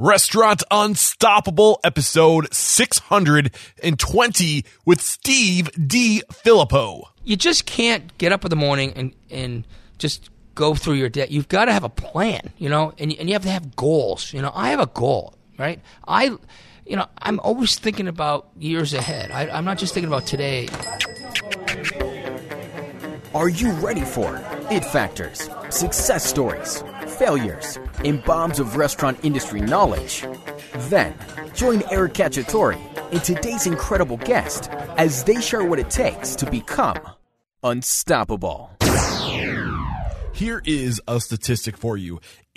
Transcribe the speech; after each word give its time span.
Restaurant 0.00 0.62
Unstoppable, 0.70 1.80
episode 1.82 2.54
620 2.54 4.64
with 4.84 5.00
Steve 5.00 5.72
DiFilippo. 5.72 7.02
You 7.24 7.34
just 7.34 7.66
can't 7.66 8.16
get 8.16 8.30
up 8.30 8.44
in 8.44 8.50
the 8.50 8.54
morning 8.54 8.92
and, 8.94 9.12
and 9.28 9.66
just 9.98 10.30
go 10.54 10.76
through 10.76 10.94
your 10.94 11.08
day. 11.08 11.26
You've 11.28 11.48
got 11.48 11.64
to 11.64 11.72
have 11.72 11.82
a 11.82 11.88
plan, 11.88 12.52
you 12.58 12.68
know, 12.68 12.94
and, 12.96 13.12
and 13.18 13.28
you 13.28 13.32
have 13.32 13.42
to 13.42 13.50
have 13.50 13.74
goals. 13.74 14.32
You 14.32 14.40
know, 14.40 14.52
I 14.54 14.68
have 14.68 14.78
a 14.78 14.86
goal, 14.86 15.34
right? 15.58 15.80
I, 16.06 16.26
you 16.86 16.94
know, 16.94 17.06
I'm 17.20 17.40
always 17.40 17.76
thinking 17.76 18.06
about 18.06 18.50
years 18.56 18.94
ahead. 18.94 19.32
I, 19.32 19.48
I'm 19.48 19.64
not 19.64 19.78
just 19.78 19.94
thinking 19.94 20.12
about 20.12 20.26
today. 20.26 20.68
Are 23.34 23.48
you 23.48 23.72
ready 23.72 24.02
for 24.02 24.40
it 24.70 24.84
factors, 24.84 25.50
success 25.70 26.24
stories, 26.24 26.84
failures, 27.08 27.78
and 28.04 28.22
bombs 28.24 28.60
of 28.60 28.76
restaurant 28.76 29.18
industry 29.24 29.60
knowledge? 29.60 30.24
Then, 30.88 31.14
join 31.54 31.82
Eric 31.90 32.14
Cacciatore 32.14 32.78
and 33.12 33.22
today's 33.24 33.66
incredible 33.66 34.18
guest 34.18 34.70
as 34.96 35.24
they 35.24 35.40
share 35.40 35.64
what 35.64 35.78
it 35.78 35.90
takes 35.90 36.36
to 36.36 36.50
become 36.50 36.98
unstoppable. 37.62 38.70
Here 40.34 40.62
is 40.64 41.02
a 41.08 41.18
statistic 41.18 41.76
for 41.76 41.96
you 41.96 42.20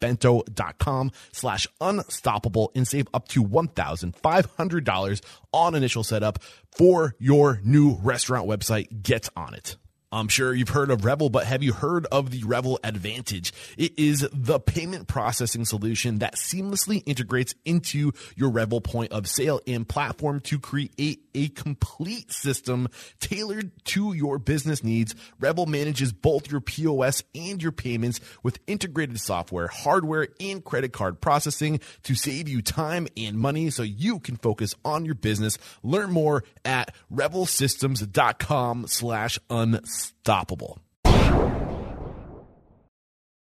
bento.com 0.00 1.12
slash 1.32 1.66
unstoppable 1.80 2.72
and 2.74 2.88
save 2.88 3.06
up 3.14 3.28
to 3.28 3.44
$1,500 3.44 5.20
on 5.52 5.74
initial 5.74 6.02
setup 6.02 6.42
for 6.72 7.14
your 7.18 7.60
new 7.62 7.96
restaurant 8.02 8.48
website. 8.48 9.02
Get 9.02 9.28
on 9.36 9.54
it. 9.54 9.76
I'm 10.12 10.26
sure 10.26 10.52
you've 10.52 10.70
heard 10.70 10.90
of 10.90 11.04
Revel, 11.04 11.30
but 11.30 11.46
have 11.46 11.62
you 11.62 11.72
heard 11.72 12.04
of 12.06 12.32
the 12.32 12.42
Revel 12.42 12.80
Advantage? 12.82 13.52
It 13.78 13.96
is 13.96 14.28
the 14.32 14.58
payment 14.58 15.06
processing 15.06 15.64
solution 15.64 16.18
that 16.18 16.34
seamlessly 16.34 17.04
integrates 17.06 17.54
into 17.64 18.10
your 18.34 18.50
Revel 18.50 18.80
point 18.80 19.12
of 19.12 19.28
sale 19.28 19.60
and 19.68 19.88
platform 19.88 20.40
to 20.40 20.58
create 20.58 21.20
a 21.32 21.46
complete 21.50 22.32
system 22.32 22.88
tailored 23.20 23.70
to 23.84 24.12
your 24.12 24.40
business 24.40 24.82
needs. 24.82 25.14
Revel 25.38 25.66
manages 25.66 26.12
both 26.12 26.50
your 26.50 26.60
POS 26.60 27.22
and 27.32 27.62
your 27.62 27.70
payments 27.70 28.18
with 28.42 28.58
integrated 28.66 29.20
software, 29.20 29.68
hardware, 29.68 30.26
and 30.40 30.64
credit 30.64 30.92
card 30.92 31.20
processing 31.20 31.78
to 32.02 32.16
save 32.16 32.48
you 32.48 32.62
time 32.62 33.06
and 33.16 33.38
money 33.38 33.70
so 33.70 33.84
you 33.84 34.18
can 34.18 34.34
focus 34.34 34.74
on 34.84 35.04
your 35.04 35.14
business. 35.14 35.56
Learn 35.84 36.10
more 36.10 36.42
at 36.64 36.92
revelsystems.com 37.12 38.88
slash 38.88 39.38
unstoppable. 40.00 40.78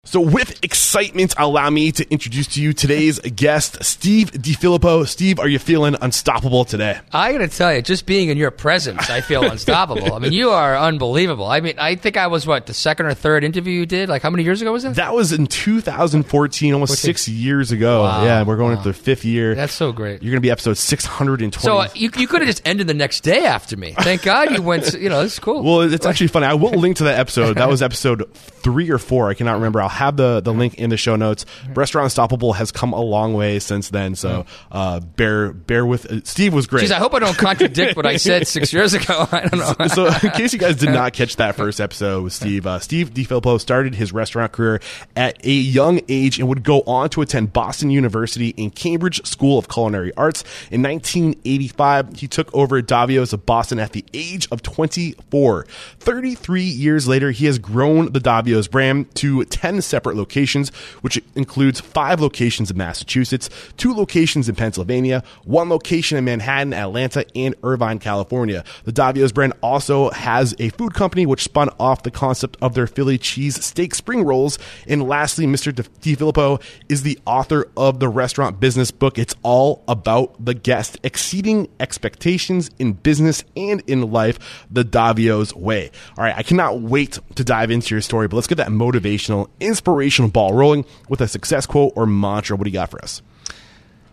So, 0.07 0.21
with 0.21 0.63
excitement, 0.63 1.35
allow 1.39 1.71
me 1.71 1.91
to 1.93 2.09
introduce 2.13 2.47
to 2.49 2.63
you 2.63 2.73
today's 2.75 3.19
guest, 3.21 3.83
Steve 3.83 4.31
DiFilippo. 4.33 5.09
Steve, 5.09 5.41
are 5.41 5.49
you 5.49 5.59
feeling 5.59 5.97
unstoppable 6.01 6.67
today? 6.67 7.01
I 7.13 7.33
got 7.33 7.39
to 7.39 7.49
tell 7.49 7.75
you, 7.75 7.81
just 7.81 8.05
being 8.05 8.29
in 8.29 8.37
your 8.37 8.51
presence, 8.51 9.09
I 9.09 9.23
feel 9.23 9.43
unstoppable. 9.51 10.13
I 10.13 10.19
mean, 10.19 10.33
you 10.33 10.51
are 10.51 10.77
unbelievable. 10.77 11.47
I 11.47 11.61
mean, 11.61 11.77
I 11.79 11.95
think 11.95 12.19
I 12.19 12.27
was 12.27 12.47
what 12.47 12.67
the 12.67 12.75
second 12.75 13.07
or 13.07 13.15
third 13.15 13.45
interview 13.45 13.73
you 13.73 13.87
did. 13.87 14.09
Like, 14.11 14.21
how 14.23 14.29
many 14.31 14.45
years 14.45 14.61
ago 14.61 14.73
was 14.73 14.83
that? 14.83 14.97
That 14.97 15.15
was 15.15 15.33
in 15.33 15.47
2014, 15.47 16.75
almost 16.75 16.91
14. 16.91 16.97
six 17.03 17.27
years 17.27 17.73
ago. 17.73 18.03
Wow. 18.03 18.25
Yeah, 18.25 18.43
we're 18.43 18.57
going 18.57 18.73
Wow. 18.73 18.79
into 18.79 18.89
the 18.91 18.95
fifth 18.95 19.25
year. 19.25 19.55
That's 19.55 19.73
so 19.73 19.91
great. 19.91 20.23
You're 20.23 20.31
going 20.33 20.41
to 20.43 20.47
be 20.47 20.51
episode 20.51 20.77
620. 20.77 21.59
So 21.61 21.79
uh, 21.79 21.89
you, 21.95 22.11
you 22.19 22.29
could 22.29 22.43
have 22.43 22.49
just 22.49 22.63
ended 22.67 22.87
the 22.89 22.95
next 22.95 23.23
day 23.23 23.47
after 23.47 23.77
me. 23.77 23.95
Thank 23.99 24.23
God 24.23 24.51
you 24.51 24.61
went. 24.63 24.93
You 24.95 25.09
know, 25.09 25.23
it's 25.23 25.39
cool. 25.39 25.63
Well, 25.63 25.81
it's 25.93 26.05
actually 26.07 26.29
funny. 26.29 26.47
I 26.47 26.55
will 26.55 26.71
link 26.79 26.99
to 26.99 27.05
that 27.05 27.19
episode. 27.19 27.55
That 27.57 27.69
was 27.71 27.81
episode 27.83 28.31
three 28.35 28.91
or 28.91 28.99
four. 28.99 29.31
I 29.31 29.35
cannot 29.35 29.55
remember. 29.55 29.81
I'll 29.81 29.94
have 29.95 30.17
the, 30.17 30.41
the 30.41 30.53
link 30.53 30.75
in 30.75 30.91
the 30.91 30.97
show 30.97 31.17
notes. 31.17 31.47
Restaurant 31.75 32.05
Unstoppable 32.05 32.53
has 32.55 32.71
come 32.71 32.93
a 32.93 33.01
long 33.01 33.35
way 33.35 33.59
since 33.59 33.89
then. 33.91 34.15
So 34.15 34.47
uh, 34.71 35.01
bear 35.01 35.53
bear 35.53 35.87
with. 35.87 36.11
Uh, 36.11 36.21
Steve 36.25 36.53
was 36.53 36.67
great. 36.67 36.85
Jeez, 36.85 36.91
I 36.91 36.99
hope 36.99 37.15
I 37.15 37.19
don't 37.19 37.37
contradict 37.37 37.97
what 37.97 38.07
I 38.07 38.17
said 38.17 38.47
six 38.55 38.73
years 38.73 38.95
ago. 38.95 39.27
I 39.33 39.47
don't 39.49 39.79
know. 39.79 39.87
so, 39.89 40.07
in 40.07 40.31
case 40.33 40.53
you 40.53 40.59
guys 40.59 40.77
did 40.77 40.91
not 40.91 41.13
catch 41.13 41.37
that 41.37 41.57
first 41.57 41.81
episode 41.81 42.23
with 42.25 42.33
Steve, 42.33 42.67
uh, 42.67 42.79
Steve 42.79 43.15
DiFilippo 43.15 43.61
started 43.61 43.95
his 43.95 44.13
restaurant 44.13 44.53
career 44.53 44.81
at 45.17 45.45
a 45.45 45.51
young 45.51 46.01
age 46.09 46.39
and 46.39 46.49
would 46.49 46.63
go 46.63 46.83
on 46.83 47.09
to 47.11 47.23
attend 47.23 47.53
Boston 47.53 47.91
University 47.91 48.55
and 48.59 48.75
Cambridge 48.75 49.25
School 49.27 49.59
of 49.59 49.69
Culinary 49.69 50.13
Arts. 50.17 50.43
In 50.71 50.83
1985, 50.83 52.17
he 52.17 52.29
took 52.29 52.55
over 52.55 52.83
Davio's 52.83 53.33
of 53.33 53.47
Boston 53.47 53.79
at 53.79 53.93
the 53.93 54.05
age 54.13 54.49
of 54.51 54.63
24. 54.63 55.67
33 55.99 56.63
years 56.63 57.09
later, 57.09 57.31
he 57.31 57.47
has 57.47 57.59
grown 57.59 58.13
the 58.13 58.21
Davio's 58.21 58.69
brand 58.69 59.15
to 59.17 59.45
10 59.45 59.83
separate 59.85 60.17
locations, 60.17 60.71
which 61.03 61.21
includes 61.35 61.81
five 61.81 62.21
locations 62.21 62.71
in 62.71 62.77
Massachusetts, 62.77 63.49
two 63.77 63.95
locations 63.95 64.49
in 64.49 64.55
Pennsylvania, 64.55 65.23
one 65.45 65.69
location 65.69 66.19
in 66.19 66.25
Manhattan, 66.25 66.73
Atlanta, 66.73 67.25
and 67.37 67.55
Irvine, 67.63 67.99
California. 67.99 68.65
The 68.85 68.93
Davio's 68.93 69.33
brand 69.33 69.53
also 69.63 70.11
has 70.11 70.55
a 70.59 70.71
food 70.71 70.95
company 70.95 71.27
which 71.27 71.45
spun 71.45 71.71
off 71.79 72.03
the 72.03 72.11
concept 72.11 72.57
of 72.61 72.75
their 72.75 72.87
Philly 72.87 73.19
cheese 73.19 73.65
steak 73.65 73.95
spring 73.95 74.25
rolls. 74.25 74.59
And 74.87 75.07
lastly, 75.09 75.47
Mr. 75.47 75.73
DiFilippo 75.73 76.63
is 76.89 77.03
the 77.03 77.19
author 77.27 77.69
of 77.77 78.01
the 78.01 78.09
restaurant 78.09 78.61
business 78.61 78.91
book. 78.91 79.19
It's 79.19 79.35
all 79.43 79.83
about 79.89 80.45
the 80.45 80.55
guest 80.55 80.99
exceeding 81.03 81.69
expectations 81.81 82.71
in 82.79 82.95
business 82.95 83.45
and 83.57 83.83
in 83.87 84.11
life, 84.11 84.67
the 84.71 84.85
Davio's 84.85 85.55
way. 85.55 85.91
All 86.17 86.25
right, 86.25 86.35
I 86.37 86.43
cannot 86.43 86.81
wait 86.81 87.19
to 87.35 87.45
dive 87.45 87.71
into 87.71 87.95
your 87.95 88.03
story, 88.03 88.29
but 88.29 88.37
let's 88.37 88.47
get 88.47 88.57
that 88.57 88.69
motivational, 88.69 89.49
inspirational 89.61 89.74
ball 89.81 90.53
rolling 90.55 90.85
with 91.09 91.21
a 91.21 91.29
success 91.29 91.67
quote 91.67 91.93
or 91.97 92.07
mantra. 92.07 92.57
What 92.57 92.65
do 92.65 92.71
you 92.71 92.75
got 92.75 92.91
for 92.91 93.03
us? 93.03 93.23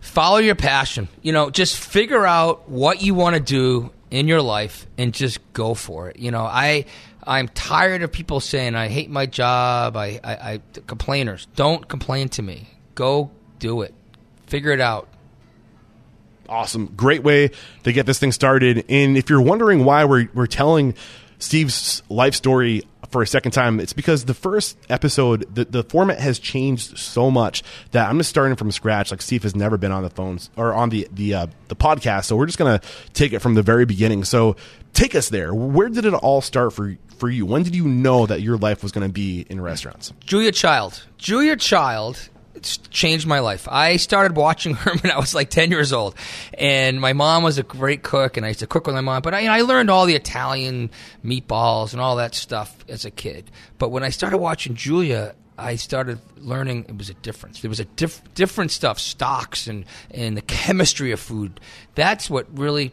Follow 0.00 0.38
your 0.38 0.54
passion. 0.56 1.08
You 1.22 1.32
know, 1.32 1.50
just 1.50 1.78
figure 1.78 2.26
out 2.26 2.68
what 2.68 3.02
you 3.02 3.14
want 3.14 3.36
to 3.36 3.40
do 3.40 3.90
in 4.10 4.28
your 4.28 4.42
life 4.42 4.86
and 4.98 5.14
just 5.14 5.38
go 5.52 5.74
for 5.74 6.10
it. 6.10 6.18
You 6.18 6.30
know, 6.30 6.44
I 6.44 6.84
I'm 7.24 7.48
tired 7.48 8.02
of 8.02 8.10
people 8.10 8.40
saying 8.40 8.74
I 8.74 8.88
hate 8.88 9.08
my 9.08 9.26
job. 9.26 9.96
I, 9.96 10.20
I, 10.24 10.32
I 10.32 10.60
complainers. 10.86 11.46
Don't 11.54 11.86
complain 11.88 12.28
to 12.30 12.42
me. 12.42 12.68
Go 12.94 13.30
do 13.58 13.82
it. 13.82 13.94
Figure 14.48 14.72
it 14.72 14.80
out. 14.80 15.08
awesome. 16.48 16.86
Great 16.96 17.22
way 17.22 17.50
to 17.84 17.92
get 17.92 18.04
this 18.06 18.18
thing 18.18 18.32
started. 18.32 18.84
And 18.88 19.16
if 19.16 19.30
you're 19.30 19.40
wondering 19.40 19.84
why 19.84 20.04
we're, 20.04 20.28
we're 20.34 20.46
telling 20.46 20.94
Steve's 21.38 22.02
life 22.08 22.34
story 22.34 22.82
for 23.12 23.22
a 23.22 23.26
second 23.26 23.52
time, 23.52 23.78
it's 23.78 23.92
because 23.92 24.24
the 24.24 24.34
first 24.34 24.76
episode, 24.88 25.54
the, 25.54 25.66
the 25.66 25.84
format 25.84 26.18
has 26.18 26.38
changed 26.38 26.98
so 26.98 27.30
much 27.30 27.62
that 27.92 28.08
I'm 28.08 28.18
just 28.18 28.30
starting 28.30 28.56
from 28.56 28.72
scratch. 28.72 29.10
Like 29.10 29.22
Steve 29.22 29.42
has 29.42 29.54
never 29.54 29.76
been 29.76 29.92
on 29.92 30.02
the 30.02 30.10
phones 30.10 30.50
or 30.56 30.72
on 30.72 30.88
the, 30.88 31.06
the, 31.12 31.34
uh, 31.34 31.46
the 31.68 31.76
podcast. 31.76 32.24
So 32.24 32.36
we're 32.36 32.46
just 32.46 32.58
to 32.80 32.88
take 33.12 33.32
it 33.32 33.40
from 33.40 33.54
the 33.54 33.62
very 33.62 33.84
beginning. 33.84 34.24
So 34.24 34.56
take 34.94 35.14
us 35.14 35.28
there. 35.28 35.54
Where 35.54 35.88
did 35.88 36.06
it 36.06 36.14
all 36.14 36.40
start 36.40 36.72
for, 36.72 36.96
for 37.18 37.28
you? 37.28 37.46
When 37.46 37.62
did 37.62 37.76
you 37.76 37.86
know 37.86 38.26
that 38.26 38.40
your 38.40 38.56
life 38.56 38.82
was 38.82 38.92
going 38.92 39.06
to 39.06 39.12
be 39.12 39.46
in 39.48 39.60
restaurants? 39.60 40.12
Julia 40.24 40.52
Child. 40.52 41.04
Julia 41.18 41.56
Child 41.56 42.30
changed 42.62 43.26
my 43.26 43.40
life. 43.40 43.68
I 43.68 43.96
started 43.96 44.36
watching 44.36 44.74
her 44.82 44.92
when 44.96 45.10
I 45.12 45.18
was 45.18 45.34
like 45.34 45.50
10 45.50 45.70
years 45.70 45.92
old. 45.92 46.14
And 46.54 47.00
my 47.00 47.12
mom 47.12 47.42
was 47.42 47.58
a 47.58 47.62
great 47.62 48.02
cook, 48.02 48.36
and 48.36 48.44
I 48.46 48.50
used 48.50 48.60
to 48.60 48.66
cook 48.66 48.86
with 48.86 48.94
my 48.94 49.00
mom. 49.00 49.22
But 49.22 49.34
I, 49.34 49.40
you 49.40 49.46
know, 49.48 49.54
I 49.54 49.62
learned 49.62 49.90
all 49.90 50.06
the 50.06 50.14
Italian 50.14 50.90
meatballs 51.24 51.92
and 51.92 52.00
all 52.00 52.16
that 52.16 52.34
stuff 52.34 52.84
as 52.88 53.04
a 53.04 53.10
kid. 53.10 53.50
But 53.78 53.90
when 53.90 54.02
I 54.02 54.10
started 54.10 54.38
watching 54.38 54.74
Julia, 54.74 55.34
I 55.58 55.76
started 55.76 56.18
learning 56.38 56.86
it 56.88 56.96
was 56.96 57.10
a 57.10 57.14
difference. 57.14 57.60
There 57.60 57.68
was 57.68 57.80
a 57.80 57.84
diff- 57.84 58.22
different 58.34 58.70
stuff, 58.70 58.98
stocks 58.98 59.66
and, 59.66 59.84
and 60.10 60.36
the 60.36 60.42
chemistry 60.42 61.12
of 61.12 61.20
food. 61.20 61.60
That's 61.94 62.30
what 62.30 62.46
really 62.58 62.92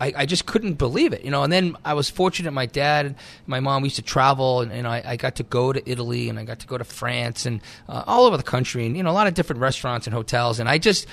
I, 0.00 0.12
I 0.16 0.26
just 0.26 0.46
couldn't 0.46 0.74
believe 0.74 1.12
it, 1.12 1.24
you 1.24 1.30
know. 1.30 1.42
And 1.42 1.52
then 1.52 1.76
I 1.84 1.94
was 1.94 2.08
fortunate. 2.08 2.52
My 2.52 2.66
dad 2.66 3.06
and 3.06 3.14
my 3.46 3.60
mom 3.60 3.84
used 3.84 3.96
to 3.96 4.02
travel, 4.02 4.60
and, 4.60 4.72
and 4.72 4.86
I, 4.86 5.02
I 5.04 5.16
got 5.16 5.36
to 5.36 5.42
go 5.42 5.72
to 5.72 5.90
Italy, 5.90 6.28
and 6.28 6.38
I 6.38 6.44
got 6.44 6.60
to 6.60 6.66
go 6.66 6.78
to 6.78 6.84
France, 6.84 7.46
and 7.46 7.60
uh, 7.88 8.04
all 8.06 8.26
over 8.26 8.36
the 8.36 8.42
country, 8.42 8.86
and 8.86 8.96
you 8.96 9.02
know, 9.02 9.10
a 9.10 9.12
lot 9.12 9.26
of 9.26 9.34
different 9.34 9.60
restaurants 9.60 10.06
and 10.06 10.14
hotels. 10.14 10.60
And 10.60 10.68
I 10.68 10.78
just 10.78 11.06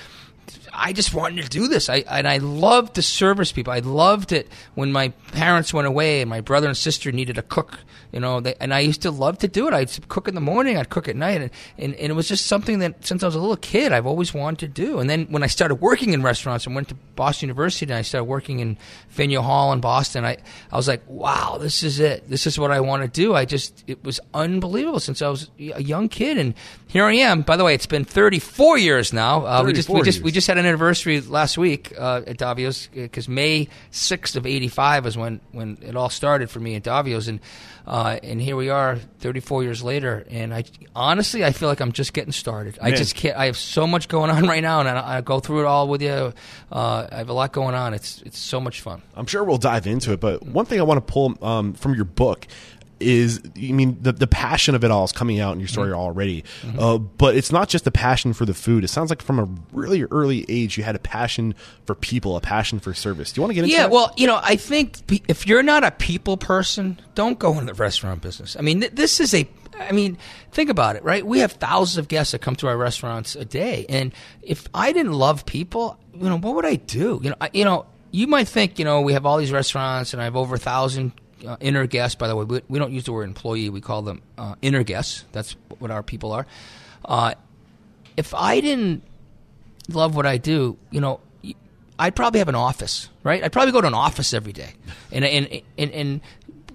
I 0.76 0.92
just 0.92 1.14
wanted 1.14 1.42
to 1.42 1.48
do 1.48 1.68
this. 1.68 1.88
I 1.88 2.04
and 2.08 2.28
I 2.28 2.38
loved 2.38 2.94
to 2.94 3.02
service 3.02 3.52
people. 3.52 3.72
I 3.72 3.80
loved 3.80 4.32
it 4.32 4.48
when 4.74 4.92
my 4.92 5.08
parents 5.32 5.72
went 5.72 5.86
away 5.86 6.20
and 6.20 6.30
my 6.30 6.40
brother 6.40 6.68
and 6.68 6.76
sister 6.76 7.10
needed 7.12 7.38
a 7.38 7.42
cook. 7.42 7.80
You 8.12 8.20
know, 8.20 8.40
they, 8.40 8.54
and 8.60 8.72
I 8.72 8.80
used 8.80 9.02
to 9.02 9.10
love 9.10 9.38
to 9.38 9.48
do 9.48 9.66
it. 9.68 9.74
I'd 9.74 10.08
cook 10.08 10.28
in 10.28 10.34
the 10.34 10.40
morning, 10.40 10.76
I'd 10.76 10.88
cook 10.88 11.08
at 11.08 11.16
night, 11.16 11.40
and, 11.40 11.50
and, 11.76 11.94
and 11.94 12.10
it 12.10 12.14
was 12.14 12.28
just 12.28 12.46
something 12.46 12.78
that 12.78 13.04
since 13.04 13.22
I 13.22 13.26
was 13.26 13.34
a 13.34 13.40
little 13.40 13.56
kid, 13.56 13.92
I've 13.92 14.06
always 14.06 14.32
wanted 14.32 14.60
to 14.60 14.68
do. 14.68 15.00
And 15.00 15.10
then 15.10 15.26
when 15.26 15.42
I 15.42 15.48
started 15.48 15.76
working 15.76 16.12
in 16.12 16.22
restaurants 16.22 16.66
and 16.66 16.74
went 16.74 16.88
to 16.88 16.94
Boston 16.94 17.48
University 17.48 17.86
and 17.86 17.94
I 17.94 18.02
started 18.02 18.24
working 18.24 18.60
in 18.60 18.78
Faneuil 19.08 19.42
Hall 19.42 19.72
in 19.72 19.80
Boston, 19.80 20.24
I 20.24 20.38
I 20.70 20.76
was 20.76 20.88
like, 20.88 21.02
wow, 21.08 21.58
this 21.58 21.82
is 21.82 22.00
it. 22.00 22.28
This 22.28 22.46
is 22.46 22.58
what 22.58 22.70
I 22.70 22.80
want 22.80 23.02
to 23.02 23.08
do. 23.08 23.34
I 23.34 23.44
just 23.44 23.84
it 23.86 24.02
was 24.04 24.20
unbelievable 24.34 25.00
since 25.00 25.22
I 25.22 25.28
was 25.28 25.50
a 25.58 25.82
young 25.82 26.08
kid, 26.08 26.38
and 26.38 26.54
here 26.86 27.04
I 27.04 27.14
am. 27.14 27.42
By 27.42 27.56
the 27.56 27.64
way, 27.64 27.74
it's 27.74 27.86
been 27.86 28.04
34 28.04 28.78
years 28.78 29.12
now. 29.12 29.44
Uh, 29.44 29.62
we 29.64 29.72
just 29.72 29.88
we 29.88 29.94
34 29.94 30.04
just 30.04 30.18
years. 30.18 30.24
we 30.24 30.32
just 30.32 30.46
had 30.46 30.58
an 30.58 30.65
anniversary 30.66 31.20
last 31.20 31.56
week 31.56 31.92
uh, 31.96 32.22
at 32.26 32.38
Davio's 32.38 32.88
because 32.88 33.28
May 33.28 33.68
6th 33.92 34.36
of 34.36 34.46
85 34.46 35.04
was 35.04 35.16
when, 35.16 35.40
when 35.52 35.78
it 35.82 35.96
all 35.96 36.10
started 36.10 36.50
for 36.50 36.60
me 36.60 36.74
at 36.74 36.82
Davio's. 36.82 37.28
And, 37.28 37.40
uh, 37.86 38.18
and 38.22 38.40
here 38.40 38.56
we 38.56 38.68
are 38.68 38.96
34 39.20 39.62
years 39.62 39.82
later. 39.82 40.26
And 40.28 40.52
I 40.52 40.64
honestly, 40.94 41.44
I 41.44 41.52
feel 41.52 41.68
like 41.68 41.80
I'm 41.80 41.92
just 41.92 42.12
getting 42.12 42.32
started. 42.32 42.78
I 42.82 42.90
just 42.90 43.14
can't, 43.14 43.36
I 43.36 43.46
have 43.46 43.56
so 43.56 43.86
much 43.86 44.08
going 44.08 44.30
on 44.30 44.44
right 44.48 44.62
now 44.62 44.80
and 44.80 44.88
I, 44.88 45.18
I 45.18 45.20
go 45.20 45.40
through 45.40 45.60
it 45.60 45.66
all 45.66 45.88
with 45.88 46.02
you. 46.02 46.32
Uh, 46.70 47.06
I 47.10 47.16
have 47.16 47.28
a 47.28 47.32
lot 47.32 47.52
going 47.52 47.74
on. 47.74 47.94
It's, 47.94 48.22
it's 48.22 48.38
so 48.38 48.60
much 48.60 48.80
fun. 48.80 49.02
I'm 49.14 49.26
sure 49.26 49.44
we'll 49.44 49.58
dive 49.58 49.86
into 49.86 50.12
it, 50.12 50.20
but 50.20 50.42
one 50.42 50.66
thing 50.66 50.80
I 50.80 50.82
want 50.82 51.06
to 51.06 51.12
pull 51.12 51.36
um, 51.42 51.74
from 51.74 51.94
your 51.94 52.04
book 52.04 52.46
is, 52.98 53.42
I 53.56 53.72
mean, 53.72 53.98
the, 54.00 54.12
the 54.12 54.26
passion 54.26 54.74
of 54.74 54.82
it 54.84 54.90
all 54.90 55.04
is 55.04 55.12
coming 55.12 55.38
out 55.38 55.52
in 55.52 55.60
your 55.60 55.68
story 55.68 55.92
already. 55.92 56.44
Uh, 56.78 56.96
but 56.98 57.36
it's 57.36 57.52
not 57.52 57.68
just 57.68 57.84
the 57.84 57.90
passion 57.90 58.32
for 58.32 58.46
the 58.46 58.54
food. 58.54 58.84
It 58.84 58.88
sounds 58.88 59.10
like 59.10 59.20
from 59.20 59.38
a 59.38 59.48
really 59.72 60.04
early 60.04 60.46
age, 60.48 60.78
you 60.78 60.84
had 60.84 60.96
a 60.96 60.98
passion 60.98 61.54
for 61.84 61.94
people, 61.94 62.36
a 62.36 62.40
passion 62.40 62.80
for 62.80 62.94
service. 62.94 63.32
Do 63.32 63.38
you 63.38 63.42
want 63.42 63.50
to 63.50 63.54
get 63.54 63.64
into 63.64 63.76
Yeah, 63.76 63.82
that? 63.82 63.90
well, 63.90 64.14
you 64.16 64.26
know, 64.26 64.40
I 64.42 64.56
think 64.56 65.00
if 65.28 65.46
you're 65.46 65.62
not 65.62 65.84
a 65.84 65.90
people 65.90 66.36
person, 66.36 66.98
don't 67.14 67.38
go 67.38 67.52
into 67.52 67.66
the 67.66 67.74
restaurant 67.74 68.22
business. 68.22 68.56
I 68.58 68.62
mean, 68.62 68.80
th- 68.80 68.92
this 68.92 69.20
is 69.20 69.34
a. 69.34 69.46
I 69.78 69.92
mean, 69.92 70.16
think 70.52 70.70
about 70.70 70.96
it, 70.96 71.04
right? 71.04 71.24
We 71.26 71.40
have 71.40 71.52
thousands 71.52 71.98
of 71.98 72.08
guests 72.08 72.32
that 72.32 72.38
come 72.40 72.56
to 72.56 72.66
our 72.68 72.78
restaurants 72.78 73.36
a 73.36 73.44
day, 73.44 73.84
and 73.90 74.10
if 74.40 74.66
I 74.72 74.92
didn't 74.92 75.12
love 75.12 75.44
people, 75.44 75.98
you 76.14 76.30
know, 76.30 76.38
what 76.38 76.54
would 76.54 76.64
I 76.64 76.76
do? 76.76 77.20
You 77.22 77.28
know, 77.30 77.36
I, 77.42 77.50
you 77.52 77.64
know, 77.66 77.84
you 78.10 78.26
might 78.26 78.48
think, 78.48 78.78
you 78.78 78.86
know, 78.86 79.02
we 79.02 79.12
have 79.12 79.26
all 79.26 79.36
these 79.36 79.52
restaurants, 79.52 80.14
and 80.14 80.22
I 80.22 80.24
have 80.24 80.34
over 80.34 80.54
a 80.54 80.58
thousand 80.58 81.12
uh, 81.46 81.56
inner 81.60 81.86
guests. 81.86 82.14
By 82.14 82.28
the 82.28 82.36
way, 82.36 82.44
we, 82.44 82.60
we 82.68 82.78
don't 82.78 82.92
use 82.92 83.04
the 83.04 83.12
word 83.12 83.24
employee; 83.24 83.68
we 83.68 83.80
call 83.80 84.02
them 84.02 84.22
uh, 84.38 84.54
inner 84.62 84.82
guests. 84.82 85.24
That's 85.32 85.56
what 85.78 85.90
our 85.90 86.02
people 86.02 86.32
are. 86.32 86.46
Uh, 87.04 87.34
if 88.16 88.34
I 88.34 88.60
didn't 88.60 89.02
love 89.88 90.16
what 90.16 90.26
I 90.26 90.38
do, 90.38 90.76
you 90.90 91.00
know, 91.00 91.20
I'd 91.98 92.14
probably 92.14 92.38
have 92.38 92.48
an 92.48 92.54
office, 92.54 93.08
right? 93.22 93.42
I'd 93.42 93.52
probably 93.52 93.72
go 93.72 93.80
to 93.80 93.86
an 93.86 93.94
office 93.94 94.34
every 94.34 94.52
day, 94.52 94.74
and 95.12 95.24
and 95.24 95.62
and, 95.78 95.90
and 95.92 96.20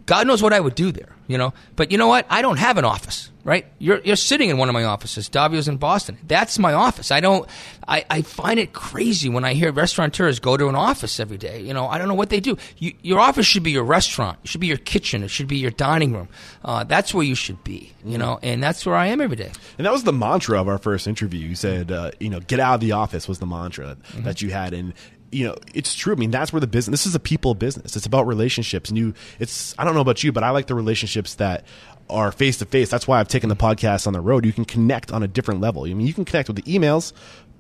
God 0.06 0.28
knows 0.28 0.42
what 0.42 0.54
I 0.54 0.60
would 0.60 0.76
do 0.76 0.92
there, 0.92 1.16
you 1.32 1.38
know. 1.38 1.54
But 1.76 1.92
you 1.92 1.98
know 1.98 2.08
what? 2.08 2.26
I 2.30 2.42
don't 2.42 2.58
have 2.60 2.78
an 2.78 2.86
office, 2.86 3.32
right? 3.44 3.66
You're 3.80 4.00
you're 4.04 4.16
sitting 4.16 4.50
in 4.50 4.58
one 4.58 4.70
of 4.70 4.74
my 4.74 4.84
offices. 4.84 5.30
Davio's 5.30 5.68
in 5.68 5.78
Boston. 5.78 6.18
That's 6.28 6.60
my 6.60 6.74
office. 6.74 7.12
I 7.12 7.20
don't. 7.22 7.48
I, 7.88 8.06
I 8.10 8.22
find 8.22 8.60
it 8.60 8.74
crazy 8.74 9.28
when 9.30 9.44
I 9.44 9.54
hear 9.54 9.72
restaurateurs 9.72 10.40
go 10.40 10.56
to 10.58 10.68
an 10.70 10.76
office 10.76 11.20
every 11.20 11.38
day. 11.38 11.62
You 11.62 11.74
know, 11.74 11.88
I 11.88 11.98
don't 11.98 12.08
know 12.08 12.14
what 12.14 12.30
they 12.30 12.40
do. 12.40 12.58
You, 12.78 12.94
your 13.02 13.20
office 13.20 13.46
should 13.46 13.64
be 13.64 13.72
your 13.72 13.84
restaurant. 13.84 14.38
It 14.44 14.50
should 14.50 14.62
be 14.62 14.68
your 14.68 14.78
kitchen. 14.78 15.24
It 15.24 15.30
should 15.30 15.48
be 15.48 15.58
your 15.58 15.72
dining 15.72 16.14
room. 16.14 16.28
Uh, 16.64 16.84
that's 16.84 17.14
where 17.14 17.26
you 17.26 17.36
should 17.36 17.64
be, 17.64 17.92
you 18.06 18.18
know. 18.18 18.40
And 18.44 18.62
that's 18.64 18.86
where 18.86 18.96
I 18.96 19.08
am 19.08 19.20
every 19.22 19.36
day. 19.38 19.52
And 19.78 19.86
that 19.88 19.92
was 19.92 20.04
the 20.04 20.14
mantra 20.14 20.62
of 20.62 20.68
our 20.68 20.78
first 20.78 21.08
interview. 21.08 21.48
You 21.48 21.56
said, 21.56 21.92
uh, 21.92 22.12
you 22.20 22.30
know, 22.30 22.40
get 22.40 22.60
out 22.60 22.76
of 22.76 22.82
the 22.82 22.92
office 22.92 23.28
was 23.28 23.40
the 23.40 23.46
mantra 23.48 23.98
Mm-hmm. 24.02 24.24
that 24.24 24.42
you 24.42 24.52
had. 24.52 24.74
And, 24.74 24.94
you 25.32 25.48
know, 25.48 25.56
it's 25.74 25.96
true. 25.96 26.14
I 26.14 26.18
mean, 26.18 26.32
that's 26.32 26.52
where 26.52 26.60
the 26.60 26.68
business, 26.68 27.02
this 27.02 27.08
is 27.08 27.16
a 27.16 27.20
people 27.20 27.56
business. 27.56 27.96
It's 27.96 28.06
about 28.06 28.28
relationships. 28.28 28.90
And 28.90 28.98
you, 28.98 29.14
it's, 29.40 29.74
I 29.80 29.84
don't 29.84 29.96
know 29.96 30.02
about 30.02 30.24
you, 30.24 30.32
but 30.32 30.44
I 30.44 30.50
like 30.50 30.68
the 30.68 30.76
relationships 30.76 31.36
that 31.36 31.66
are 32.10 32.32
face 32.32 32.58
to 32.58 32.66
face. 32.66 32.90
That's 32.90 33.08
why 33.08 33.20
I've 33.20 33.30
taken 33.30 33.50
the 33.50 33.56
podcast 33.56 34.08
on 34.08 34.14
the 34.14 34.22
road. 34.22 34.46
You 34.46 34.54
can 34.54 34.66
connect 34.66 35.12
on 35.12 35.24
a 35.24 35.28
different 35.28 35.62
level. 35.62 35.86
I 35.86 35.94
mean, 35.94 36.08
you 36.08 36.14
can 36.14 36.26
connect 36.26 36.50
with 36.50 36.58
the 36.58 36.64
emails, 36.64 37.14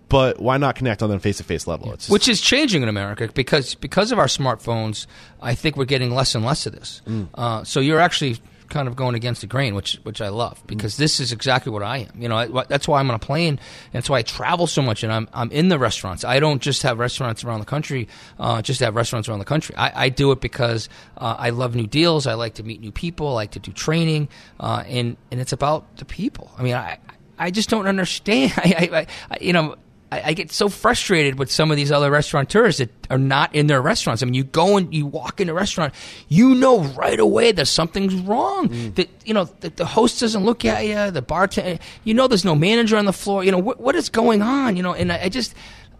but 0.09 0.41
why 0.41 0.57
not 0.57 0.75
connect 0.75 1.01
on 1.01 1.09
a 1.09 1.19
face 1.19 1.37
to 1.37 1.43
face 1.43 1.67
level? 1.67 1.95
Just- 1.95 2.09
which 2.09 2.27
is 2.27 2.41
changing 2.41 2.83
in 2.83 2.89
America 2.89 3.29
because 3.33 3.75
because 3.75 4.11
of 4.11 4.19
our 4.19 4.27
smartphones. 4.27 5.07
I 5.41 5.55
think 5.55 5.77
we're 5.77 5.85
getting 5.85 6.11
less 6.11 6.35
and 6.35 6.45
less 6.45 6.65
of 6.65 6.73
this. 6.73 7.01
Mm. 7.07 7.29
Uh, 7.33 7.63
so 7.63 7.79
you're 7.79 7.99
actually 8.01 8.41
kind 8.71 8.87
of 8.87 8.95
going 8.95 9.13
against 9.13 9.41
the 9.41 9.47
grain, 9.47 9.75
which 9.75 9.99
which 10.03 10.21
I 10.21 10.29
love 10.29 10.63
because 10.65 10.97
this 10.97 11.19
is 11.19 11.31
exactly 11.31 11.71
what 11.71 11.83
I 11.83 11.97
am. 11.97 12.21
You 12.21 12.27
know, 12.27 12.37
I, 12.37 12.63
that's 12.67 12.87
why 12.87 12.99
I'm 12.99 13.09
on 13.09 13.15
a 13.15 13.19
plane. 13.19 13.59
That's 13.91 14.09
why 14.09 14.17
I 14.17 14.21
travel 14.23 14.65
so 14.65 14.81
much, 14.81 15.03
and 15.03 15.13
I'm 15.13 15.29
I'm 15.33 15.51
in 15.51 15.69
the 15.69 15.77
restaurants. 15.77 16.23
I 16.23 16.39
don't 16.39 16.61
just 16.61 16.81
have 16.81 16.97
restaurants 16.97 17.43
around 17.43 17.59
the 17.59 17.67
country, 17.67 18.07
uh, 18.39 18.63
just 18.63 18.79
have 18.79 18.95
restaurants 18.95 19.29
around 19.29 19.39
the 19.39 19.45
country. 19.45 19.75
I, 19.75 20.05
I 20.05 20.09
do 20.09 20.31
it 20.31 20.41
because 20.41 20.89
uh, 21.17 21.35
I 21.37 21.51
love 21.51 21.75
new 21.75 21.87
deals. 21.87 22.25
I 22.25 22.33
like 22.33 22.55
to 22.55 22.63
meet 22.63 22.81
new 22.81 22.91
people. 22.91 23.27
I 23.27 23.33
like 23.33 23.51
to 23.51 23.59
do 23.59 23.71
training, 23.71 24.29
uh, 24.59 24.83
and 24.87 25.17
and 25.29 25.39
it's 25.39 25.53
about 25.53 25.97
the 25.97 26.05
people. 26.05 26.51
I 26.57 26.63
mean, 26.63 26.73
I 26.73 26.97
I 27.37 27.51
just 27.51 27.69
don't 27.69 27.87
understand. 27.87 28.53
I, 28.57 28.89
I, 28.91 29.07
I 29.29 29.37
you 29.39 29.53
know. 29.53 29.75
I, 30.11 30.21
I 30.25 30.33
get 30.33 30.51
so 30.51 30.67
frustrated 30.69 31.39
with 31.39 31.51
some 31.51 31.71
of 31.71 31.77
these 31.77 31.91
other 31.91 32.11
restaurateurs 32.11 32.77
that 32.77 32.89
are 33.09 33.17
not 33.17 33.55
in 33.55 33.67
their 33.67 33.81
restaurants. 33.81 34.21
I 34.21 34.25
mean, 34.25 34.33
you 34.33 34.43
go 34.43 34.77
and 34.77 34.93
you 34.93 35.05
walk 35.05 35.39
in 35.39 35.49
a 35.49 35.53
restaurant, 35.53 35.93
you 36.27 36.53
know 36.55 36.79
right 36.79 37.19
away 37.19 37.51
that 37.53 37.67
something's 37.67 38.15
wrong. 38.15 38.69
Mm. 38.69 38.95
That 38.95 39.09
you 39.25 39.33
know 39.33 39.45
that 39.61 39.77
the 39.77 39.85
host 39.85 40.19
doesn't 40.19 40.43
look 40.43 40.65
at 40.65 40.85
you, 40.85 41.11
the 41.11 41.21
bartender, 41.21 41.81
you 42.03 42.13
know, 42.13 42.27
there's 42.27 42.45
no 42.45 42.55
manager 42.55 42.97
on 42.97 43.05
the 43.05 43.13
floor. 43.13 43.43
You 43.43 43.51
know 43.51 43.59
what, 43.59 43.79
what 43.79 43.95
is 43.95 44.09
going 44.09 44.41
on? 44.41 44.75
You 44.75 44.83
know, 44.83 44.93
and 44.93 45.11
I, 45.11 45.23
I 45.23 45.29
just, 45.29 45.55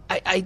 I, 0.10 0.22
I, 0.26 0.46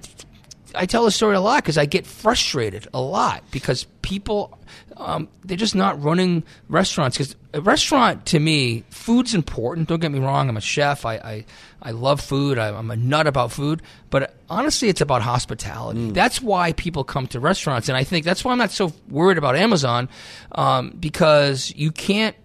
I 0.76 0.86
tell 0.86 1.06
the 1.06 1.12
story 1.12 1.36
a 1.36 1.42
lot 1.42 1.64
because 1.64 1.78
I 1.78 1.86
get 1.86 2.06
frustrated 2.06 2.88
a 2.94 3.02
lot 3.02 3.44
because 3.52 3.86
people, 4.02 4.55
um, 4.98 5.28
they're 5.44 5.58
just 5.58 5.76
not 5.76 6.02
running 6.02 6.44
restaurants. 6.70 7.18
Because 7.18 7.36
a 7.54 7.62
restaurant, 7.62 8.26
to 8.28 8.40
me, 8.40 8.84
food's 8.90 9.34
important. 9.34 9.88
Don't 9.88 10.00
get 10.00 10.12
me 10.12 10.20
wrong. 10.20 10.50
I'm 10.50 10.58
a 10.58 10.62
chef. 10.62 11.06
I, 11.06 11.16
I, 11.16 11.46
I 11.82 11.92
love 11.92 12.22
food. 12.22 12.58
I, 12.58 12.76
I'm 12.76 12.92
a 12.92 12.96
nut 12.96 13.28
about 13.28 13.52
food. 13.52 13.82
But 14.10 14.36
honestly, 14.50 14.90
it's 14.90 15.02
about 15.02 15.22
hospitality. 15.22 16.12
That's 16.12 16.42
why 16.42 16.74
people 16.74 17.04
come 17.04 17.28
to 17.28 17.40
restaurants. 17.40 17.90
And 17.90 17.98
I 17.98 18.04
think 18.04 18.26
that's 18.26 18.44
why 18.44 18.52
I'm 18.52 18.58
not 18.58 18.72
so 18.72 18.94
worried 19.10 19.38
about 19.38 19.56
Amazon 19.56 20.10
um, 20.54 20.92
because 21.00 21.74
you 21.76 21.92
can't 21.92 22.36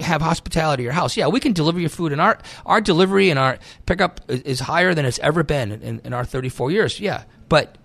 have 0.00 0.20
hospitality 0.20 0.82
at 0.82 0.84
your 0.84 0.92
house. 0.92 1.16
Yeah, 1.16 1.28
we 1.28 1.40
can 1.40 1.52
deliver 1.52 1.80
your 1.80 1.88
food, 1.88 2.12
and 2.12 2.20
our 2.20 2.38
our 2.64 2.80
delivery 2.80 3.30
and 3.30 3.38
our 3.38 3.58
pickup 3.86 4.20
is, 4.28 4.42
is 4.42 4.60
higher 4.60 4.94
than 4.94 5.04
it's 5.06 5.18
ever 5.20 5.42
been 5.42 5.72
in, 5.72 6.00
in 6.00 6.12
our 6.12 6.24
34 6.24 6.70
years. 6.70 7.00
Yeah, 7.00 7.24
but 7.48 7.78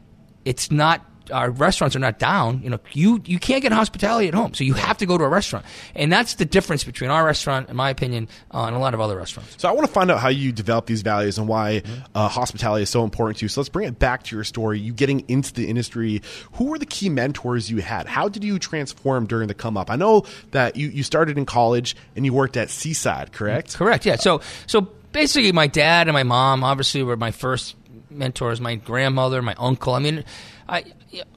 it's 0.45 0.71
not. 0.71 1.05
Our 1.31 1.51
restaurants 1.51 1.95
are 1.95 1.99
not 1.99 2.19
down. 2.19 2.61
You 2.61 2.69
know, 2.71 2.79
you 2.93 3.21
you 3.25 3.39
can't 3.39 3.61
get 3.61 3.71
hospitality 3.71 4.27
at 4.27 4.33
home, 4.33 4.53
so 4.53 4.63
you 4.63 4.73
have 4.73 4.97
to 4.97 5.05
go 5.05 5.17
to 5.17 5.23
a 5.23 5.29
restaurant, 5.29 5.65
and 5.95 6.11
that's 6.11 6.35
the 6.35 6.45
difference 6.45 6.83
between 6.83 7.09
our 7.09 7.25
restaurant, 7.25 7.69
in 7.69 7.75
my 7.75 7.89
opinion, 7.89 8.27
uh, 8.51 8.65
and 8.65 8.75
a 8.75 8.79
lot 8.79 8.93
of 8.93 8.99
other 8.99 9.17
restaurants. 9.17 9.55
So 9.57 9.69
I 9.69 9.71
want 9.71 9.87
to 9.87 9.93
find 9.93 10.11
out 10.11 10.19
how 10.19 10.29
you 10.29 10.51
develop 10.51 10.85
these 10.85 11.01
values 11.01 11.37
and 11.37 11.47
why 11.47 11.83
uh, 12.13 12.27
hospitality 12.27 12.83
is 12.83 12.89
so 12.89 13.03
important 13.03 13.37
to 13.39 13.45
you. 13.45 13.49
So 13.49 13.61
let's 13.61 13.69
bring 13.69 13.87
it 13.87 13.99
back 13.99 14.23
to 14.23 14.35
your 14.35 14.43
story. 14.43 14.79
You 14.79 14.93
getting 14.93 15.23
into 15.27 15.53
the 15.53 15.67
industry. 15.67 16.21
Who 16.53 16.65
were 16.65 16.79
the 16.79 16.85
key 16.85 17.09
mentors 17.09 17.69
you 17.69 17.77
had? 17.77 18.07
How 18.07 18.29
did 18.29 18.43
you 18.43 18.59
transform 18.59 19.25
during 19.27 19.47
the 19.47 19.53
come 19.53 19.77
up? 19.77 19.89
I 19.89 19.95
know 19.95 20.25
that 20.51 20.75
you, 20.75 20.89
you 20.89 21.03
started 21.03 21.37
in 21.37 21.45
college 21.45 21.95
and 22.15 22.25
you 22.25 22.33
worked 22.33 22.57
at 22.57 22.69
Seaside, 22.69 23.31
correct? 23.31 23.75
Correct. 23.75 24.05
Yeah. 24.05 24.15
So 24.15 24.41
so 24.67 24.81
basically, 25.11 25.51
my 25.51 25.67
dad 25.67 26.07
and 26.07 26.13
my 26.13 26.23
mom 26.23 26.63
obviously 26.63 27.03
were 27.03 27.17
my 27.17 27.31
first 27.31 27.75
mentors. 28.09 28.59
My 28.61 28.75
grandmother, 28.75 29.41
my 29.41 29.55
uncle. 29.57 29.93
I 29.93 29.99
mean, 29.99 30.23
I 30.67 30.83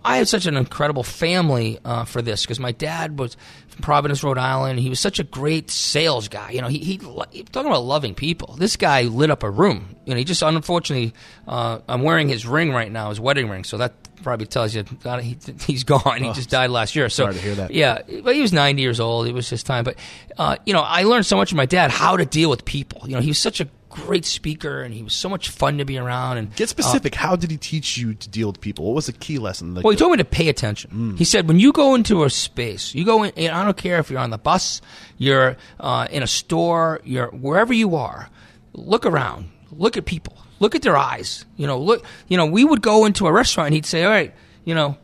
I 0.05 0.19
had 0.19 0.29
such 0.29 0.47
an 0.47 0.57
incredible 0.57 1.03
family 1.03 1.79
uh, 1.85 2.05
for 2.05 2.23
this 2.23 2.43
because 2.43 2.61
my 2.61 2.73
dad 2.73 3.19
was 3.19 3.37
from 3.69 3.83
Providence, 3.83 4.23
Rhode 4.23 4.39
Island. 4.39 4.79
He 4.79 4.89
was 4.89 5.01
such 5.01 5.19
a 5.19 5.25
great 5.25 5.71
sales 5.71 6.29
guy. 6.29 6.51
You 6.51 6.63
know, 6.63 6.69
he, 6.69 6.79
he 6.79 6.99
talking 6.99 7.67
about 7.67 7.85
loving 7.85 8.15
people. 8.15 8.55
This 8.57 8.77
guy 8.77 9.03
lit 9.03 9.31
up 9.31 9.43
a 9.43 9.51
room. 9.51 9.97
You 10.05 10.13
know, 10.13 10.19
he 10.19 10.25
just 10.25 10.43
unfortunately, 10.43 11.13
uh, 11.49 11.81
I'm 11.89 12.03
wearing 12.03 12.29
his 12.29 12.47
ring 12.47 12.71
right 12.73 12.91
now, 12.91 13.09
his 13.09 13.19
wedding 13.19 13.49
ring. 13.49 13.65
So 13.65 13.79
that 13.79 13.95
probably 14.23 14.47
tells 14.47 14.75
you 14.75 14.85
he, 15.21 15.37
he's 15.67 15.85
gone. 15.85 16.23
He 16.23 16.33
just 16.33 16.51
died 16.51 16.71
last 16.71 16.95
year. 16.95 17.09
So 17.09 17.25
sorry 17.25 17.35
to 17.35 17.41
hear 17.41 17.55
that. 17.57 17.73
Yeah, 17.73 18.03
but 18.23 18.35
he 18.35 18.43
was 18.43 18.53
90 18.53 18.81
years 18.81 19.01
old. 19.01 19.27
It 19.27 19.33
was 19.33 19.49
his 19.49 19.63
time. 19.63 19.85
But 19.85 19.97
uh, 20.39 20.57
you 20.67 20.73
know, 20.73 20.83
I 20.83 21.03
learned 21.05 21.27
so 21.27 21.37
much 21.37 21.51
from 21.51 21.57
my 21.57 21.67
dad 21.67 21.91
how 21.91 22.17
to 22.17 22.25
deal 22.25 22.51
with 22.51 22.65
people. 22.65 23.09
You 23.09 23.17
know, 23.17 23.21
he 23.21 23.29
was 23.29 23.39
such 23.39 23.61
a 23.61 23.69
great 23.95 24.25
speaker, 24.25 24.83
and 24.83 24.93
he 24.93 25.03
was 25.03 25.15
so 25.15 25.29
much 25.29 25.49
fun 25.49 25.79
to 25.79 25.85
be 25.85 25.97
around. 25.99 26.39
And 26.39 26.55
Get 26.57 26.69
specific. 26.69 27.15
how 27.15 27.37
did 27.37 27.51
he 27.51 27.57
teach 27.57 27.97
you 27.97 28.15
to 28.15 28.29
deal 28.29 28.49
with 28.49 28.61
people? 28.61 28.85
What 28.87 28.95
was 28.97 29.07
the 29.07 29.13
key 29.13 29.39
lesson? 29.39 29.75
Well, 29.75 29.91
he 29.91 29.97
told 29.97 30.11
me 30.13 30.19
to 30.19 30.25
pay 30.25 30.49
attention. 30.49 31.17
He 31.17 31.25
said, 31.25 31.47
when 31.49 31.61
you 31.61 31.73
go 31.73 31.95
into 31.95 32.25
a 32.25 32.31
space, 32.31 32.95
you 32.95 33.05
go 33.05 33.23
in, 33.23 33.33
and 33.37 33.55
I 33.55 33.65
don't 33.65 33.77
care 33.77 33.99
if 33.99 34.11
you're 34.11 34.21
on 34.21 34.31
the 34.31 34.39
bus, 34.39 34.81
you're 35.19 35.57
uh, 35.79 36.09
in 36.11 36.23
a 36.23 36.27
store, 36.27 37.01
you're 37.05 37.29
wherever 37.29 37.73
you 37.73 37.95
are, 37.97 38.29
look 38.73 39.07
around, 39.07 39.51
look 39.71 39.97
at 39.97 40.05
people, 40.05 40.37
look 40.59 40.75
at 40.75 40.83
their 40.83 40.97
eyes. 40.97 41.45
You 41.57 41.67
know, 41.67 41.79
look, 41.79 42.05
you 42.29 42.37
know, 42.37 42.47
we 42.47 42.65
would 42.65 42.83
go 42.83 43.05
into 43.05 43.27
a 43.27 43.33
restaurant 43.33 43.69
and 43.69 43.75
he'd 43.75 43.87
say, 43.87 44.03
all 44.05 44.11
right, 44.11 44.35
you 44.65 44.75
know, 44.75 44.99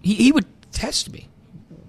he, 0.00 0.14
he 0.14 0.32
would 0.32 0.46
test 0.72 1.12
me. 1.12 1.28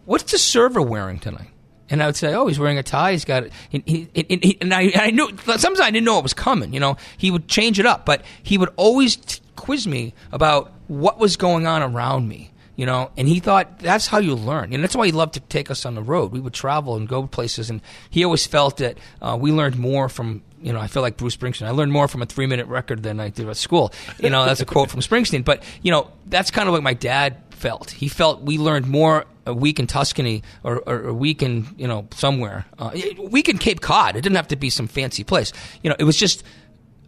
What's 0.06 0.32
the 0.32 0.38
server 0.38 0.82
wearing 0.82 1.20
tonight? 1.20 1.51
And 1.92 2.02
I 2.02 2.08
would 2.08 2.16
say, 2.16 2.34
"Oh, 2.34 2.48
he's 2.48 2.58
wearing 2.58 2.78
a 2.78 2.84
tie. 2.84 3.12
He's 3.12 3.26
got." 3.26 3.44
And, 3.72 3.84
he, 3.86 4.10
and, 4.16 4.44
he, 4.44 4.58
and 4.62 4.74
I, 4.74 4.92
I 4.96 5.12
knew 5.12 5.30
sometimes 5.46 5.80
I 5.80 5.92
didn't 5.92 6.06
know 6.06 6.18
it 6.18 6.24
was 6.24 6.34
coming. 6.34 6.74
You 6.74 6.80
know, 6.80 6.98
he 7.18 7.30
would 7.30 7.48
change 7.48 7.80
it 7.80 7.86
up, 7.86 8.06
but 8.06 8.24
he 8.42 8.58
would 8.58 8.70
always 8.78 9.18
t- 9.18 9.42
quiz 9.58 9.86
me 9.86 10.14
about 10.32 10.72
what 10.88 11.20
was 11.20 11.36
going 11.36 11.68
on 11.68 11.84
around 11.84 12.28
me. 12.28 12.52
You 12.78 12.86
know, 12.86 13.12
and 13.16 13.28
he 13.28 13.40
thought 13.40 13.80
that's 13.80 14.08
how 14.08 14.18
you 14.18 14.34
learn, 14.34 14.74
and 14.74 14.82
that's 14.82 14.96
why 14.96 15.06
he 15.06 15.12
loved 15.12 15.36
to 15.36 15.40
take 15.42 15.70
us 15.70 15.86
on 15.86 15.94
the 15.94 16.02
road. 16.02 16.32
We 16.32 16.40
would 16.40 16.54
travel 16.54 16.96
and 16.96 17.08
go 17.08 17.28
places, 17.28 17.70
and 17.70 17.82
he 18.10 18.24
always 18.24 18.48
felt 18.48 18.78
that 18.78 18.98
uh, 19.22 19.38
we 19.40 19.52
learned 19.52 19.78
more 19.78 20.10
from 20.10 20.42
you 20.62 20.72
know, 20.74 20.80
I 20.80 20.88
feel 20.88 21.02
like 21.02 21.18
Bruce 21.18 21.36
Springsteen. 21.36 21.66
I 21.66 21.72
learned 21.72 21.92
more 21.92 22.08
from 22.08 22.22
a 22.22 22.26
three 22.26 22.46
minute 22.46 22.68
record 22.68 23.04
than 23.04 23.20
I 23.20 23.30
did 23.30 23.50
at 23.50 23.58
school. 23.58 23.92
You 24.20 24.30
know, 24.30 24.46
that's 24.46 24.62
a 24.62 24.66
quote 24.66 24.92
from 24.92 25.00
Springsteen. 25.02 25.44
But, 25.44 25.64
you 25.82 25.92
know, 25.92 26.12
that's 26.28 26.52
kind 26.52 26.70
of 26.70 26.74
what 26.74 26.84
my 26.84 26.94
dad 26.94 27.38
felt. 27.50 27.92
He 27.92 28.08
felt 28.08 28.42
we 28.42 28.58
learned 28.58 28.88
more 28.88 29.26
a 29.46 29.54
week 29.54 29.80
in 29.80 29.88
Tuscany 29.88 30.44
or, 30.64 30.78
or 30.88 31.08
a 31.10 31.14
week 31.14 31.42
in, 31.42 31.68
you 31.78 31.88
know, 31.88 32.08
somewhere. 32.14 32.66
Uh, 32.78 32.92
a 32.94 33.22
week 33.22 33.50
in 33.50 33.58
Cape 33.58 33.82
Cod. 33.82 34.16
It 34.16 34.22
didn't 34.22 34.36
have 34.36 34.50
to 34.50 34.56
be 34.56 34.70
some 34.70 34.88
fancy 34.88 35.24
place. 35.24 35.52
You 35.84 35.90
know, 35.90 35.96
it 35.98 36.04
was 36.04 36.18
just 36.18 36.44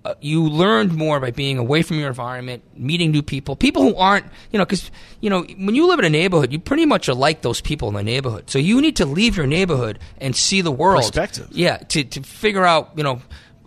uh, 0.06 0.16
you 0.20 0.44
learned 0.44 0.94
more 0.94 1.20
by 1.20 1.32
being 1.32 1.58
away 1.58 1.82
from 1.82 1.98
your 1.98 2.10
environment, 2.10 2.64
meeting 2.78 3.12
new 3.12 3.22
people, 3.22 3.56
people 3.56 3.84
who 3.84 3.96
aren't, 3.96 4.26
you 4.52 4.58
know, 4.60 4.66
because, 4.66 4.92
you 5.22 5.30
know, 5.30 5.44
when 5.44 5.76
you 5.76 5.88
live 5.88 6.00
in 6.00 6.06
a 6.06 6.10
neighborhood, 6.10 6.52
you 6.52 6.60
pretty 6.60 6.86
much 6.86 7.08
are 7.08 7.14
like 7.14 7.42
those 7.42 7.62
people 7.62 7.88
in 7.88 7.94
the 7.94 8.04
neighborhood. 8.04 8.50
So 8.50 8.60
you 8.60 8.82
need 8.82 8.98
to 8.98 9.06
leave 9.06 9.38
your 9.38 9.48
neighborhood 9.48 10.00
and 10.20 10.36
see 10.36 10.62
the 10.62 10.72
world. 10.72 11.04
Perspective. 11.04 11.48
Yeah, 11.52 11.78
to, 11.78 12.04
to 12.04 12.22
figure 12.22 12.66
out, 12.66 12.92
you 12.96 13.04
know, 13.04 13.22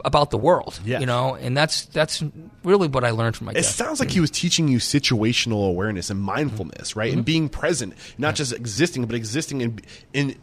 about 0.06 0.30
the 0.30 0.38
world. 0.38 0.78
Yeah. 0.84 1.00
You 1.00 1.06
know, 1.06 1.34
and 1.34 1.54
that's 1.56 1.84
that's 1.86 2.22
really 2.62 2.88
what 2.88 3.04
I 3.04 3.10
learned 3.10 3.36
from 3.36 3.46
my 3.46 3.52
It 3.52 3.64
sounds 3.64 4.00
like 4.00 4.10
he 4.10 4.20
was 4.20 4.30
teaching 4.30 4.68
you 4.68 4.78
situational 4.78 5.68
awareness 5.68 6.08
and 6.08 6.20
mindfulness, 6.20 6.96
right? 6.96 7.10
Mm-hmm. 7.10 7.18
And 7.18 7.26
being 7.26 7.48
present, 7.50 7.92
not 8.16 8.36
just 8.36 8.52
existing, 8.54 9.04
but 9.04 9.16
existing 9.16 9.62
and 9.62 9.82
in 10.14 10.36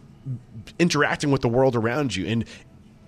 interacting 0.79 1.31
with 1.31 1.41
the 1.41 1.47
world 1.49 1.75
around 1.75 2.15
you 2.15 2.27
and 2.27 2.45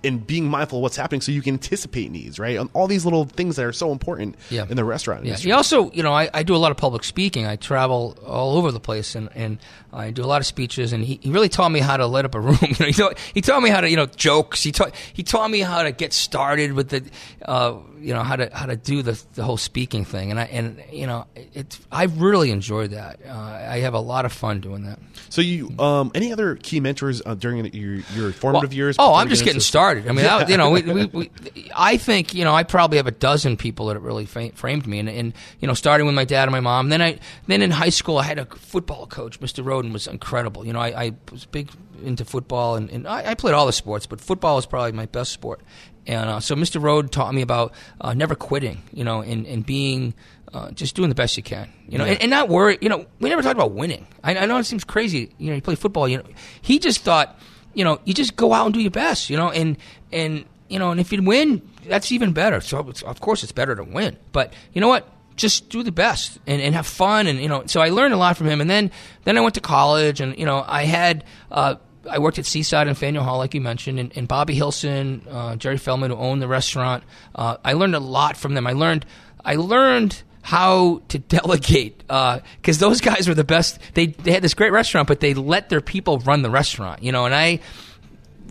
and 0.04 0.26
being 0.28 0.48
mindful 0.48 0.78
of 0.78 0.84
what's 0.84 0.96
happening 0.98 1.20
so 1.20 1.32
you 1.32 1.42
can 1.42 1.56
anticipate 1.56 2.12
needs, 2.12 2.38
right? 2.38 2.60
And 2.60 2.70
all 2.74 2.86
these 2.86 3.06
little 3.06 3.26
things 3.26 3.56
that 3.56 3.66
are 3.66 3.74
so 3.74 3.92
important 3.92 4.36
Yeah. 4.52 4.68
in 4.70 4.76
the 4.76 4.86
restaurant 4.86 5.24
Yeah. 5.24 5.30
industry. 5.30 5.52
Also, 5.52 5.90
you 5.94 6.04
know, 6.04 6.14
I, 6.14 6.30
I 6.32 6.44
do 6.44 6.56
a 6.56 6.58
lot 6.58 6.70
of 6.70 6.78
public 6.78 7.04
speaking. 7.04 7.48
I 7.48 7.56
travel 7.56 8.16
all 8.24 8.56
over 8.56 8.72
the 8.72 8.80
place, 8.80 9.16
and, 9.16 9.30
and 9.34 9.58
I 9.96 10.12
do 10.12 10.24
a 10.24 10.28
lot 10.28 10.42
of 10.42 10.46
speeches. 10.46 10.94
And 10.94 11.04
he, 11.04 11.20
he 11.22 11.32
really 11.32 11.50
taught 11.50 11.70
me 11.70 11.80
how 11.80 11.98
to 11.98 12.06
light 12.06 12.26
up 12.26 12.36
a 12.36 12.40
room. 12.40 12.58
You 12.66 12.76
know, 12.80 12.86
he, 12.88 12.94
taught, 12.94 13.18
he 13.34 13.42
taught 13.42 13.62
me 13.62 13.70
how 13.70 13.82
to, 13.82 13.90
you 13.90 13.96
know, 13.96 14.06
jokes. 14.06 14.62
He 14.62 14.72
taught 14.72 14.94
he 15.14 15.24
taught 15.24 15.50
me 15.50 15.60
how 15.62 15.84
to 15.84 15.92
get 15.92 16.14
started 16.14 16.74
with 16.74 16.90
the, 16.90 17.04
uh, 17.44 17.78
you 18.00 18.14
know, 18.14 18.24
how 18.24 18.36
to 18.36 18.50
how 18.54 18.66
to 18.66 18.76
do 18.76 19.02
the 19.02 19.22
the 19.36 19.44
whole 19.44 19.58
speaking 19.58 20.04
thing. 20.04 20.32
And 20.32 20.40
I 20.40 20.44
and 20.46 20.84
you 20.92 21.08
know, 21.08 21.26
it's 21.36 21.80
I 21.92 22.04
really 22.06 22.52
enjoyed 22.52 22.92
that. 22.92 23.20
Uh, 23.26 23.32
I 23.32 23.80
have 23.80 23.94
a 23.94 24.00
lot 24.00 24.26
of 24.26 24.34
fun 24.34 24.60
doing 24.60 24.84
that. 24.86 25.00
So 25.30 25.42
you, 25.42 25.74
um, 25.80 26.12
any 26.16 26.32
other 26.32 26.56
key 26.56 26.80
mentors 26.80 27.22
uh, 27.26 27.36
during 27.36 27.66
your 27.74 28.02
your 28.14 28.32
formative 28.32 28.72
Well, 28.72 28.76
years? 28.78 28.96
Oh, 29.00 29.14
I'm 29.14 29.30
just 29.30 29.44
getting 29.44 29.62
started. 29.62 30.08
I 30.08 30.12
mean, 30.12 30.26
that, 30.26 30.50
you 30.50 30.58
know, 30.58 30.72
we, 30.72 30.82
we, 30.82 31.06
we, 31.14 31.32
I 31.76 31.98
think 31.98 32.34
you 32.34 32.44
know, 32.44 32.54
I 32.54 32.64
probably 32.64 32.98
have 32.98 33.08
a 33.08 33.12
dozen 33.12 33.58
people 33.58 33.88
that 33.88 34.00
really 34.00 34.26
framed 34.26 34.88
me, 34.88 35.00
and, 35.00 35.10
and 35.10 35.34
you 35.60 35.68
know, 35.68 35.74
starting 35.74 36.06
with 36.06 36.16
my 36.16 36.26
dad 36.26 36.44
and 36.44 36.52
my 36.52 36.60
mom. 36.60 36.90
Then 36.90 37.02
I, 37.02 37.20
then 37.48 37.62
in 37.62 37.72
high 37.72 37.90
school, 37.90 38.18
I 38.18 38.24
had 38.24 38.40
a 38.40 38.46
football 38.46 39.08
coach, 39.08 39.40
Mr. 39.40 39.64
Roden, 39.64 39.85
was 39.94 40.08
incredible. 40.08 40.66
You 40.66 40.74
know, 40.74 40.80
I, 40.80 41.06
I 41.06 41.12
was 41.32 41.46
big 41.46 41.70
into 42.04 42.26
football, 42.26 42.76
and, 42.76 42.90
and 42.90 43.08
I, 43.08 43.32
I 43.32 43.34
played 43.36 43.54
all 43.54 43.66
the 43.66 43.74
sports, 43.74 44.06
but 44.06 44.22
football 44.22 44.56
was 44.56 44.66
probably 44.66 44.92
my 44.92 45.06
best 45.06 45.32
sport. 45.32 45.62
And 46.08 46.30
uh, 46.30 46.40
so 46.40 46.56
Mr. 46.56 46.82
Roden 46.82 47.10
taught 47.10 47.34
me 47.34 47.42
about 47.42 47.74
uh, 48.00 48.14
never 48.14 48.36
quitting, 48.36 48.84
you 48.94 49.04
know, 49.04 49.22
and, 49.22 49.46
and 49.48 49.66
being 49.66 50.14
uh, 50.54 50.72
just 50.72 50.96
doing 50.96 51.10
the 51.10 51.16
best 51.16 51.36
you 51.36 51.44
can, 51.44 51.70
you 51.88 51.98
know, 51.98 52.06
and, 52.06 52.22
and 52.22 52.30
not 52.30 52.48
worry. 52.48 52.78
You 52.80 52.90
know, 52.90 53.06
we 53.20 53.30
never 53.30 53.42
talked 53.42 53.56
about 53.56 53.72
winning. 53.72 54.08
I, 54.24 54.38
I 54.38 54.46
know 54.46 54.58
it 54.58 54.66
seems 54.66 54.84
crazy. 54.84 55.34
You 55.38 55.50
know, 55.50 55.56
you 55.56 55.62
play 55.62 55.76
football. 55.76 56.08
You 56.08 56.20
know, 56.20 56.24
he 56.62 56.80
just 56.80 57.02
thought, 57.02 57.40
you 57.74 57.84
know, 57.84 58.00
you 58.06 58.14
just 58.14 58.36
go 58.36 58.54
out 58.54 58.66
and 58.66 58.74
do 58.74 58.80
your 58.80 58.92
best. 58.92 59.30
You 59.30 59.38
know, 59.38 59.50
and 59.50 59.78
and 60.12 60.46
you 60.70 60.80
know, 60.80 60.92
and 60.92 61.00
if 61.00 61.12
you 61.12 61.22
win, 61.22 61.68
that's 61.88 62.12
even 62.12 62.34
better. 62.34 62.62
So 62.62 62.80
of 62.80 63.20
course, 63.20 63.44
it's 63.44 63.52
better 63.52 63.76
to 63.76 63.84
win. 63.84 64.18
But 64.32 64.54
you 64.74 64.82
know 64.82 64.88
what? 64.88 65.10
Just 65.36 65.70
do 65.70 65.84
the 65.84 65.92
best 65.92 66.40
and, 66.48 66.62
and 66.62 66.74
have 66.76 66.88
fun. 66.88 67.28
And 67.28 67.40
you 67.40 67.50
know, 67.50 67.64
so 67.66 67.82
I 67.82 67.90
learned 67.90 68.14
a 68.14 68.18
lot 68.18 68.38
from 68.38 68.48
him. 68.48 68.62
And 68.62 68.70
then 68.70 68.92
then 69.24 69.38
I 69.38 69.42
went 69.42 69.56
to 69.56 69.62
college, 69.62 70.22
and 70.22 70.38
you 70.38 70.46
know, 70.46 70.64
I 70.66 70.84
had. 70.84 71.24
Uh, 71.52 71.76
I 72.08 72.20
worked 72.20 72.38
at 72.38 72.46
Seaside 72.46 72.88
and 72.88 72.96
Faneuil 72.96 73.24
Hall, 73.24 73.40
like 73.40 73.56
you 73.56 73.62
mentioned, 73.62 74.00
and, 74.00 74.16
and 74.16 74.28
Bobby 74.28 74.54
Hilson, 74.54 75.26
uh, 75.28 75.56
Jerry 75.56 75.78
Feldman, 75.78 76.12
who 76.12 76.18
owned 76.18 76.40
the 76.40 76.48
restaurant. 76.48 77.04
Uh, 77.34 77.58
I 77.66 77.74
learned 77.74 77.96
a 77.96 78.00
lot 78.00 78.38
from 78.38 78.54
them. 78.54 78.68
I 78.68 78.74
learned, 78.74 79.08
I 79.44 79.56
learned 79.56 80.22
how 80.44 81.02
to 81.08 81.18
delegate 81.20 81.98
because 81.98 82.78
those 82.78 83.02
guys 83.02 83.28
were 83.28 83.34
the 83.34 83.44
best. 83.44 83.80
They 83.96 84.08
they 84.08 84.32
had 84.32 84.44
this 84.44 84.54
great 84.54 84.72
restaurant, 84.72 85.08
but 85.08 85.20
they 85.20 85.34
let 85.34 85.70
their 85.70 85.82
people 85.82 86.20
run 86.20 86.44
the 86.44 86.52
restaurant, 86.52 87.02
you 87.02 87.12
know. 87.12 87.26
And 87.26 87.34
I 87.34 87.60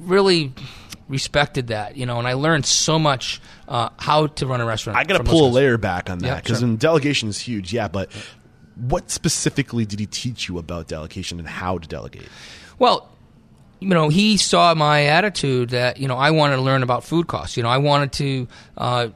really 0.02 0.52
respected 1.08 1.68
that, 1.68 1.96
you 1.96 2.06
know. 2.06 2.18
And 2.18 2.26
I 2.26 2.34
learned 2.34 2.66
so 2.66 2.98
much 2.98 3.40
uh, 3.68 3.90
how 3.98 4.28
to 4.28 4.46
run 4.46 4.60
a 4.60 4.64
restaurant. 4.64 4.98
I 4.98 5.04
got 5.04 5.18
to 5.18 5.24
pull 5.24 5.46
a 5.46 5.50
layer 5.50 5.78
back 5.78 6.10
on 6.10 6.18
that 6.18 6.42
because 6.42 6.60
sure. 6.60 6.76
delegation 6.76 7.28
is 7.28 7.38
huge. 7.38 7.72
Yeah, 7.72 7.88
but 7.88 8.10
what 8.76 9.10
specifically 9.10 9.84
did 9.84 10.00
he 10.00 10.06
teach 10.06 10.48
you 10.48 10.58
about 10.58 10.88
delegation 10.88 11.38
and 11.38 11.48
how 11.48 11.78
to 11.78 11.88
delegate? 11.88 12.28
Well, 12.78 13.10
you 13.80 13.88
know, 13.88 14.08
he 14.08 14.36
saw 14.36 14.74
my 14.74 15.06
attitude 15.06 15.70
that 15.70 15.98
you 15.98 16.08
know 16.08 16.16
I 16.16 16.30
wanted 16.30 16.56
to 16.56 16.62
learn 16.62 16.82
about 16.82 17.04
food 17.04 17.26
costs. 17.26 17.56
You 17.56 17.62
know, 17.62 17.68
I 17.68 17.78
wanted 17.78 18.12
to. 18.12 18.48
Uh, 18.76 19.08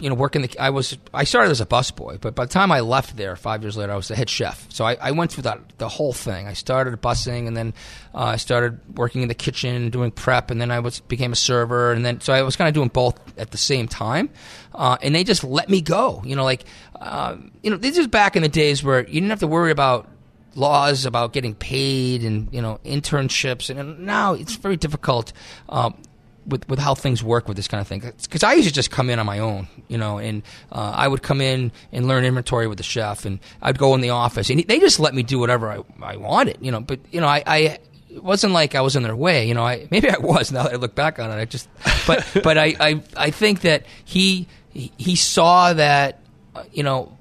you 0.00 0.08
know, 0.08 0.14
working 0.14 0.42
the. 0.42 0.58
I 0.58 0.70
was. 0.70 0.96
I 1.14 1.24
started 1.24 1.50
as 1.50 1.60
a 1.60 1.66
busboy, 1.66 2.20
but 2.20 2.34
by 2.34 2.44
the 2.44 2.52
time 2.52 2.70
I 2.70 2.80
left 2.80 3.16
there, 3.16 3.36
five 3.36 3.62
years 3.62 3.76
later, 3.76 3.92
I 3.92 3.96
was 3.96 4.08
the 4.08 4.16
head 4.16 4.28
chef. 4.28 4.66
So 4.70 4.84
I, 4.84 4.96
I 5.00 5.10
went 5.12 5.32
through 5.32 5.42
that 5.44 5.78
the 5.78 5.88
whole 5.88 6.12
thing. 6.12 6.46
I 6.46 6.52
started 6.52 7.00
busing, 7.00 7.46
and 7.46 7.56
then 7.56 7.74
uh, 8.14 8.24
I 8.24 8.36
started 8.36 8.80
working 8.96 9.22
in 9.22 9.28
the 9.28 9.34
kitchen, 9.34 9.90
doing 9.90 10.10
prep, 10.10 10.50
and 10.50 10.60
then 10.60 10.70
I 10.70 10.80
was 10.80 11.00
became 11.00 11.32
a 11.32 11.36
server, 11.36 11.92
and 11.92 12.04
then 12.04 12.20
so 12.20 12.32
I 12.32 12.42
was 12.42 12.56
kind 12.56 12.68
of 12.68 12.74
doing 12.74 12.88
both 12.88 13.18
at 13.38 13.50
the 13.50 13.58
same 13.58 13.88
time. 13.88 14.30
Uh, 14.74 14.98
and 15.02 15.14
they 15.14 15.24
just 15.24 15.42
let 15.42 15.68
me 15.68 15.80
go. 15.80 16.22
You 16.24 16.36
know, 16.36 16.44
like 16.44 16.64
uh, 17.00 17.36
you 17.62 17.70
know, 17.70 17.76
this 17.76 17.96
is 17.96 18.06
back 18.06 18.36
in 18.36 18.42
the 18.42 18.48
days 18.48 18.84
where 18.84 19.00
you 19.00 19.14
didn't 19.14 19.30
have 19.30 19.40
to 19.40 19.46
worry 19.46 19.70
about 19.70 20.08
laws 20.56 21.04
about 21.04 21.32
getting 21.32 21.54
paid 21.54 22.24
and 22.24 22.52
you 22.52 22.62
know 22.62 22.80
internships 22.84 23.68
and 23.68 24.00
now 24.00 24.32
it's 24.32 24.56
very 24.56 24.76
difficult 24.76 25.32
um, 25.68 25.94
with 26.46 26.68
with 26.68 26.78
how 26.78 26.94
things 26.94 27.22
work 27.22 27.48
with 27.48 27.56
this 27.56 27.68
kind 27.68 27.80
of 27.80 27.88
thing 27.88 28.00
because 28.00 28.42
I 28.42 28.54
used 28.54 28.68
to 28.68 28.74
just 28.74 28.90
come 28.90 29.10
in 29.10 29.18
on 29.18 29.26
my 29.26 29.38
own 29.38 29.68
you 29.88 29.98
know 29.98 30.18
and 30.18 30.42
uh, 30.72 30.92
I 30.94 31.08
would 31.08 31.22
come 31.22 31.40
in 31.40 31.72
and 31.92 32.06
learn 32.06 32.24
inventory 32.24 32.66
with 32.66 32.78
the 32.78 32.84
chef 32.84 33.24
and 33.24 33.40
I'd 33.62 33.78
go 33.78 33.94
in 33.94 34.00
the 34.00 34.10
office 34.10 34.50
and 34.50 34.62
they 34.62 34.78
just 34.78 35.00
let 35.00 35.14
me 35.14 35.22
do 35.22 35.38
whatever 35.38 35.70
I, 35.70 35.82
I 36.02 36.16
wanted 36.16 36.58
you 36.60 36.70
know 36.70 36.80
but 36.80 37.00
you 37.10 37.20
know 37.20 37.28
I, 37.28 37.42
I 37.46 37.78
it 38.16 38.24
wasn't 38.24 38.54
like 38.54 38.74
I 38.74 38.80
was 38.80 38.96
in 38.96 39.02
their 39.02 39.14
way, 39.14 39.46
you 39.46 39.52
know. 39.52 39.64
I 39.64 39.86
maybe 39.90 40.08
I 40.08 40.16
was. 40.18 40.50
Now 40.56 40.62
that 40.62 40.72
I 40.72 40.76
look 40.76 40.94
back 40.94 41.18
on 41.18 41.30
it, 41.30 41.34
I 41.34 41.44
just, 41.44 41.68
but 42.06 42.26
but 42.42 42.56
I 42.56 42.74
I, 42.80 43.02
I 43.14 43.30
think 43.30 43.60
that 43.60 43.84
he 44.04 44.48
he 44.72 45.16
saw 45.16 45.74
that, 45.74 46.20
uh, 46.54 46.64
you 46.72 46.82
know, 46.82 47.15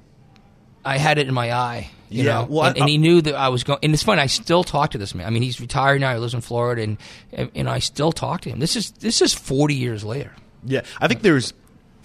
I 0.86 0.98
had 0.98 1.18
it 1.18 1.28
in 1.28 1.34
my 1.34 1.52
eye. 1.52 1.90
You 2.10 2.24
Yeah, 2.26 2.34
know, 2.42 2.48
well, 2.50 2.66
and, 2.68 2.78
I- 2.78 2.80
and 2.82 2.90
he 2.90 2.98
knew 3.00 3.20
that 3.22 3.34
I 3.36 3.50
was 3.50 3.64
going. 3.64 3.80
And 3.82 3.92
it's 3.94 4.04
funny. 4.04 4.22
I 4.22 4.28
still 4.28 4.64
talk 4.64 4.92
to 4.92 4.98
this 5.00 5.16
man. 5.16 5.26
I 5.26 5.32
mean, 5.32 5.42
he's 5.42 5.60
retired 5.60 6.00
now. 6.02 6.14
He 6.14 6.20
lives 6.20 6.36
in 6.36 6.42
Florida, 6.42 6.84
and 6.84 6.98
and, 7.34 7.50
and 7.56 7.68
I 7.70 7.80
still 7.80 8.12
talk 8.12 8.42
to 8.42 8.50
him. 8.50 8.60
This 8.60 8.76
is 8.76 8.92
this 8.92 9.22
is 9.22 9.34
forty 9.34 9.74
years 9.76 10.04
later. 10.04 10.32
Yeah, 10.64 10.82
I 11.02 11.08
think 11.08 11.22
there's. 11.22 11.54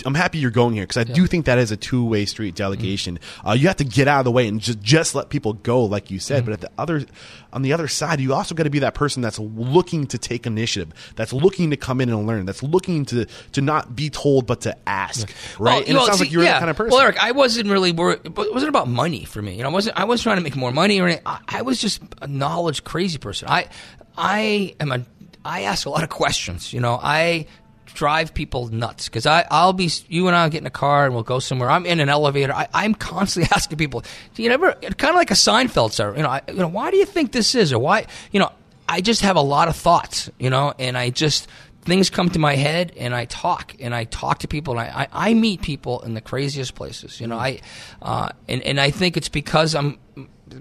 I'm 0.05 0.15
happy 0.15 0.39
you're 0.39 0.51
going 0.51 0.75
here 0.75 0.85
because 0.85 0.97
I 0.97 1.05
do 1.05 1.27
think 1.27 1.47
that 1.47 1.59
is 1.59 1.71
a 1.71 1.77
two 1.77 2.05
way 2.05 2.25
street 2.25 2.55
delegation. 2.55 3.19
Uh, 3.47 3.53
you 3.53 3.69
have 3.69 3.77
to 3.77 3.85
get 3.85 4.09
out 4.09 4.21
of 4.21 4.25
the 4.25 4.31
way 4.33 4.49
and 4.49 4.61
just 4.61 4.81
just 4.81 5.15
let 5.15 5.29
people 5.29 5.55
go, 5.55 5.85
like 5.85 6.11
you 6.11 6.19
said. 6.19 6.45
But 6.45 6.55
at 6.55 6.61
the 6.61 6.71
other, 6.79 7.05
on 7.53 7.63
the 7.63 7.73
other 7.73 7.89
side, 7.89 8.21
you 8.21 8.35
also 8.35 8.55
got 8.55 8.65
to 8.65 8.71
be 8.71 8.81
that 8.81 8.95
person 8.95 9.23
that's 9.23 9.39
looking 9.39 10.07
to 10.09 10.19
take 10.19 10.47
initiative, 10.47 10.93
that's 11.17 11.33
looking 11.33 11.71
to 11.71 11.77
come 11.77 12.01
in 12.01 12.09
and 12.09 12.27
learn, 12.27 12.47
that's 12.47 12.63
looking 12.63 13.05
to 13.07 13.27
to 13.53 13.61
not 13.61 13.95
be 13.95 14.11
told 14.11 14.47
but 14.47 14.63
to 14.63 14.77
ask, 14.89 15.29
right? 15.59 15.73
Well, 15.73 15.79
and 15.79 15.89
it 15.89 15.95
well, 15.95 16.07
sounds 16.07 16.19
see, 16.19 16.25
like 16.25 16.33
you're 16.33 16.45
yeah. 16.45 16.53
that 16.53 16.59
kind 16.61 16.71
of 16.71 16.77
person. 16.77 16.93
Well, 16.93 17.03
Eric, 17.03 17.23
I 17.23 17.33
wasn't 17.33 17.71
really 17.71 17.93
worried. 17.93 18.35
But 18.35 18.47
it 18.47 18.53
wasn't 18.53 18.71
about 18.71 18.89
money 18.89 19.25
for 19.25 19.43
me. 19.43 19.57
You 19.57 19.63
know, 19.63 19.71
I 19.71 19.73
wasn't. 19.73 19.97
I 19.99 20.05
wasn't 20.05 20.25
trying 20.25 20.37
to 20.37 20.43
make 20.43 20.57
more 20.57 20.73
money 20.73 21.01
or 21.01 21.07
anything. 21.07 21.23
I, 21.27 21.41
I 21.49 21.63
was 21.63 21.81
just 21.81 22.03
a 22.23 22.27
knowledge 22.27 22.85
crazy 22.85 23.19
person. 23.19 23.49
I, 23.49 23.69
I 24.17 24.75
am 24.81 24.93
a. 24.93 25.05
I 25.45 25.63
ask 25.63 25.87
a 25.87 25.91
lot 25.91 26.03
of 26.03 26.11
questions. 26.11 26.73
You 26.73 26.81
know, 26.81 26.99
I 27.03 27.47
drive 27.95 28.35
people 28.35 28.69
nuts 28.69 29.09
because 29.09 29.27
I 29.27 29.47
I'll 29.51 29.73
be 29.73 29.91
you 30.09 30.27
and 30.27 30.37
I'll 30.37 30.51
get 30.51 30.61
in 30.61 30.67
a 30.67 30.71
car 30.71 31.05
and 31.05 31.15
we'll 31.15 31.23
go 31.23 31.39
somewhere. 31.39 31.71
I'm 31.71 31.87
in 31.87 32.01
an 32.01 32.09
elevator. 32.09 32.53
I, 32.53 32.69
I'm 32.73 32.95
constantly 32.95 33.51
asking 33.55 33.79
people. 33.79 34.03
Do 34.35 34.43
you 34.43 34.49
never 34.49 34.73
kind 34.73 35.11
of 35.11 35.17
like 35.17 35.31
a 35.31 35.35
Seinfeld 35.35 35.93
sir? 35.93 36.17
You 36.17 36.23
know, 36.23 36.29
I, 36.29 36.43
you 36.49 36.55
know, 36.55 36.69
why 36.69 36.91
do 36.91 36.97
you 36.97 37.07
think 37.07 37.33
this 37.33 37.55
is 37.55 37.73
or 37.73 37.79
why? 37.79 38.07
You 38.33 38.41
know, 38.41 38.53
I 38.89 39.01
just 39.01 39.23
have 39.23 39.37
a 39.37 39.43
lot 39.43 39.69
of 39.69 39.77
thoughts. 39.77 40.31
You 40.39 40.51
know, 40.51 40.75
and 40.79 40.97
I 40.97 41.11
just 41.11 41.49
things 41.83 42.11
come 42.11 42.31
to 42.31 42.39
my 42.39 42.57
head 42.57 42.93
and 42.97 43.15
I 43.15 43.25
talk 43.25 43.75
and 43.81 43.95
I 43.95 44.05
talk 44.05 44.41
to 44.41 44.49
people 44.49 44.79
and 44.79 44.89
I, 44.89 45.03
I, 45.03 45.31
I 45.31 45.35
meet 45.35 45.63
people 45.63 46.01
in 46.03 46.15
the 46.15 46.21
craziest 46.21 46.75
places. 46.75 47.21
You 47.21 47.27
know, 47.27 47.39
I 47.39 47.61
uh, 48.03 48.31
and 48.49 48.63
and 48.63 48.81
I 48.81 48.91
think 48.91 49.17
it's 49.17 49.29
because 49.29 49.75
I'm 49.75 49.99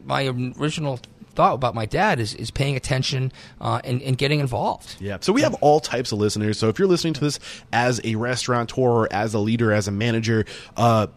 my 0.06 0.28
original 0.28 1.00
thought 1.36 1.54
about 1.54 1.76
my 1.76 1.86
dad 1.86 2.20
is, 2.20 2.34
is 2.36 2.52
paying 2.52 2.76
attention 2.76 3.32
uh, 3.62 3.82
and, 3.84 4.02
and 4.02 4.18
getting 4.18 4.40
involved. 4.40 4.96
Yeah. 5.00 5.18
So 5.22 5.34
we 5.34 5.42
have 5.42 5.56
all 5.56 5.80
types 5.80 6.12
of 6.12 6.20
listeners. 6.20 6.58
So 6.58 6.70
if 6.70 6.80
you're 6.80 6.88
listening 6.88 7.14
to 7.14 7.22
this 7.22 7.40
as 7.72 8.02
a 8.04 8.16
restaurateur 8.16 8.82
or 8.82 9.14
as 9.14 9.34
a 9.34 9.40
leader, 9.40 9.72
as 9.72 9.88
a 9.88 9.92
manager, 9.92 10.46
uh, 10.78 11.08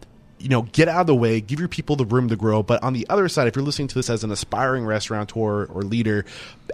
you 0.42 0.48
know, 0.48 0.62
get 0.62 0.88
out 0.88 1.02
of 1.02 1.06
the 1.06 1.14
way, 1.14 1.40
give 1.40 1.58
your 1.60 1.68
people 1.68 1.96
the 1.96 2.04
room 2.04 2.28
to 2.28 2.36
grow. 2.36 2.62
But 2.62 2.82
on 2.82 2.92
the 2.92 3.06
other 3.08 3.28
side, 3.28 3.46
if 3.48 3.56
you're 3.56 3.64
listening 3.64 3.88
to 3.88 3.94
this 3.94 4.10
as 4.10 4.24
an 4.24 4.30
aspiring 4.32 4.84
restaurateur 4.84 5.64
or 5.66 5.82
leader, 5.82 6.24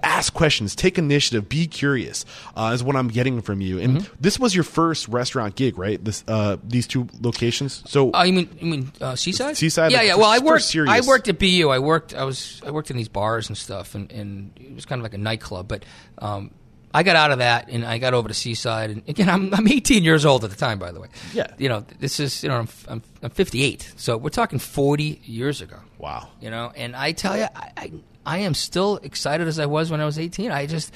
ask 0.02 0.32
questions, 0.32 0.74
take 0.74 0.98
initiative, 0.98 1.48
be 1.48 1.66
curious. 1.66 2.24
Uh, 2.56 2.72
is 2.74 2.82
what 2.82 2.96
I'm 2.96 3.08
getting 3.08 3.40
from 3.42 3.60
you. 3.60 3.78
And 3.78 3.98
Mm-hmm. 3.98 4.14
this 4.20 4.38
was 4.38 4.54
your 4.54 4.64
first 4.64 5.08
restaurant 5.08 5.54
gig, 5.56 5.78
right? 5.78 6.02
This 6.02 6.24
uh, 6.28 6.56
these 6.64 6.86
two 6.86 7.08
locations. 7.20 7.82
So 7.86 8.10
Oh, 8.14 8.22
you 8.22 8.32
mean 8.32 8.48
you 8.60 8.66
mean 8.66 8.92
uh, 9.00 9.14
Seaside? 9.16 9.56
Seaside, 9.56 9.92
Yeah, 9.92 9.98
like, 9.98 10.06
yeah. 10.08 10.14
Well, 10.16 10.30
I 10.30 10.38
worked. 10.38 10.74
I 10.76 11.00
worked 11.00 11.28
at 11.28 11.38
BU. 11.38 11.68
I 11.70 11.78
worked. 11.78 12.14
I 12.14 12.24
was. 12.24 12.62
I 12.66 12.70
worked 12.70 12.90
in 12.90 12.96
these 12.96 13.08
bars 13.08 13.48
and 13.48 13.56
stuff, 13.58 13.94
and, 13.94 14.10
and 14.12 14.50
it 14.56 14.74
was 14.74 14.84
kind 14.86 15.00
of 15.00 15.02
like 15.04 15.14
a 15.14 15.18
nightclub. 15.18 15.68
But 15.68 15.84
um, 16.18 16.50
I 16.92 17.02
got 17.02 17.16
out 17.16 17.30
of 17.30 17.38
that, 17.38 17.68
and 17.68 17.84
I 17.84 17.98
got 17.98 18.14
over 18.14 18.28
to 18.28 18.34
Seaside. 18.34 18.90
And 18.90 19.02
again, 19.08 19.28
I'm 19.28 19.52
I'm 19.54 19.68
18 19.68 20.04
years 20.04 20.24
old 20.24 20.44
at 20.44 20.50
the 20.50 20.56
time, 20.56 20.78
by 20.78 20.92
the 20.92 21.00
way. 21.00 21.08
Yeah. 21.34 21.48
You 21.58 21.68
know, 21.68 21.84
this 22.00 22.18
is 22.20 22.42
you 22.42 22.48
know 22.48 22.56
I'm 22.56 22.68
I'm, 22.88 23.02
I'm 23.22 23.30
58, 23.30 23.94
so 23.96 24.16
we're 24.16 24.30
talking 24.30 24.58
40 24.58 25.20
years 25.24 25.60
ago. 25.60 25.76
wow. 25.98 26.28
You 26.40 26.50
know, 26.50 26.72
and 26.74 26.96
I 26.96 27.12
tell 27.12 27.36
you, 27.36 27.46
I, 27.54 27.72
I 27.76 27.92
I 28.24 28.38
am 28.38 28.54
still 28.54 28.96
excited 29.02 29.48
as 29.48 29.58
I 29.58 29.66
was 29.66 29.90
when 29.90 30.00
I 30.00 30.04
was 30.04 30.18
18. 30.18 30.50
I 30.50 30.66
just. 30.66 30.92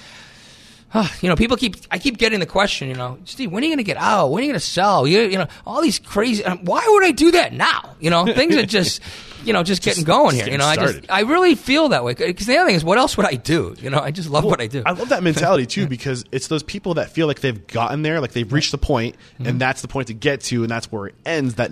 You 1.21 1.29
know, 1.29 1.37
people 1.37 1.57
keep. 1.57 1.77
I 1.91 1.99
keep 1.99 2.19
getting 2.19 2.41
the 2.41 2.47
question. 2.47 2.89
You 2.89 2.95
know, 2.95 3.19
Steve, 3.25 3.51
when 3.51 3.63
are 3.63 3.67
you 3.67 3.71
going 3.71 3.79
to 3.79 3.85
get 3.85 3.97
out? 3.97 4.29
When 4.29 4.41
are 4.43 4.45
you 4.47 4.51
going 4.53 4.61
to 4.61 4.67
sell? 4.67 5.07
You, 5.07 5.21
you 5.23 5.39
know, 5.39 5.47
all 5.67 5.81
these 5.83 5.99
crazy. 5.99 6.45
um, 6.45 6.65
Why 6.65 6.85
would 6.87 7.05
I 7.05 7.11
do 7.13 7.31
that 7.33 7.53
now? 7.53 7.97
You 8.01 8.11
know, 8.11 8.27
things 8.27 8.57
are 8.57 8.67
just, 8.67 9.01
you 9.45 9.53
know, 9.53 9.63
just 9.63 9.83
getting 9.83 10.05
going 10.05 10.35
here. 10.35 10.45
just 10.45 10.53
You 10.53 10.59
know, 10.59 10.67
I 10.67 10.77
just. 10.77 11.11
I 11.11 11.21
really 11.23 11.55
feel 11.55 11.89
that 11.91 12.05
way. 12.05 12.13
Because 12.15 12.47
the 12.47 12.57
other 12.59 12.67
thing 12.67 12.77
is, 12.77 12.85
what 12.85 12.99
else 12.99 13.17
would 13.17 13.25
I 13.27 13.35
do? 13.35 13.75
You 13.81 13.89
know, 13.91 13.99
I 14.01 14.11
just 14.11 14.29
love 14.29 14.45
what 14.45 14.61
I 14.61 14.67
do. 14.67 14.83
I 14.85 14.93
love 14.93 15.09
that 15.09 15.23
mentality 15.23 15.65
too 15.67 15.87
because 15.97 16.25
it's 16.31 16.49
those 16.49 16.63
people 16.63 16.95
that 16.95 17.11
feel 17.11 17.27
like 17.27 17.41
they've 17.41 17.67
gotten 17.67 18.03
there, 18.03 18.21
like 18.21 18.33
they've 18.33 18.53
reached 18.53 18.73
the 18.73 18.79
point, 18.79 19.17
Mm-hmm. 19.35 19.47
and 19.47 19.61
that's 19.61 19.81
the 19.83 19.89
point 19.89 20.09
to 20.09 20.15
get 20.15 20.43
to, 20.43 20.63
and 20.63 20.71
that's 20.71 20.93
where 20.93 21.07
it 21.07 21.15
ends. 21.25 21.55
That 21.55 21.71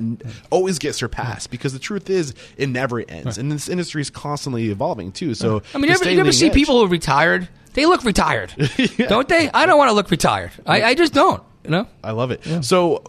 always 0.50 0.78
gets 0.78 0.98
surpassed 0.98 1.50
because 1.50 1.72
the 1.72 1.78
truth 1.78 2.08
is 2.08 2.34
it 2.56 2.68
never 2.68 3.00
ends, 3.00 3.36
and 3.38 3.52
this 3.52 3.68
industry 3.68 4.00
is 4.00 4.08
constantly 4.10 4.70
evolving 4.70 5.12
too. 5.12 5.34
So 5.34 5.62
I 5.74 5.78
mean, 5.78 5.88
you 5.90 5.94
ever, 5.94 6.10
you 6.10 6.20
ever 6.20 6.32
see 6.32 6.46
edge- 6.46 6.54
people 6.54 6.78
who 6.78 6.84
are 6.86 6.88
retired? 6.88 7.48
They 7.74 7.86
look 7.86 8.04
retired, 8.04 8.52
don't 8.96 9.28
they? 9.28 9.50
I 9.50 9.66
don't 9.66 9.78
want 9.78 9.90
to 9.90 9.94
look 9.94 10.10
retired. 10.10 10.52
I, 10.66 10.82
I 10.82 10.94
just 10.94 11.12
don't. 11.14 11.42
You 11.64 11.70
know. 11.70 11.88
I 12.02 12.12
love 12.12 12.30
it. 12.30 12.64
So. 12.64 13.02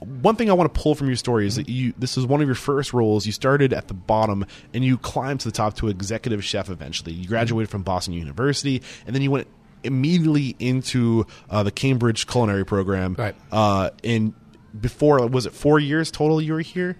One 0.00 0.36
thing 0.36 0.50
I 0.50 0.52
want 0.52 0.74
to 0.74 0.78
pull 0.78 0.94
from 0.94 1.06
your 1.06 1.16
story 1.16 1.46
is 1.46 1.56
that 1.56 1.70
you 1.70 1.94
this 1.96 2.18
is 2.18 2.26
one 2.26 2.42
of 2.42 2.46
your 2.46 2.54
first 2.54 2.92
roles. 2.92 3.24
You 3.24 3.32
started 3.32 3.72
at 3.72 3.88
the 3.88 3.94
bottom 3.94 4.44
and 4.74 4.84
you 4.84 4.98
climbed 4.98 5.40
to 5.40 5.48
the 5.48 5.52
top 5.52 5.74
to 5.76 5.88
executive 5.88 6.44
chef 6.44 6.68
eventually. 6.68 7.14
You 7.14 7.26
graduated 7.26 7.70
from 7.70 7.82
Boston 7.82 8.12
University 8.12 8.82
and 9.06 9.14
then 9.14 9.22
you 9.22 9.30
went 9.30 9.46
immediately 9.82 10.54
into 10.58 11.26
uh, 11.48 11.62
the 11.62 11.70
Cambridge 11.70 12.26
culinary 12.26 12.66
program. 12.66 13.14
Right. 13.18 13.34
Uh, 13.50 13.88
and 14.04 14.34
before 14.78 15.26
was 15.26 15.46
it 15.46 15.54
4 15.54 15.80
years 15.80 16.10
total 16.10 16.42
you 16.42 16.52
were 16.52 16.60
here? 16.60 16.98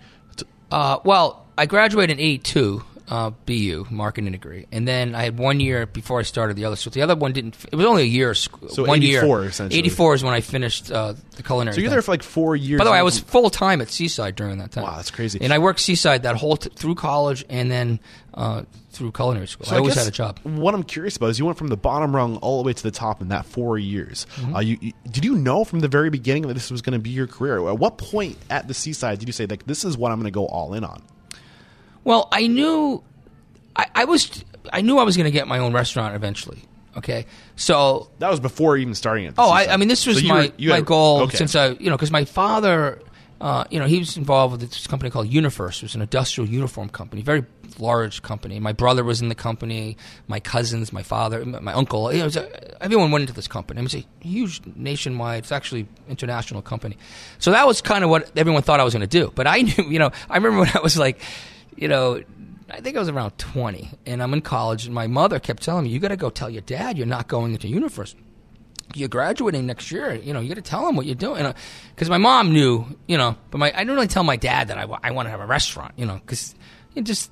Uh, 0.70 1.00
well, 1.04 1.46
I 1.58 1.66
graduated 1.66 2.18
in 2.18 2.24
'82, 2.24 2.82
uh, 3.10 3.30
BU 3.44 3.86
marketing 3.90 4.30
degree, 4.30 4.66
and 4.70 4.86
then 4.86 5.16
I 5.16 5.24
had 5.24 5.36
one 5.36 5.58
year 5.58 5.84
before 5.84 6.20
I 6.20 6.22
started 6.22 6.56
the 6.56 6.64
other. 6.64 6.76
So 6.76 6.90
the 6.90 7.02
other 7.02 7.16
one 7.16 7.32
didn't. 7.32 7.56
It 7.70 7.74
was 7.74 7.84
only 7.84 8.02
a 8.02 8.06
year. 8.06 8.34
So 8.34 8.84
one 8.84 8.98
84 8.98 9.40
year. 9.40 9.48
essentially. 9.48 9.78
'84 9.80 10.14
is 10.14 10.24
when 10.24 10.32
I 10.32 10.40
finished 10.40 10.92
uh, 10.92 11.14
the 11.34 11.42
culinary. 11.42 11.74
So 11.74 11.80
you're 11.80 11.88
thing. 11.88 11.96
there 11.96 12.02
for 12.02 12.12
like 12.12 12.22
4 12.22 12.54
years. 12.54 12.78
By 12.78 12.84
the 12.84 12.92
way, 12.92 12.98
I 12.98 13.02
was 13.02 13.18
full 13.18 13.50
time 13.50 13.80
at 13.80 13.90
Seaside 13.90 14.36
during 14.36 14.58
that 14.58 14.70
time. 14.70 14.84
Wow, 14.84 14.94
that's 14.94 15.10
crazy. 15.10 15.40
And 15.42 15.52
I 15.52 15.58
worked 15.58 15.80
Seaside 15.80 16.22
that 16.22 16.36
whole 16.36 16.56
t- 16.56 16.70
through 16.70 16.94
college 16.94 17.44
and 17.50 17.68
then 17.68 17.98
uh, 18.32 18.62
through 18.90 19.10
culinary 19.10 19.48
school. 19.48 19.66
So 19.66 19.74
I 19.74 19.78
always 19.78 19.96
had 19.96 20.06
a 20.06 20.12
job. 20.12 20.38
What 20.44 20.74
I'm 20.74 20.84
curious 20.84 21.16
about 21.16 21.30
is 21.30 21.38
you 21.40 21.46
went 21.46 21.58
from 21.58 21.68
the 21.68 21.76
bottom 21.76 22.14
rung 22.14 22.36
all 22.36 22.62
the 22.62 22.66
way 22.66 22.72
to 22.72 22.82
the 22.82 22.92
top 22.92 23.20
in 23.20 23.28
that 23.28 23.44
four 23.44 23.76
years. 23.76 24.28
Mm-hmm. 24.36 24.54
Uh, 24.54 24.60
you, 24.60 24.78
you, 24.80 24.92
did 25.10 25.24
you 25.24 25.34
know 25.34 25.64
from 25.64 25.80
the 25.80 25.88
very 25.88 26.10
beginning 26.10 26.46
that 26.46 26.54
this 26.54 26.70
was 26.70 26.80
going 26.80 26.92
to 26.92 27.00
be 27.00 27.10
your 27.10 27.26
career? 27.26 27.66
At 27.68 27.78
what 27.78 27.98
point 27.98 28.38
at 28.50 28.68
the 28.68 28.74
seaside 28.74 29.18
did 29.18 29.28
you 29.28 29.32
say 29.32 29.46
like 29.46 29.66
this 29.66 29.84
is 29.84 29.98
what 29.98 30.12
I'm 30.12 30.18
going 30.18 30.26
to 30.26 30.30
go 30.30 30.46
all 30.46 30.74
in 30.74 30.84
on? 30.84 31.02
Well, 32.04 32.28
I 32.32 32.46
knew 32.46 33.02
I, 33.76 33.86
I 33.94 34.04
was 34.04 34.44
I 34.72 34.80
knew 34.82 34.98
I 34.98 35.04
was 35.04 35.16
going 35.16 35.24
to 35.26 35.30
get 35.30 35.46
my 35.48 35.58
own 35.58 35.72
restaurant 35.72 36.14
eventually. 36.14 36.62
Okay, 36.96 37.26
so 37.54 38.10
That 38.18 38.30
was 38.30 38.40
before 38.40 38.76
even 38.76 38.94
starting. 38.96 39.26
The 39.26 39.34
Oh, 39.38 39.48
I, 39.48 39.72
I 39.72 39.76
mean, 39.76 39.86
this 39.88 40.06
was 40.06 40.20
So 40.20 40.26
my 40.26 40.52
were- 40.58 40.68
my 40.70 40.74
had- 40.76 40.86
goal 40.86 41.20
okay. 41.22 41.36
since 41.36 41.54
I, 41.54 41.68
you 41.68 41.88
know, 41.88 41.96
because 41.96 42.10
my 42.10 42.24
father, 42.24 43.00
uh, 43.40 43.62
you 43.70 43.78
know, 43.78 43.86
he 43.86 44.00
was 44.00 44.16
involved 44.16 44.52
with 44.60 44.68
this 44.68 44.88
company 44.88 45.08
called 45.08 45.28
Unifirst. 45.28 45.82
It 45.82 45.84
was 45.84 45.94
an 45.94 46.02
industrial 46.02 46.50
uniform 46.50 46.88
company, 46.88 47.22
very 47.22 47.44
large 47.78 48.22
company. 48.22 48.58
My 48.58 48.72
brother 48.72 49.04
was 49.04 49.22
in 49.22 49.28
the 49.28 49.36
company. 49.36 49.96
My 50.26 50.40
cousins, 50.40 50.92
my 50.92 51.04
father, 51.04 51.44
my 51.44 51.72
uncle. 51.72 52.12
You 52.12 52.24
know, 52.24 52.30
a, 52.34 52.82
everyone 52.82 53.12
went 53.12 53.22
into 53.22 53.34
this 53.34 53.46
company. 53.46 53.78
It 53.80 53.84
was 53.84 53.94
a 53.94 54.04
huge 54.20 54.60
nationwide. 54.74 55.44
It's 55.44 55.52
actually 55.52 55.86
international 56.08 56.60
company. 56.60 56.96
So 57.38 57.52
that 57.52 57.68
was 57.68 57.80
kind 57.80 58.02
of 58.02 58.10
what 58.10 58.32
everyone 58.36 58.62
thought 58.62 58.80
I 58.80 58.84
was 58.84 58.94
going 58.94 59.08
to 59.08 59.18
do. 59.20 59.30
But 59.32 59.46
I 59.46 59.60
knew, 59.62 59.84
you 59.88 60.00
know, 60.00 60.10
I 60.28 60.34
remember 60.38 60.58
when 60.58 60.70
I 60.74 60.80
was 60.80 60.98
like, 60.98 61.20
you 61.80 61.88
know. 61.88 62.22
I 62.72 62.80
think 62.80 62.96
I 62.96 63.00
was 63.00 63.08
around 63.08 63.36
20, 63.36 63.90
and 64.06 64.22
I'm 64.22 64.32
in 64.32 64.42
college, 64.42 64.86
and 64.86 64.94
my 64.94 65.08
mother 65.08 65.40
kept 65.40 65.60
telling 65.64 65.82
me, 65.86 65.90
You 65.90 65.98
got 65.98 66.08
to 66.08 66.16
go 66.16 66.30
tell 66.30 66.48
your 66.48 66.62
dad 66.62 66.96
you're 66.96 67.04
not 67.04 67.26
going 67.26 67.50
into 67.52 67.66
Unifirst 67.66 68.14
you're 68.94 69.08
graduating 69.08 69.66
next 69.66 69.90
year. 69.92 70.14
You 70.14 70.32
know, 70.34 70.40
you 70.40 70.48
got 70.48 70.56
to 70.64 70.68
tell 70.68 70.88
him 70.88 70.96
what 70.96 71.06
you're 71.06 71.14
doing. 71.14 71.52
Because 71.94 72.08
my 72.10 72.18
mom 72.18 72.52
knew, 72.52 72.86
you 73.06 73.16
know, 73.18 73.36
but 73.50 73.58
my 73.58 73.68
I 73.68 73.78
didn't 73.78 73.94
really 73.94 74.08
tell 74.08 74.24
my 74.24 74.36
dad 74.36 74.68
that 74.68 74.78
I, 74.78 74.86
I 75.02 75.10
want 75.12 75.26
to 75.26 75.30
have 75.30 75.40
a 75.40 75.46
restaurant. 75.46 75.94
You 75.96 76.06
know, 76.06 76.14
because 76.14 76.54
it 76.96 77.02
just 77.02 77.30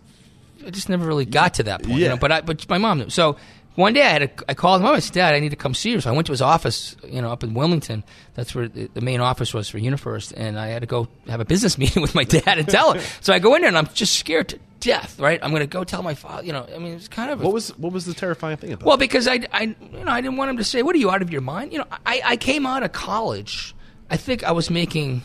it 0.65 0.73
just 0.73 0.89
never 0.89 1.05
really 1.07 1.25
got 1.25 1.55
to 1.55 1.65
that 1.65 1.83
point. 1.83 1.97
You 1.99 2.05
Yeah. 2.05 2.09
know, 2.11 2.17
but 2.17 2.31
I 2.33 2.41
but 2.43 2.69
my 2.69 2.79
mom 2.79 2.99
knew. 2.99 3.11
So 3.11 3.37
one 3.79 3.93
day 3.93 4.03
I 4.03 4.09
had 4.09 4.23
a, 4.23 4.31
I 4.49 4.55
called 4.55 4.81
him. 4.83 4.88
I 4.88 4.99
said, 4.99 5.14
Dad, 5.14 5.35
I 5.35 5.38
need 5.38 5.51
to 5.51 5.57
come 5.57 5.73
see 5.73 5.91
you. 5.93 6.01
So 6.01 6.11
I 6.11 6.12
went 6.12 6.27
to 6.27 6.33
his 6.33 6.43
office. 6.43 6.97
You 7.07 7.23
know, 7.23 7.31
up 7.31 7.45
in 7.45 7.55
Wilmington. 7.55 8.03
That's 8.35 8.53
where 8.53 8.67
the, 8.67 8.91
the 8.93 9.01
main 9.01 9.21
office 9.21 9.55
was 9.55 9.69
for 9.69 9.79
Unifirst, 9.79 10.33
and 10.33 10.59
I 10.59 10.67
had 10.69 10.81
to 10.81 10.87
go 10.87 11.07
have 11.29 11.41
a 11.41 11.45
business 11.45 11.79
meeting 11.83 12.03
with 12.03 12.14
my 12.14 12.25
dad 12.25 12.59
and 12.59 12.69
tell 12.69 12.93
him. 12.95 13.03
so 13.21 13.33
I 13.33 13.38
go 13.38 13.55
in 13.55 13.62
there 13.62 13.69
and 13.69 13.79
I'm 13.79 13.87
just 13.95 14.19
scared 14.19 14.49
to 14.49 14.59
death. 14.81 15.21
Right, 15.21 15.38
I'm 15.43 15.51
going 15.51 15.61
to 15.61 15.67
go 15.69 15.85
tell 15.85 16.03
my 16.03 16.14
father. 16.14 16.45
You 16.45 16.53
know, 16.53 16.67
I 16.75 16.79
mean, 16.79 16.95
it's 16.95 17.07
kind 17.09 17.31
of 17.31 17.41
a 17.41 17.45
What 17.45 17.55
was 17.55 17.71
what 17.79 17.93
was 17.93 18.05
the 18.05 18.14
terrifying 18.14 18.57
thing 18.57 18.73
about? 18.73 18.85
well, 18.85 18.97
because 18.97 19.29
I, 19.29 19.41
I, 19.53 19.62
you 19.62 20.05
know, 20.05 20.11
I 20.11 20.21
didn't 20.21 20.38
want 20.38 20.51
him 20.51 20.57
to 20.57 20.64
say, 20.64 20.83
"What 20.83 20.97
are 20.97 20.99
you 20.99 21.11
out 21.11 21.23
of 21.23 21.31
your 21.31 21.41
mind?" 21.43 21.73
You 21.73 21.79
know, 21.79 21.87
I, 22.05 22.21
I 22.25 22.37
came 22.37 22.67
out 22.67 22.83
of 22.83 22.91
college. 22.93 23.75
I 24.11 24.17
think 24.17 24.43
I 24.43 24.51
was 24.53 24.71
making, 24.71 25.23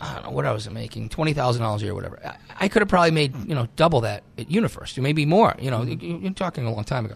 I 0.00 0.14
don't 0.14 0.24
know 0.24 0.30
what 0.30 0.46
I 0.46 0.52
was 0.52 0.70
making, 0.70 1.08
twenty 1.08 1.32
thousand 1.32 1.62
dollars 1.62 1.82
a 1.82 1.86
year, 1.86 1.92
or 1.92 1.96
whatever. 1.96 2.20
I, 2.24 2.36
I 2.60 2.68
could 2.68 2.82
have 2.82 2.88
probably 2.88 3.10
made, 3.10 3.34
you 3.48 3.54
know, 3.54 3.66
double 3.76 4.02
that 4.02 4.22
at 4.38 4.50
Unifirst, 4.50 4.98
maybe 4.98 5.26
more. 5.26 5.56
You 5.58 5.70
know, 5.70 5.80
mm-hmm. 5.80 6.04
you- 6.04 6.18
you're 6.18 6.32
talking 6.32 6.64
a 6.66 6.72
long 6.72 6.84
time 6.84 7.06
ago, 7.06 7.14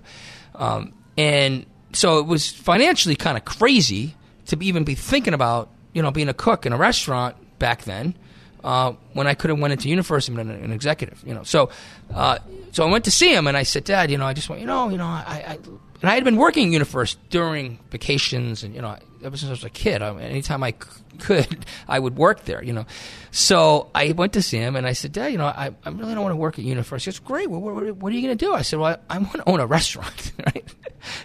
um, 0.61 0.93
and 1.19 1.67
so 1.93 2.19
it 2.19 2.27
was 2.27 2.49
financially 2.49 3.17
kind 3.17 3.37
of 3.37 3.45
crazy 3.45 4.15
to 4.47 4.57
even 4.63 4.85
be 4.85 4.95
thinking 4.95 5.35
about, 5.35 5.71
you 5.93 6.03
know, 6.03 6.11
being 6.11 6.29
a 6.29 6.35
cook 6.35 6.67
in 6.67 6.73
a 6.73 6.77
restaurant 6.77 7.35
back 7.59 7.83
then 7.83 8.15
uh, 8.63 8.93
when 9.15 9.27
I 9.27 9.35
could 9.35 9.51
have 9.51 9.59
went 9.59 9.73
into 9.73 9.89
Unifirst 9.89 10.29
and 10.29 10.37
been 10.37 10.51
an, 10.51 10.63
an 10.63 10.73
executive, 10.73 11.23
you 11.27 11.35
know. 11.35 11.43
So, 11.43 11.71
uh, 12.15 12.39
so 12.73 12.87
I 12.87 12.91
went 12.91 13.05
to 13.07 13.11
see 13.11 13.35
him 13.35 13.47
and 13.47 13.57
I 13.57 13.63
said, 13.65 13.85
Dad, 13.85 14.11
you 14.11 14.19
know, 14.19 14.27
I 14.27 14.35
just 14.35 14.49
want, 14.49 14.61
you 14.61 14.67
know, 14.67 14.89
you 14.89 14.99
know, 14.99 15.07
I, 15.07 15.45
I 15.49 15.59
and 16.01 16.11
I 16.11 16.15
had 16.15 16.25
been 16.25 16.37
working 16.37 16.69
at 16.69 16.73
Unifirst 16.73 17.19
during 17.31 17.79
vacations 17.91 18.63
and 18.63 18.75
you 18.75 18.83
know, 18.83 18.97
ever 19.23 19.37
since 19.37 19.49
I 19.49 19.53
was 19.53 19.65
a 19.65 19.71
kid, 19.71 20.03
I, 20.03 20.17
anytime 20.21 20.63
I 20.63 20.71
c- 20.73 21.03
could, 21.19 21.67
I 21.89 21.99
would 21.99 22.17
work 22.17 22.45
there, 22.45 22.63
you 22.63 22.73
know. 22.73 22.87
So 23.31 23.91
I 23.95 24.13
went 24.13 24.33
to 24.35 24.43
see 24.43 24.59
him 24.59 24.77
and 24.77 24.87
I 24.87 24.93
said, 24.93 25.13
Dad, 25.13 25.29
you 25.29 25.39
know, 25.39 25.47
I, 25.47 25.73
I 25.85 25.89
really 25.91 26.15
don't 26.15 26.23
want 26.23 26.33
to 26.33 26.37
work 26.37 26.59
at 26.59 26.65
Unifirst. 26.65 27.05
He 27.05 27.11
goes, 27.11 27.19
Great. 27.19 27.51
Well, 27.51 27.61
what, 27.61 27.97
what 27.97 28.13
are 28.13 28.17
you 28.17 28.23
going 28.23 28.37
to 28.37 28.45
do? 28.45 28.55
I 28.55 28.63
said, 28.63 28.79
Well, 28.79 28.99
I, 29.09 29.17
I 29.17 29.19
want 29.19 29.33
to 29.35 29.49
own 29.49 29.61
a 29.61 29.67
restaurant, 29.67 30.33
right? 30.47 30.75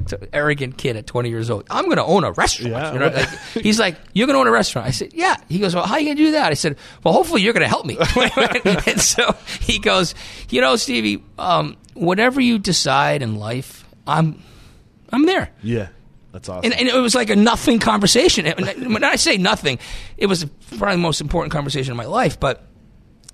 So 0.07 0.17
arrogant 0.33 0.77
kid 0.77 0.95
at 0.95 1.07
20 1.07 1.29
years 1.29 1.49
old. 1.49 1.65
I'm 1.69 1.85
going 1.85 1.97
to 1.97 2.03
own 2.05 2.23
a 2.23 2.31
restaurant. 2.31 2.71
Yeah. 2.71 2.93
You 2.93 2.99
know, 2.99 3.07
like, 3.07 3.29
he's 3.61 3.79
like, 3.79 3.97
"You're 4.13 4.27
going 4.27 4.35
to 4.35 4.39
own 4.39 4.47
a 4.47 4.51
restaurant." 4.51 4.87
I 4.87 4.91
said, 4.91 5.13
"Yeah." 5.13 5.35
He 5.49 5.59
goes, 5.59 5.75
"Well, 5.75 5.85
how 5.85 5.95
are 5.95 5.99
you 5.99 6.05
going 6.05 6.17
to 6.17 6.23
do 6.23 6.31
that?" 6.31 6.51
I 6.51 6.53
said, 6.53 6.77
"Well, 7.03 7.13
hopefully 7.13 7.41
you're 7.41 7.53
going 7.53 7.63
to 7.63 7.67
help 7.67 7.85
me." 7.85 7.97
and 8.91 9.01
so 9.01 9.35
he 9.59 9.79
goes, 9.79 10.15
"You 10.49 10.61
know, 10.61 10.75
Stevie, 10.75 11.23
um, 11.37 11.75
whatever 11.93 12.39
you 12.39 12.57
decide 12.57 13.21
in 13.21 13.35
life, 13.35 13.85
I'm, 14.07 14.41
I'm 15.15 15.25
there." 15.25 15.49
yeah, 15.63 15.87
that's 16.35 16.49
awesome. 16.49 16.71
And, 16.71 16.73
and 16.79 16.89
it 16.89 16.95
was 16.99 17.15
like 17.15 17.29
a 17.29 17.35
nothing 17.35 17.79
conversation. 17.79 18.45
When 18.45 19.03
I 19.05 19.15
say 19.15 19.37
nothing, 19.37 19.79
it 20.17 20.25
was 20.25 20.45
probably 20.77 20.95
the 20.95 21.01
most 21.01 21.21
important 21.21 21.53
conversation 21.53 21.91
in 21.91 21.97
my 21.97 22.05
life. 22.05 22.39
But 22.39 22.67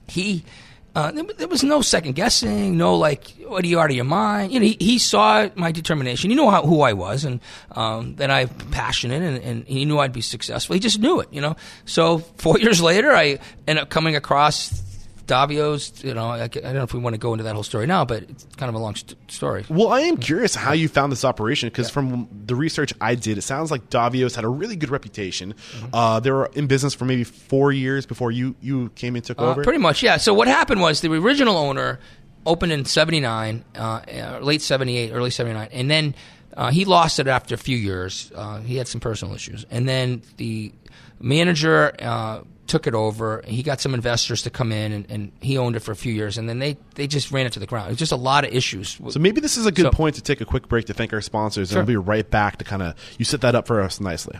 he, 0.07 0.45
uh, 0.93 1.11
there, 1.11 1.23
there 1.23 1.47
was 1.47 1.63
no 1.63 1.81
second 1.81 2.13
guessing, 2.13 2.77
no 2.77 2.95
like, 2.95 3.27
what 3.47 3.63
are 3.63 3.67
you 3.67 3.79
out 3.79 3.89
of 3.89 3.95
your 3.95 4.05
mind? 4.05 4.51
You 4.51 4.59
know, 4.59 4.65
he, 4.67 4.77
he 4.79 4.99
saw 4.99 5.49
my 5.55 5.71
determination. 5.71 6.29
He 6.29 6.35
knew 6.35 6.49
how, 6.49 6.61
who 6.63 6.81
I 6.81 6.93
was, 6.93 7.25
and 7.25 7.39
um, 7.71 8.17
that 8.17 8.29
I'm 8.29 8.49
passionate, 8.49 9.23
and, 9.23 9.37
and 9.39 9.67
he 9.67 9.85
knew 9.85 9.97
I'd 9.97 10.13
be 10.13 10.21
successful. 10.21 10.75
He 10.75 10.79
just 10.79 10.99
knew 10.99 11.21
it, 11.21 11.29
you 11.31 11.41
know. 11.41 11.55
So 11.85 12.19
four 12.19 12.59
years 12.59 12.81
later, 12.81 13.11
I 13.11 13.39
ended 13.67 13.81
up 13.81 13.89
coming 13.89 14.15
across 14.15 14.79
Davio's. 15.27 16.03
You 16.03 16.13
know, 16.13 16.27
I, 16.27 16.43
I 16.43 16.47
don't 16.47 16.73
know 16.75 16.83
if 16.83 16.93
we 16.93 16.99
want 16.99 17.13
to 17.13 17.17
go 17.19 17.33
into 17.33 17.43
that 17.43 17.53
whole 17.53 17.63
story 17.63 17.87
now, 17.87 18.05
but 18.05 18.23
it's 18.23 18.45
kind 18.57 18.69
of 18.69 18.75
a 18.75 18.79
long 18.79 18.95
st- 18.95 19.15
story. 19.31 19.65
Well, 19.69 19.89
I 19.89 20.01
am 20.01 20.17
curious 20.17 20.55
how 20.55 20.73
you 20.73 20.87
found 20.87 21.11
this 21.11 21.23
operation 21.25 21.69
because 21.69 21.89
from 21.89 22.27
the 22.45 22.55
research 22.55 22.93
I 23.01 23.15
did, 23.15 23.37
it 23.37 23.41
sounds 23.43 23.71
like 23.71 23.89
Davio's 23.89 24.35
had 24.35 24.43
a 24.43 24.49
really 24.49 24.75
good 24.75 24.89
reputation. 24.89 25.53
Mm-hmm. 25.53 25.87
Uh, 25.95 26.19
they 26.19 26.31
were 26.31 26.49
in 26.53 26.67
business 26.67 26.93
for 26.93 27.05
maybe 27.05 27.23
four 27.23 27.71
years 27.71 28.05
before 28.05 28.31
you 28.31 28.55
you 28.61 28.89
came 28.95 29.15
and 29.15 29.23
took 29.23 29.39
Uh, 29.39 29.51
over. 29.51 29.63
pretty 29.63 29.79
much, 29.79 30.03
yeah. 30.03 30.17
So 30.17 30.33
what 30.33 30.47
happened 30.47 30.81
was 30.81 31.01
the 31.01 31.11
original 31.13 31.57
owner 31.57 31.99
opened 32.45 32.71
in 32.71 32.85
'79, 32.85 33.63
uh, 33.75 33.79
uh, 33.79 34.39
late 34.41 34.61
'78, 34.61 35.11
early 35.11 35.29
'79, 35.29 35.69
and 35.71 35.89
then 35.91 36.15
uh, 36.57 36.71
he 36.71 36.85
lost 36.85 37.19
it 37.19 37.27
after 37.27 37.55
a 37.55 37.57
few 37.57 37.77
years. 37.77 38.31
Uh, 38.35 38.59
he 38.61 38.75
had 38.77 38.87
some 38.87 38.99
personal 38.99 39.33
issues, 39.35 39.65
and 39.71 39.87
then 39.87 40.21
the 40.37 40.71
manager 41.19 41.93
uh, 41.99 42.41
took 42.71 42.87
it 42.87 42.95
over. 42.95 43.43
He 43.45 43.63
got 43.63 43.81
some 43.81 43.93
investors 43.93 44.43
to 44.43 44.49
come 44.49 44.71
in, 44.71 44.93
and, 44.93 45.05
and 45.11 45.31
he 45.41 45.57
owned 45.57 45.75
it 45.75 45.81
for 45.81 45.91
a 45.91 45.95
few 45.95 46.13
years, 46.13 46.37
and 46.37 46.47
then 46.47 46.59
they 46.59 46.77
they 46.95 47.05
just 47.05 47.29
ran 47.29 47.45
it 47.45 47.51
to 47.53 47.59
the 47.59 47.67
ground. 47.67 47.87
It 47.87 47.91
was 47.91 47.99
just 47.99 48.13
a 48.13 48.15
lot 48.15 48.45
of 48.45 48.53
issues. 48.53 48.97
So 49.09 49.19
maybe 49.19 49.41
this 49.41 49.57
is 49.57 49.65
a 49.65 49.71
good 49.71 49.87
So- 49.87 49.91
point 49.91 50.15
to 50.15 50.21
take 50.21 50.39
a 50.39 50.45
quick 50.45 50.69
break 50.69 50.85
to 50.85 50.93
thank 50.93 51.11
our 51.11 51.19
sponsors, 51.21 51.71
and 51.71 51.77
we'll 51.77 51.85
be 51.85 51.97
right 51.97 52.27
back 52.29 52.57
to 52.57 52.63
kind 52.63 52.81
of 52.81 52.95
you 53.17 53.25
set 53.25 53.41
that 53.41 53.55
up 53.55 53.67
for 53.67 53.81
us 53.81 53.99
nicely. 53.99 54.39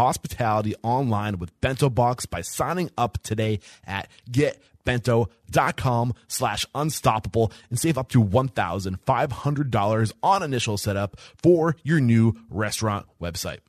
hospitality 0.01 0.73
online 0.81 1.37
with 1.37 1.59
bento 1.61 1.89
box 1.89 2.25
by 2.25 2.41
signing 2.41 2.89
up 2.97 3.21
today 3.21 3.59
at 3.85 4.07
getbento.com 4.31 6.13
slash 6.27 6.65
unstoppable 6.73 7.51
and 7.69 7.79
save 7.79 7.97
up 7.99 8.09
to 8.09 8.23
$1500 8.23 10.13
on 10.23 10.43
initial 10.43 10.77
setup 10.77 11.19
for 11.41 11.75
your 11.83 11.99
new 11.99 12.35
restaurant 12.49 13.05
website 13.21 13.59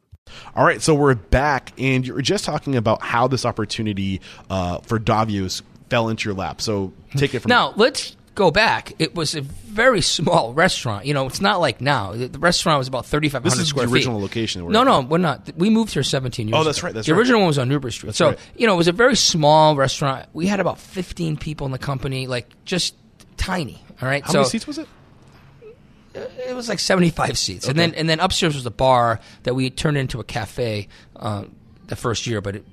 all 0.55 0.65
right, 0.65 0.81
so 0.81 0.95
we're 0.95 1.15
back, 1.15 1.73
and 1.79 2.07
you 2.07 2.15
were 2.15 2.23
just 2.23 2.45
talking 2.45 2.77
about 2.77 3.03
how 3.03 3.27
this 3.27 3.45
opportunity 3.45 4.21
uh, 4.49 4.79
for 4.79 4.99
Davios 4.99 5.63
fell 5.91 6.09
into 6.09 6.29
your 6.29 6.35
lap. 6.35 6.61
So 6.61 6.93
take 7.17 7.35
it 7.35 7.41
from 7.41 7.51
Now 7.51 7.75
let's 7.77 8.17
go 8.35 8.51
back. 8.51 8.93
It 8.99 9.15
was 9.15 9.35
a 9.35 9.41
very 9.43 10.01
small 10.01 10.55
restaurant. 10.55 11.07
You 11.07 11.15
know, 11.15 11.27
it's 11.27 11.41
not 11.41 11.61
like 11.61 11.81
now. 11.81 12.13
The 12.13 12.29
the 12.29 12.39
restaurant 12.39 12.79
was 12.79 12.89
about 12.89 13.07
thirty 13.07 13.29
five 13.29 13.43
This 13.43 13.55
hundred 13.55 13.63
is 13.63 13.69
square 13.69 13.87
the 13.87 13.93
original 13.93 14.19
feet. 14.19 14.23
location. 14.23 14.65
we're 14.65 14.73
No, 14.73 14.85
no, 14.85 15.01
we're 15.01 15.19
not. 15.19 15.51
We 15.57 15.71
moved 15.71 15.93
here 15.93 16.03
seventeen 16.03 16.49
years. 16.49 16.59
Oh, 16.61 16.65
that's 16.65 16.79
ago. 16.79 16.87
right, 16.89 16.95
that's 16.95 17.07
right 17.09 17.13
the 17.13 17.15
right. 17.15 17.19
original 17.21 17.41
one 17.41 17.49
was 17.49 17.59
on 17.59 17.69
Newbury 17.69 17.93
Street. 17.93 18.15
so 18.15 18.29
right. 18.29 18.39
you 18.57 18.67
know, 18.67 18.75
it 18.75 18.79
was 18.79 18.89
a 18.89 18.93
very 18.93 19.17
small 19.17 19.77
restaurant. 19.77 20.29
We 20.33 20.47
had 20.47 20.61
about 20.61 20.79
fifteen 20.79 21.37
people 21.37 21.67
in 21.67 21.73
the 21.73 21.79
company, 21.79 22.27
like 22.27 22.49
just 22.65 22.95
tiny. 23.37 23.83
All 24.01 24.09
right, 24.09 24.25
How 24.25 24.33
so 24.33 24.39
many 24.39 24.51
seats 24.51 24.67
was 24.67 24.79
it? 24.79 24.89
it 26.15 26.55
was 26.55 26.69
like 26.69 26.79
75 26.79 27.39
seats 27.39 27.69
and 27.69 27.79
then 27.79 27.95
and 27.95 28.07
then 28.07 28.21
upstairs 28.21 28.55
was 28.55 28.67
a 28.67 28.71
bar 28.71 29.19
that 29.45 29.55
we 29.55 29.71
turned 29.71 29.97
into 29.97 30.21
a 30.21 30.25
cafe 30.25 30.89
uh, 31.17 31.45
the 31.87 31.97
first 31.97 32.27
year 32.27 32.43
but 32.43 32.57
it 32.57 32.67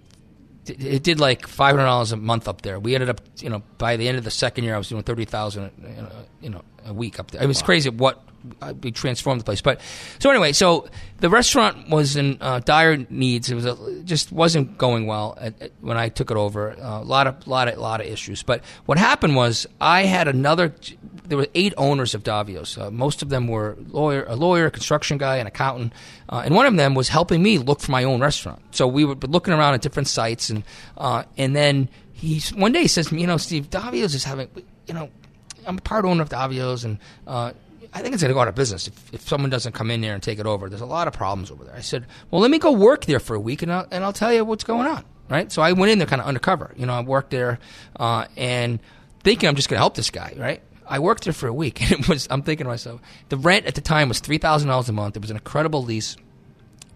it 0.66 1.04
did 1.04 1.20
like 1.20 1.48
five 1.48 1.76
hundred 1.76 1.86
dollars 1.86 2.12
a 2.12 2.18
month 2.18 2.48
up 2.48 2.62
there. 2.62 2.80
We 2.80 2.96
ended 2.96 3.10
up, 3.10 3.22
you 3.40 3.50
know, 3.50 3.64
by 3.78 3.98
the 3.98 4.08
end 4.08 4.18
of 4.18 4.24
the 4.24 4.32
second 4.32 4.64
year, 4.64 4.76
I 4.76 4.78
was 4.78 4.90
doing 4.90 5.04
thirty 5.04 5.26
thousand, 5.26 5.72
you 5.82 6.02
know, 6.02 6.12
you 6.42 6.50
know, 6.50 6.62
a 6.86 6.94
week 6.94 7.20
up 7.20 7.32
there. 7.32 7.42
It 7.42 7.48
was 7.48 7.62
crazy 7.62 7.90
what 7.90 8.22
uh, 8.62 8.74
we 8.82 8.92
transformed 8.92 9.42
the 9.42 9.46
place. 9.46 9.62
But 9.62 9.82
so 10.20 10.30
anyway, 10.30 10.52
so 10.54 10.88
the 11.20 11.30
restaurant 11.30 11.90
was 11.90 12.16
in 12.16 12.38
uh, 12.42 12.60
dire 12.60 12.98
needs. 13.10 13.50
It 13.50 13.56
was 13.56 13.66
a, 13.66 13.76
just 14.04 14.32
wasn't 14.32 14.78
going 14.78 15.06
well 15.08 15.38
at, 15.40 15.62
at- 15.62 15.72
when 15.82 15.98
I 15.98 16.10
took 16.10 16.32
it 16.32 16.38
over. 16.38 16.72
Uh, 16.72 17.02
a 17.02 17.04
lot 17.04 17.28
of 17.28 17.48
lot 17.48 17.68
of 17.68 17.78
lot 17.78 18.02
of 18.02 18.08
issues. 18.08 18.44
But 18.44 18.64
what 18.86 18.98
happened 18.98 19.36
was 19.36 19.68
I 19.82 20.04
had 20.04 20.28
another. 20.28 20.74
There 21.28 21.38
were 21.38 21.48
eight 21.54 21.74
owners 21.78 22.16
of 22.16 22.24
Davios. 22.24 22.78
Uh, 22.82 22.90
most 22.90 23.22
of 23.22 23.30
them 23.30 23.48
were 23.48 23.78
lawyer, 23.90 24.26
a 24.28 24.36
lawyer, 24.36 24.66
a 24.66 24.72
construction 24.72 25.18
guy, 25.20 25.38
an 25.38 25.46
accountant, 25.46 25.94
uh, 26.28 26.42
and 26.44 26.56
one 26.56 26.66
of 26.66 26.76
them 26.76 26.96
was 26.96 27.10
helping 27.10 27.44
me 27.44 27.58
look 27.60 27.82
for 27.82 27.92
my 27.92 28.04
own 28.04 28.20
restaurant. 28.20 28.62
So 28.72 28.88
we 28.88 29.06
were 29.06 29.16
looking 29.16 29.54
around 29.54 29.76
at 29.76 29.82
different 29.82 30.08
sites, 30.08 30.50
and 30.50 30.64
uh, 30.98 31.24
and 31.38 31.56
then 31.56 31.90
he 32.14 32.42
one 32.56 32.72
day 32.72 32.82
he 32.82 32.88
says 32.88 33.12
you 33.12 33.28
know, 33.28 33.38
Steve, 33.38 33.70
Davios 33.70 34.16
is 34.16 34.24
having, 34.24 34.50
you 34.88 34.94
know, 34.94 35.10
I'm 35.68 35.78
a 35.78 35.82
part 35.82 36.04
owner 36.06 36.24
of 36.24 36.30
Davios, 36.30 36.84
and 36.84 36.98
uh, 37.28 37.52
I 37.94 38.02
think 38.02 38.14
it's 38.14 38.22
going 38.22 38.30
to 38.30 38.34
go 38.36 38.40
out 38.40 38.48
of 38.48 38.56
business 38.56 38.88
if, 38.88 39.14
if 39.14 39.28
someone 39.28 39.50
doesn't 39.50 39.74
come 39.74 39.90
in 39.90 40.02
there 40.02 40.14
and 40.14 40.22
take 40.22 40.40
it 40.40 40.46
over. 40.46 40.70
There's 40.70 40.82
a 40.82 40.86
lot 40.86 41.08
of 41.08 41.14
problems 41.14 41.50
over 41.50 41.64
there. 41.64 41.76
I 41.76 41.82
said, 41.82 42.06
well, 42.30 42.42
let 42.42 42.52
me 42.52 42.60
go 42.60 42.72
work 42.72 43.06
there 43.06 43.20
for 43.20 43.36
a 43.36 43.40
week, 43.40 43.62
and 43.64 43.72
I'll, 43.72 43.88
and 43.90 44.04
I'll 44.04 44.14
tell 44.14 44.32
you 44.32 44.46
what's 44.46 44.64
going 44.64 44.88
on. 44.88 45.04
Right. 45.30 45.52
So 45.52 45.62
I 45.62 45.74
went 45.74 45.92
in 45.92 46.00
there 46.00 46.08
kind 46.08 46.22
of 46.22 46.28
undercover. 46.28 46.74
You 46.76 46.88
know, 46.88 46.94
I 46.94 47.02
worked 47.02 47.30
there, 47.30 47.60
uh, 48.00 48.26
and 48.36 48.80
thinking 49.24 49.48
I'm 49.48 49.56
just 49.56 49.70
going 49.70 49.78
to 49.78 49.82
help 49.82 49.96
this 49.96 50.10
guy. 50.10 50.34
Right. 50.38 50.62
I 50.88 50.98
worked 51.00 51.26
there 51.26 51.34
for 51.34 51.48
a 51.48 51.54
week, 51.54 51.82
and 51.92 51.92
it 51.92 52.10
was. 52.10 52.28
I'm 52.32 52.42
thinking 52.42 52.66
to 52.66 52.70
myself, 52.70 53.02
the 53.30 53.38
rent 53.38 53.68
at 53.68 53.76
the 53.76 53.82
time 53.82 54.10
was 54.10 54.20
three 54.20 54.40
thousand 54.40 54.70
dollars 54.70 54.90
a 54.90 54.94
month. 54.94 55.16
It 55.16 55.22
was 55.22 55.30
an 55.30 55.38
incredible 55.38 55.84
lease 55.84 56.18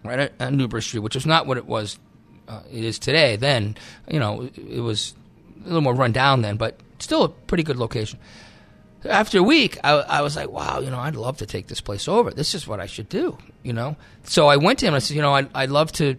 right 0.04 0.18
at, 0.18 0.32
at 0.40 0.52
Newbury 0.52 0.82
Street, 0.82 1.00
which 1.00 1.16
is 1.16 1.26
not 1.26 1.46
what 1.46 1.56
it 1.56 1.66
was. 1.66 1.98
Uh, 2.46 2.60
it 2.70 2.84
is 2.84 2.98
today. 2.98 3.36
Then, 3.36 3.76
you 4.10 4.18
know, 4.18 4.42
it, 4.42 4.58
it 4.58 4.80
was 4.80 5.14
a 5.64 5.66
little 5.66 5.80
more 5.80 5.94
run 5.94 6.12
down 6.12 6.42
then, 6.42 6.56
but 6.56 6.78
still 6.98 7.22
a 7.22 7.28
pretty 7.28 7.62
good 7.62 7.76
location. 7.76 8.18
After 9.06 9.38
a 9.38 9.42
week, 9.42 9.78
I, 9.84 9.92
I 9.92 10.22
was 10.22 10.36
like, 10.36 10.50
wow, 10.50 10.80
you 10.80 10.90
know, 10.90 10.98
I'd 10.98 11.16
love 11.16 11.38
to 11.38 11.46
take 11.46 11.66
this 11.66 11.80
place 11.80 12.08
over. 12.08 12.30
This 12.30 12.54
is 12.54 12.66
what 12.66 12.80
I 12.80 12.86
should 12.86 13.08
do, 13.08 13.38
you 13.62 13.72
know. 13.72 13.96
So 14.22 14.48
I 14.48 14.56
went 14.56 14.78
to 14.80 14.86
him. 14.86 14.94
and 14.94 14.96
I 14.96 14.98
said, 15.00 15.16
you 15.16 15.22
know, 15.22 15.34
I'd, 15.34 15.48
I'd 15.54 15.70
love 15.70 15.92
to 15.92 16.16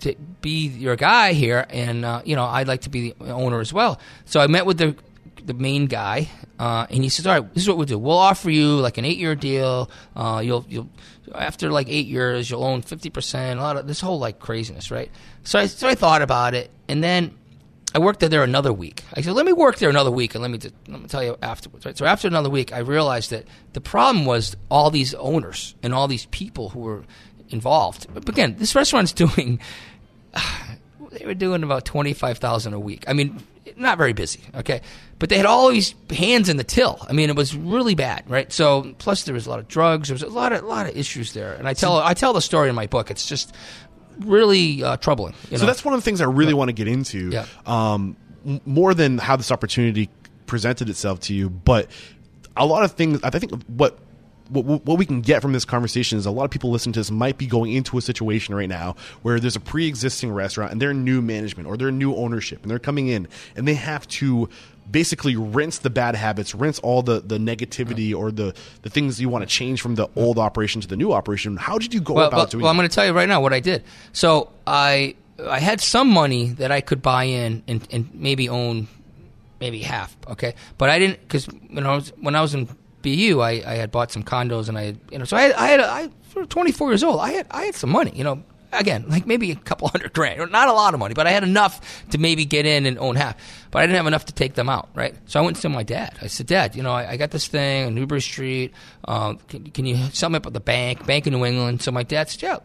to 0.00 0.14
be 0.40 0.66
your 0.66 0.96
guy 0.96 1.32
here, 1.32 1.66
and 1.68 2.04
uh, 2.04 2.22
you 2.24 2.34
know, 2.36 2.44
I'd 2.44 2.68
like 2.68 2.82
to 2.82 2.90
be 2.90 3.12
the 3.12 3.30
owner 3.30 3.60
as 3.60 3.72
well. 3.72 4.00
So 4.24 4.40
I 4.40 4.46
met 4.46 4.66
with 4.66 4.78
the 4.78 4.96
the 5.44 5.54
main 5.54 5.86
guy, 5.86 6.28
uh, 6.58 6.86
and 6.90 7.02
he 7.02 7.08
says, 7.08 7.26
"All 7.26 7.38
right, 7.40 7.54
this 7.54 7.64
is 7.64 7.68
what 7.68 7.76
we'll 7.76 7.86
do. 7.86 7.98
We'll 7.98 8.16
offer 8.16 8.50
you 8.50 8.76
like 8.76 8.98
an 8.98 9.04
eight 9.04 9.18
year 9.18 9.34
deal. 9.34 9.90
Uh, 10.16 10.40
you'll 10.44 10.64
you'll 10.68 10.88
after 11.34 11.70
like 11.70 11.88
eight 11.88 12.06
years, 12.06 12.50
you'll 12.50 12.64
own 12.64 12.82
fifty 12.82 13.10
percent. 13.10 13.60
A 13.60 13.62
lot 13.62 13.76
of 13.76 13.86
this 13.86 14.00
whole 14.00 14.18
like 14.18 14.38
craziness, 14.38 14.90
right?" 14.90 15.10
So 15.44 15.58
I 15.58 15.66
so 15.66 15.88
I 15.88 15.94
thought 15.94 16.22
about 16.22 16.54
it, 16.54 16.70
and 16.88 17.02
then 17.02 17.36
I 17.94 17.98
worked 17.98 18.20
there 18.20 18.42
another 18.42 18.72
week. 18.72 19.02
I 19.14 19.20
said, 19.20 19.34
"Let 19.34 19.46
me 19.46 19.52
work 19.52 19.78
there 19.78 19.90
another 19.90 20.10
week, 20.10 20.34
and 20.34 20.42
let 20.42 20.50
me 20.50 20.58
t- 20.58 20.70
let 20.88 21.00
me 21.00 21.08
tell 21.08 21.24
you 21.24 21.36
afterwards." 21.42 21.84
Right. 21.84 21.96
So 21.96 22.06
after 22.06 22.28
another 22.28 22.50
week, 22.50 22.72
I 22.72 22.78
realized 22.78 23.30
that 23.30 23.46
the 23.72 23.80
problem 23.80 24.24
was 24.26 24.56
all 24.70 24.90
these 24.90 25.14
owners 25.14 25.74
and 25.82 25.92
all 25.92 26.06
these 26.06 26.26
people 26.26 26.70
who 26.70 26.80
were 26.80 27.04
involved. 27.48 28.06
But 28.12 28.28
again, 28.28 28.56
this 28.58 28.74
restaurant's 28.74 29.12
doing 29.24 29.60
they 31.10 31.26
were 31.26 31.34
doing 31.34 31.62
about 31.62 31.84
twenty 31.84 32.12
five 32.12 32.38
thousand 32.38 32.74
a 32.74 32.80
week. 32.80 33.04
I 33.08 33.12
mean, 33.12 33.42
not 33.76 33.98
very 33.98 34.12
busy, 34.12 34.40
okay, 34.54 34.80
but 35.18 35.28
they 35.28 35.36
had 35.36 35.46
all 35.46 35.70
these 35.70 35.94
hands 36.10 36.48
in 36.48 36.56
the 36.56 36.64
till. 36.64 37.04
I 37.08 37.12
mean, 37.12 37.30
it 37.30 37.36
was 37.36 37.56
really 37.56 37.94
bad, 37.94 38.28
right? 38.28 38.52
So 38.52 38.94
plus 38.98 39.24
there 39.24 39.34
was 39.34 39.46
a 39.46 39.50
lot 39.50 39.58
of 39.58 39.68
drugs. 39.68 40.08
There 40.08 40.14
was 40.14 40.22
a 40.22 40.28
lot 40.28 40.52
of 40.52 40.62
a 40.62 40.66
lot 40.66 40.88
of 40.88 40.96
issues 40.96 41.32
there, 41.32 41.54
and 41.54 41.66
I 41.66 41.74
tell 41.74 41.98
I 41.98 42.14
tell 42.14 42.32
the 42.32 42.40
story 42.40 42.68
in 42.68 42.74
my 42.74 42.86
book. 42.86 43.10
It's 43.10 43.26
just 43.26 43.54
really 44.24 44.82
uh, 44.82 44.96
troubling. 44.96 45.34
You 45.50 45.58
So 45.58 45.66
that's 45.66 45.84
one 45.84 45.94
of 45.94 46.00
the 46.00 46.04
things 46.04 46.20
I 46.20 46.24
really 46.24 46.54
want 46.54 46.68
to 46.68 46.72
get 46.72 46.88
into. 46.88 47.30
Yeah. 47.30 47.46
Um, 47.66 48.16
more 48.64 48.94
than 48.94 49.18
how 49.18 49.36
this 49.36 49.50
opportunity 49.52 50.08
presented 50.46 50.88
itself 50.88 51.20
to 51.20 51.34
you, 51.34 51.50
but 51.50 51.90
a 52.56 52.66
lot 52.66 52.84
of 52.84 52.92
things. 52.92 53.20
I 53.22 53.30
think 53.30 53.52
what. 53.64 53.98
What, 54.52 54.64
what 54.84 54.98
we 54.98 55.06
can 55.06 55.20
get 55.20 55.42
from 55.42 55.52
this 55.52 55.64
conversation 55.64 56.18
is 56.18 56.26
a 56.26 56.30
lot 56.32 56.44
of 56.44 56.50
people 56.50 56.72
listening 56.72 56.92
to 56.94 56.98
this 56.98 57.12
might 57.12 57.38
be 57.38 57.46
going 57.46 57.72
into 57.72 57.96
a 57.98 58.00
situation 58.00 58.52
right 58.52 58.68
now 58.68 58.96
where 59.22 59.38
there's 59.38 59.54
a 59.54 59.60
pre-existing 59.60 60.32
restaurant 60.32 60.72
and 60.72 60.82
they're 60.82 60.92
new 60.92 61.22
management 61.22 61.68
or 61.68 61.76
they're 61.76 61.92
new 61.92 62.16
ownership 62.16 62.60
and 62.62 62.68
they're 62.68 62.80
coming 62.80 63.06
in 63.06 63.28
and 63.54 63.68
they 63.68 63.74
have 63.74 64.08
to 64.08 64.48
basically 64.90 65.36
rinse 65.36 65.78
the 65.78 65.90
bad 65.90 66.14
habits, 66.14 66.54
rinse 66.54 66.78
all 66.80 67.02
the, 67.02 67.20
the 67.20 67.38
negativity 67.38 68.14
or 68.14 68.30
the, 68.30 68.54
the 68.82 68.90
things 68.90 69.20
you 69.20 69.28
want 69.28 69.42
to 69.42 69.48
change 69.48 69.80
from 69.80 69.94
the 69.94 70.08
old 70.16 70.38
operation 70.38 70.80
to 70.80 70.88
the 70.88 70.96
new 70.96 71.12
operation. 71.12 71.56
How 71.56 71.78
did 71.78 71.94
you 71.94 72.00
go 72.00 72.14
well, 72.14 72.28
about 72.28 72.36
well, 72.36 72.46
doing 72.46 72.62
well, 72.62 72.70
I'm 72.70 72.76
going 72.76 72.88
to 72.88 72.94
tell 72.94 73.06
you 73.06 73.12
right 73.12 73.28
now 73.28 73.40
what 73.40 73.52
I 73.52 73.60
did. 73.60 73.84
So 74.12 74.50
I 74.66 75.14
I 75.48 75.58
had 75.58 75.80
some 75.80 76.08
money 76.08 76.50
that 76.50 76.70
I 76.70 76.80
could 76.80 77.02
buy 77.02 77.24
in 77.24 77.62
and, 77.66 77.86
and 77.90 78.10
maybe 78.14 78.48
own 78.48 78.88
maybe 79.60 79.78
half. 79.80 80.16
Okay, 80.28 80.54
but 80.78 80.90
I 80.90 80.98
didn't 80.98 81.20
because 81.20 81.46
when 81.46 81.86
I 81.86 81.94
was 81.94 82.12
when 82.20 82.34
I 82.34 82.40
was 82.40 82.54
in 82.54 82.68
BU, 83.02 83.40
I, 83.40 83.62
I 83.66 83.74
had 83.76 83.90
bought 83.90 84.10
some 84.10 84.22
condos 84.22 84.68
and 84.68 84.76
I 84.76 84.84
had, 84.84 85.00
you 85.10 85.18
know 85.18 85.24
so 85.24 85.36
I 85.36 85.52
I 85.56 85.68
had 85.68 85.80
I 85.80 86.10
for 86.22 86.44
24 86.44 86.90
years 86.90 87.02
old 87.02 87.20
I 87.20 87.32
had 87.32 87.46
I 87.50 87.64
had 87.64 87.74
some 87.74 87.90
money 87.90 88.12
you 88.14 88.24
know 88.24 88.42
again 88.72 89.04
like 89.08 89.26
maybe 89.26 89.50
a 89.50 89.56
couple 89.56 89.88
hundred 89.92 90.12
grand 90.12 90.50
not 90.50 90.68
a 90.68 90.72
lot 90.72 90.94
of 90.94 91.00
money 91.00 91.14
but 91.14 91.26
I 91.26 91.30
had 91.30 91.42
enough 91.42 92.08
to 92.10 92.18
maybe 92.18 92.44
get 92.44 92.66
in 92.66 92.86
and 92.86 92.98
own 92.98 93.16
half 93.16 93.36
but 93.70 93.80
I 93.80 93.86
didn't 93.86 93.96
have 93.96 94.06
enough 94.06 94.26
to 94.26 94.32
take 94.32 94.54
them 94.54 94.68
out 94.68 94.88
right 94.94 95.14
so 95.26 95.40
I 95.40 95.44
went 95.44 95.56
to 95.58 95.68
my 95.68 95.82
dad 95.82 96.18
I 96.22 96.26
said 96.26 96.46
Dad 96.46 96.76
you 96.76 96.82
know 96.82 96.92
I, 96.92 97.12
I 97.12 97.16
got 97.16 97.30
this 97.30 97.48
thing 97.48 97.86
on 97.86 97.94
Newbury 97.94 98.20
Street 98.20 98.72
um, 99.04 99.38
can, 99.48 99.70
can 99.70 99.86
you 99.86 99.96
me 99.96 100.36
up 100.36 100.46
at 100.46 100.52
the 100.52 100.60
bank 100.60 101.06
Bank 101.06 101.26
of 101.26 101.32
New 101.32 101.44
England 101.44 101.82
so 101.82 101.90
my 101.90 102.02
dad 102.02 102.28
said 102.28 102.42
yeah 102.42 102.58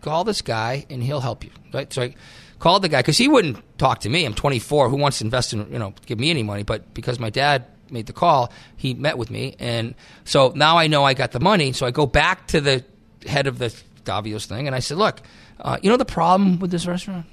call 0.00 0.24
this 0.24 0.42
guy 0.42 0.86
and 0.90 1.02
he'll 1.02 1.20
help 1.20 1.44
you. 1.44 1.50
Right. 1.72 1.92
So 1.92 2.02
I 2.02 2.14
called 2.58 2.82
the 2.82 2.88
guy 2.88 3.00
because 3.00 3.18
he 3.18 3.28
wouldn't 3.28 3.58
talk 3.78 4.00
to 4.00 4.08
me. 4.08 4.24
I'm 4.24 4.34
24. 4.34 4.88
Who 4.88 4.96
wants 4.96 5.18
to 5.18 5.24
invest 5.24 5.52
in 5.52 5.70
you 5.72 5.78
know 5.78 5.94
give 6.06 6.18
me 6.18 6.30
any 6.30 6.42
money? 6.42 6.62
But 6.62 6.92
because 6.94 7.18
my 7.18 7.30
dad 7.30 7.66
made 7.90 8.06
the 8.06 8.12
call, 8.12 8.52
he 8.76 8.94
met 8.94 9.18
with 9.18 9.30
me, 9.30 9.56
and 9.58 9.94
so 10.24 10.52
now 10.54 10.78
I 10.78 10.86
know 10.86 11.04
I 11.04 11.14
got 11.14 11.32
the 11.32 11.40
money. 11.40 11.72
So 11.72 11.86
I 11.86 11.90
go 11.90 12.06
back 12.06 12.48
to 12.48 12.60
the 12.60 12.84
head 13.26 13.46
of 13.46 13.58
the 13.58 13.74
Davios 14.04 14.46
thing, 14.46 14.66
and 14.66 14.74
I 14.76 14.80
said, 14.80 14.96
look, 14.98 15.20
uh, 15.60 15.78
you 15.82 15.90
know 15.90 15.96
the 15.96 16.04
problem 16.04 16.58
with 16.58 16.70
this 16.70 16.86
restaurant. 16.86 17.26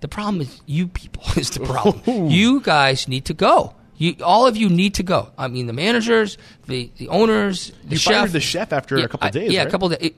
The 0.00 0.08
problem 0.08 0.40
is 0.40 0.60
you 0.66 0.88
people 0.88 1.22
is 1.36 1.50
the 1.50 1.60
problem. 1.60 2.28
you 2.30 2.60
guys 2.60 3.08
need 3.08 3.24
to 3.26 3.34
go. 3.34 3.74
You, 3.96 4.16
all 4.24 4.46
of 4.48 4.56
you 4.56 4.68
need 4.68 4.94
to 4.94 5.02
go. 5.04 5.30
I 5.38 5.46
mean, 5.46 5.66
the 5.68 5.72
managers, 5.72 6.36
the, 6.66 6.90
the 6.96 7.06
owners, 7.08 7.70
the 7.84 7.90
You 7.90 7.96
chef. 7.98 8.12
fired 8.14 8.30
the 8.32 8.40
chef 8.40 8.72
after 8.72 8.96
a 8.96 9.06
couple 9.06 9.28
I- 9.28 9.30
days, 9.30 9.52
Yeah, 9.52 9.60
right? 9.60 9.68
a 9.68 9.70
couple 9.70 9.92
of 9.92 9.98
days. 9.98 10.10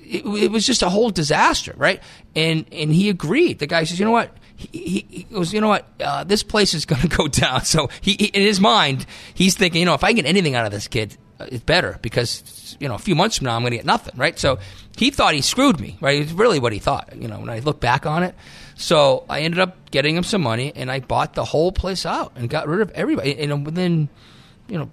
It, 0.00 0.24
it, 0.24 0.26
it 0.44 0.50
was 0.50 0.66
just 0.66 0.82
a 0.82 0.88
whole 0.88 1.10
disaster, 1.10 1.74
right? 1.76 2.02
And 2.34 2.66
and 2.72 2.92
he 2.92 3.08
agreed. 3.08 3.58
The 3.60 3.66
guy 3.68 3.84
says, 3.84 3.98
you 3.98 4.04
know 4.04 4.10
what? 4.10 4.36
He, 4.56 4.68
he, 4.72 5.06
he 5.10 5.22
goes, 5.24 5.52
you 5.54 5.60
know 5.60 5.68
what? 5.68 5.86
Uh, 6.00 6.24
this 6.24 6.42
place 6.42 6.74
is 6.74 6.84
going 6.86 7.02
to 7.08 7.08
go 7.08 7.28
down. 7.28 7.64
So 7.64 7.88
he, 8.00 8.12
he, 8.18 8.24
in 8.26 8.42
his 8.42 8.60
mind, 8.60 9.06
he's 9.34 9.56
thinking, 9.56 9.80
you 9.80 9.86
know, 9.86 9.94
if 9.94 10.02
I 10.04 10.12
get 10.12 10.26
anything 10.26 10.54
out 10.56 10.66
of 10.66 10.72
this 10.72 10.88
kid, 10.88 11.16
uh, 11.40 11.46
it's 11.50 11.62
better 11.64 11.98
because 12.02 12.76
you 12.80 12.88
know 12.88 12.94
a 12.96 12.98
few 12.98 13.14
months 13.14 13.38
from 13.38 13.46
now 13.46 13.54
I'm 13.56 13.62
going 13.62 13.72
to 13.72 13.76
get 13.78 13.86
nothing, 13.86 14.14
right? 14.16 14.36
So 14.38 14.58
he 14.96 15.10
thought 15.10 15.34
he 15.34 15.40
screwed 15.40 15.80
me, 15.80 15.96
right? 16.00 16.22
It's 16.22 16.32
really 16.32 16.58
what 16.60 16.72
he 16.72 16.78
thought, 16.78 17.14
you 17.16 17.28
know. 17.28 17.40
When 17.40 17.50
I 17.50 17.58
look 17.60 17.80
back 17.80 18.06
on 18.06 18.22
it, 18.22 18.34
so 18.76 19.24
I 19.28 19.40
ended 19.40 19.60
up 19.60 19.90
getting 19.90 20.16
him 20.16 20.24
some 20.24 20.42
money, 20.42 20.72
and 20.74 20.90
I 20.90 21.00
bought 21.00 21.34
the 21.34 21.44
whole 21.44 21.72
place 21.72 22.06
out 22.06 22.32
and 22.36 22.48
got 22.48 22.68
rid 22.68 22.80
of 22.80 22.90
everybody. 22.90 23.38
And 23.38 23.66
within, 23.66 24.08
you 24.68 24.78
know, 24.78 24.90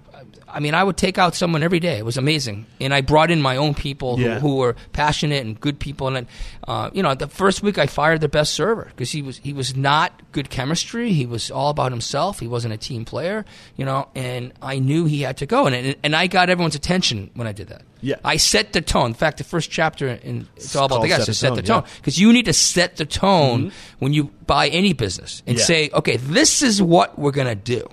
I 0.52 0.60
mean, 0.60 0.74
I 0.74 0.84
would 0.84 0.96
take 0.96 1.18
out 1.18 1.34
someone 1.34 1.62
every 1.62 1.80
day. 1.80 1.96
It 1.98 2.04
was 2.04 2.16
amazing, 2.16 2.66
and 2.80 2.92
I 2.94 3.00
brought 3.00 3.30
in 3.30 3.40
my 3.42 3.56
own 3.56 3.74
people 3.74 4.18
Yeah. 4.20 4.38
who, 4.38 4.48
who 4.48 4.56
were 4.56 4.76
passionate 4.92 5.44
and 5.44 5.58
good 5.60 5.78
people. 5.78 6.14
And 6.14 6.26
uh, 6.68 6.90
you 6.92 7.02
know, 7.02 7.14
the 7.14 7.26
first 7.28 7.62
week 7.62 7.78
I 7.78 7.86
fired 7.86 8.20
the 8.20 8.28
best 8.28 8.52
server 8.54 8.84
because 8.90 9.10
he 9.10 9.22
was 9.22 9.38
he 9.38 9.52
was 9.52 9.74
not 9.76 10.12
good 10.32 10.50
chemistry. 10.50 11.12
He 11.12 11.26
was 11.26 11.50
all 11.50 11.70
about 11.70 11.90
himself. 11.92 12.38
He 12.40 12.48
wasn't 12.48 12.74
a 12.74 12.76
team 12.76 13.04
player, 13.04 13.44
you 13.76 13.84
know. 13.84 14.08
And 14.14 14.52
I 14.60 14.78
knew 14.78 15.06
he 15.06 15.22
had 15.22 15.36
to 15.38 15.46
go, 15.46 15.66
and 15.66 15.96
and 16.02 16.14
I 16.14 16.26
got 16.26 16.50
everyone's 16.50 16.74
attention 16.76 17.30
when 17.34 17.46
I 17.46 17.52
did 17.52 17.68
that. 17.68 17.82
Yeah. 18.04 18.16
I 18.24 18.36
set 18.36 18.72
the 18.72 18.80
tone. 18.80 19.06
In 19.06 19.14
fact, 19.14 19.38
the 19.38 19.44
first 19.44 19.70
chapter 19.70 20.08
in 20.08 20.48
it's 20.56 20.74
all 20.74 20.86
about 20.86 21.02
the 21.02 21.08
guys 21.08 21.20
to 21.26 21.30
the 21.30 21.34
set 21.34 21.54
the 21.54 21.62
tone 21.62 21.82
yeah. 21.86 21.92
because 21.98 22.18
you 22.18 22.32
need 22.32 22.46
to 22.46 22.52
set 22.52 22.96
the 22.96 23.06
tone 23.06 23.70
when 24.00 24.12
you 24.12 24.24
buy 24.46 24.68
any 24.68 24.92
business 24.92 25.42
and 25.46 25.56
Yeah. 25.56 25.64
say, 25.64 25.90
okay, 25.94 26.16
this 26.16 26.62
is 26.62 26.82
what 26.82 27.16
we're 27.16 27.30
gonna 27.30 27.54
do. 27.54 27.88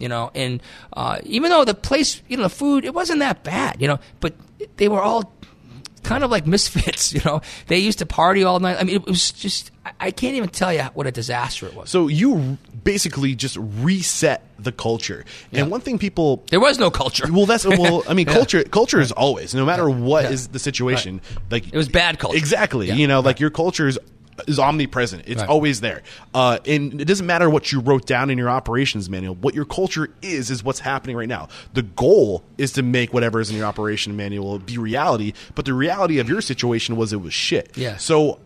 You 0.00 0.08
know, 0.08 0.30
and 0.34 0.62
uh, 0.94 1.18
even 1.24 1.50
though 1.50 1.64
the 1.64 1.74
place, 1.74 2.22
you 2.28 2.36
know, 2.36 2.44
the 2.44 2.48
food, 2.48 2.84
it 2.84 2.94
wasn't 2.94 3.20
that 3.20 3.42
bad, 3.44 3.80
you 3.80 3.88
know, 3.88 3.98
but 4.20 4.34
they 4.76 4.88
were 4.88 5.00
all 5.02 5.32
kind 6.02 6.24
of 6.24 6.30
like 6.30 6.46
misfits, 6.46 7.12
you 7.14 7.20
know. 7.24 7.40
They 7.66 7.78
used 7.78 7.98
to 7.98 8.06
party 8.06 8.42
all 8.42 8.58
night. 8.60 8.78
I 8.80 8.84
mean, 8.84 8.96
it 8.96 9.06
was 9.06 9.30
just, 9.32 9.70
I- 10.00 10.10
can't 10.10 10.34
even 10.36 10.48
tell 10.48 10.72
you 10.72 10.82
what 10.94 11.06
a 11.06 11.10
disaster 11.12 11.66
it 11.66 11.74
was. 11.74 11.90
So 11.90 12.08
you 12.08 12.56
basically 12.82 13.34
just 13.34 13.56
reset 13.58 14.42
the 14.58 14.72
culture. 14.72 15.24
And 15.52 15.58
Yeah. 15.58 15.62
one 15.66 15.80
thing 15.82 15.98
people 15.98 16.42
There 16.50 16.60
was 16.60 16.78
no 16.78 16.90
culture. 16.90 17.30
well 17.30 17.44
that's 17.46 17.66
well 17.66 18.02
I 18.08 18.14
mean 18.14 18.26
culture 18.26 18.62
culture 18.64 19.00
is 19.00 19.12
always 19.12 19.54
no 19.54 19.64
matter 19.66 19.88
what 19.90 20.24
is 20.26 20.46
Yeah. 20.46 20.52
the 20.52 20.58
situation 20.58 21.20
like 21.50 21.66
It 21.68 21.76
was 21.76 21.88
bad 21.90 22.18
culture. 22.18 22.38
Exactly. 22.38 22.88
Yeah. 22.88 22.94
You 22.94 23.06
know 23.06 23.20
like 23.20 23.38
your 23.40 23.50
culture 23.50 23.86
is 23.88 23.98
is 24.46 24.58
omnipresent. 24.58 25.24
It's 25.26 25.40
Right. 25.40 25.48
always 25.48 25.80
there. 25.80 26.02
Uh, 26.34 26.58
and 26.66 27.00
it 27.00 27.04
doesn't 27.06 27.26
matter 27.26 27.48
what 27.50 27.72
you 27.72 27.80
wrote 27.80 28.06
down 28.06 28.30
in 28.30 28.38
your 28.38 28.50
operations 28.50 29.08
manual. 29.10 29.34
What 29.36 29.54
your 29.54 29.64
culture 29.64 30.10
is 30.22 30.50
is 30.50 30.62
what's 30.64 30.80
happening 30.80 31.16
right 31.16 31.28
now. 31.28 31.48
The 31.74 31.82
goal 31.82 32.42
is 32.58 32.72
to 32.72 32.82
make 32.82 33.12
whatever 33.14 33.40
is 33.40 33.50
in 33.50 33.56
your 33.56 33.66
operation 33.66 34.16
manual 34.16 34.58
be 34.58 34.78
reality, 34.78 35.32
but 35.54 35.64
the 35.64 35.74
reality 35.74 36.18
of 36.18 36.28
your 36.28 36.40
situation 36.40 36.96
was 36.96 37.12
it 37.12 37.20
was 37.20 37.32
shit. 37.34 37.70
Yeah. 37.76 37.96
So 37.96 38.38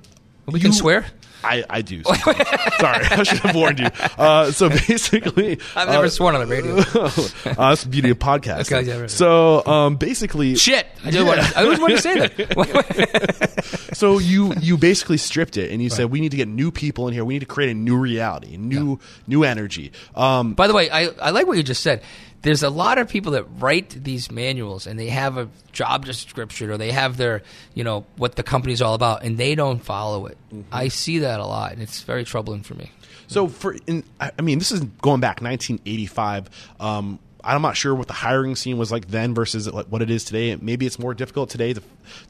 We 0.47 0.61
can 0.61 0.73
swear? 0.73 1.07
I, 1.45 1.65
I 1.69 1.83
do. 1.83 2.03
Sorry, 2.05 3.05
I 3.05 3.23
should 3.23 3.39
have 3.41 3.55
warned 3.55 3.81
you. 3.81 3.89
Uh, 4.19 4.51
so 4.51 4.69
basically, 4.89 5.59
I've 5.77 5.89
never 5.89 6.07
uh, 6.07 6.11
sworn 6.11 6.35
on 6.35 6.41
the 6.41 6.47
radio. 6.47 6.77
uh, 6.79 7.71
that's 7.71 7.85
the 7.85 7.89
beauty 7.89 8.11
of 8.11 8.19
podcasting. 8.19 8.79
Okay, 8.79 8.89
yeah, 8.89 9.01
right. 9.01 9.11
So 9.11 9.65
um, 9.67 9.97
basically, 9.97 10.57
Shit. 10.57 10.87
I, 11.05 11.11
did 11.11 11.27
want 11.27 11.41
to, 11.41 11.59
I 11.59 11.65
always 11.65 11.81
wanted 11.81 11.97
to 11.97 12.03
say 12.03 12.19
that. 12.19 13.91
so 13.93 14.19
you 14.19 14.55
you 14.61 14.77
basically 14.77 15.19
stripped 15.19 15.57
it 15.57 15.71
and 15.71 15.83
you 15.83 15.91
said 15.91 16.11
we 16.11 16.21
need 16.21 16.31
to 16.31 16.37
get 16.37 16.49
new 16.49 16.71
people 16.71 17.09
in 17.09 17.15
here. 17.15 17.25
We 17.25 17.35
need 17.35 17.41
to 17.41 17.47
create 17.47 17.71
a 17.71 17.75
new 17.75 17.97
reality, 17.97 18.57
new 18.57 18.99
new 19.27 19.45
energy. 19.45 19.93
Um, 20.15 20.55
By 20.55 20.67
the 20.67 20.75
way, 20.75 20.91
I, 20.91 21.11
I 21.21 21.31
like 21.31 21.47
what 21.47 21.57
you 21.57 21.63
just 21.63 21.83
said. 21.83 22.03
There's 22.45 22.63
a 22.63 22.71
lot 22.71 22.99
of 22.99 23.09
people 23.09 23.33
that 23.33 23.45
write 23.59 23.91
these 23.91 24.31
manuals 24.31 24.87
and 24.87 24.99
they 24.99 25.09
have 25.09 25.37
a 25.37 25.49
job 25.73 26.05
description 26.05 26.71
or 26.71 26.77
they 26.77 26.93
have 26.93 27.17
their, 27.17 27.43
you 27.75 27.83
know, 27.83 28.05
what 28.17 28.37
the 28.37 28.43
company's 28.43 28.81
all 28.83 28.95
about 28.95 29.25
and 29.25 29.39
they 29.39 29.55
don't 29.55 29.83
follow 29.83 30.27
it. 30.27 30.37
I 30.71 30.89
see 30.89 31.21
that 31.21 31.41
a 31.41 31.47
lot 31.47 31.73
and 31.73 31.83
it's 31.83 32.03
very 32.03 32.23
troubling 32.23 32.63
for 32.63 32.75
me. 32.75 32.93
So 33.27 33.49
for 33.49 33.77
in, 33.87 34.05
I 34.21 34.31
I 34.39 34.43
mean, 34.43 34.59
this 34.59 34.71
is 34.71 34.81
going 34.81 35.21
back 35.21 35.41
1985. 35.41 36.51
Um, 36.79 37.19
I'm 37.43 37.63
not 37.63 37.77
sure 37.77 37.95
what 37.95 38.07
the 38.07 38.15
hiring 38.15 38.57
scene 38.57 38.79
was 38.79 38.91
like 38.91 39.09
then 39.09 39.35
versus 39.35 39.71
what 39.71 40.03
it 40.03 40.11
is 40.11 40.25
today. 40.25 40.57
Maybe 40.57 40.87
it's 40.87 40.99
more 40.99 41.15
difficult 41.15 41.51
today 41.51 41.75
to. 41.75 41.83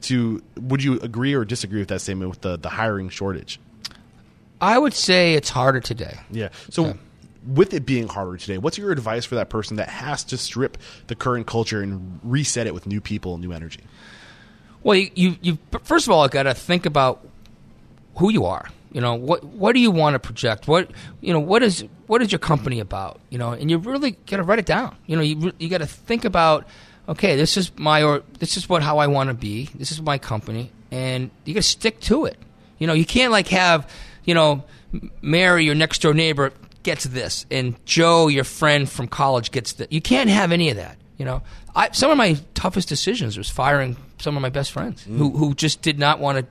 to 0.03 0.43
would 0.57 0.83
you 0.83 0.99
agree 0.99 1.33
or 1.33 1.45
disagree 1.45 1.79
with 1.79 1.89
that 1.89 2.01
statement 2.01 2.29
with 2.29 2.41
the 2.41 2.57
the 2.57 2.69
hiring 2.69 3.09
shortage? 3.09 3.59
I 4.59 4.77
would 4.77 4.93
say 4.93 5.33
it's 5.33 5.49
harder 5.49 5.79
today. 5.79 6.19
Yeah. 6.31 6.49
So. 6.69 6.97
With 7.47 7.73
it 7.73 7.85
being 7.85 8.07
harder 8.07 8.37
today, 8.37 8.57
what's 8.57 8.77
your 8.77 8.91
advice 8.91 9.25
for 9.25 9.35
that 9.35 9.49
person 9.49 9.77
that 9.77 9.89
has 9.89 10.23
to 10.25 10.37
strip 10.37 10.77
the 11.07 11.15
current 11.15 11.45
culture 11.45 11.81
and 11.81 12.19
reset 12.23 12.65
it 12.65 12.73
with 12.73 12.87
new 12.87 12.99
people 13.01 13.33
and 13.33 13.43
new 13.43 13.51
energy? 13.51 13.81
Well, 14.83 14.95
you, 14.95 15.09
you, 15.15 15.35
you 15.41 15.57
first 15.83 16.07
of 16.07 16.11
all 16.11 16.27
got 16.27 16.43
to 16.43 16.53
think 16.53 16.85
about 16.85 17.27
who 18.17 18.31
you 18.31 18.45
are. 18.45 18.69
You 18.91 19.01
know, 19.01 19.15
what 19.15 19.43
what 19.43 19.73
do 19.73 19.81
you 19.81 19.91
want 19.91 20.13
to 20.13 20.19
project? 20.19 20.67
What 20.67 20.89
you 21.19 21.33
know, 21.33 21.39
what 21.39 21.63
is 21.63 21.83
what 22.07 22.21
is 22.21 22.31
your 22.31 22.39
company 22.39 22.79
about? 22.79 23.19
You 23.29 23.37
know, 23.37 23.51
and 23.51 23.69
you 23.69 23.77
really 23.77 24.11
got 24.11 24.37
to 24.37 24.43
write 24.43 24.59
it 24.59 24.65
down. 24.65 24.95
You 25.05 25.17
know, 25.17 25.21
you 25.21 25.51
you 25.59 25.67
got 25.67 25.79
to 25.79 25.85
think 25.85 26.23
about, 26.23 26.65
okay, 27.09 27.35
this 27.35 27.57
is 27.57 27.71
my 27.77 28.03
or 28.03 28.23
this 28.39 28.55
is 28.55 28.69
what 28.69 28.81
how 28.83 28.99
I 28.99 29.07
want 29.07 29.29
to 29.29 29.33
be. 29.33 29.69
This 29.75 29.91
is 29.91 30.01
my 30.01 30.17
company, 30.17 30.71
and 30.91 31.29
you 31.43 31.53
got 31.53 31.63
to 31.63 31.67
stick 31.67 31.99
to 32.01 32.23
it. 32.23 32.37
You 32.77 32.87
know, 32.87 32.93
you 32.93 33.05
can't 33.05 33.33
like 33.33 33.49
have, 33.49 33.91
you 34.23 34.33
know, 34.33 34.63
Mary, 35.21 35.65
your 35.65 35.75
next 35.75 36.01
door 36.01 36.13
neighbor, 36.13 36.53
gets 36.85 37.03
this, 37.03 37.45
and 37.51 37.75
Joe, 37.85 38.27
your 38.29 38.45
friend 38.45 38.89
from 38.89 39.09
college, 39.09 39.51
gets 39.51 39.73
that. 39.73 39.91
You 39.91 39.99
can't 39.99 40.29
have 40.29 40.53
any 40.53 40.69
of 40.69 40.77
that. 40.77 40.97
You 41.17 41.25
know, 41.25 41.41
I, 41.75 41.91
some 41.91 42.11
of 42.11 42.17
my 42.17 42.37
toughest 42.53 42.87
decisions 42.87 43.37
was 43.37 43.49
firing 43.49 43.97
some 44.19 44.37
of 44.37 44.41
my 44.41 44.49
best 44.49 44.71
friends 44.71 45.05
mm. 45.05 45.17
who 45.17 45.31
who 45.31 45.53
just 45.53 45.81
did 45.81 45.99
not 45.99 46.19
want 46.19 46.37
to 46.37 46.45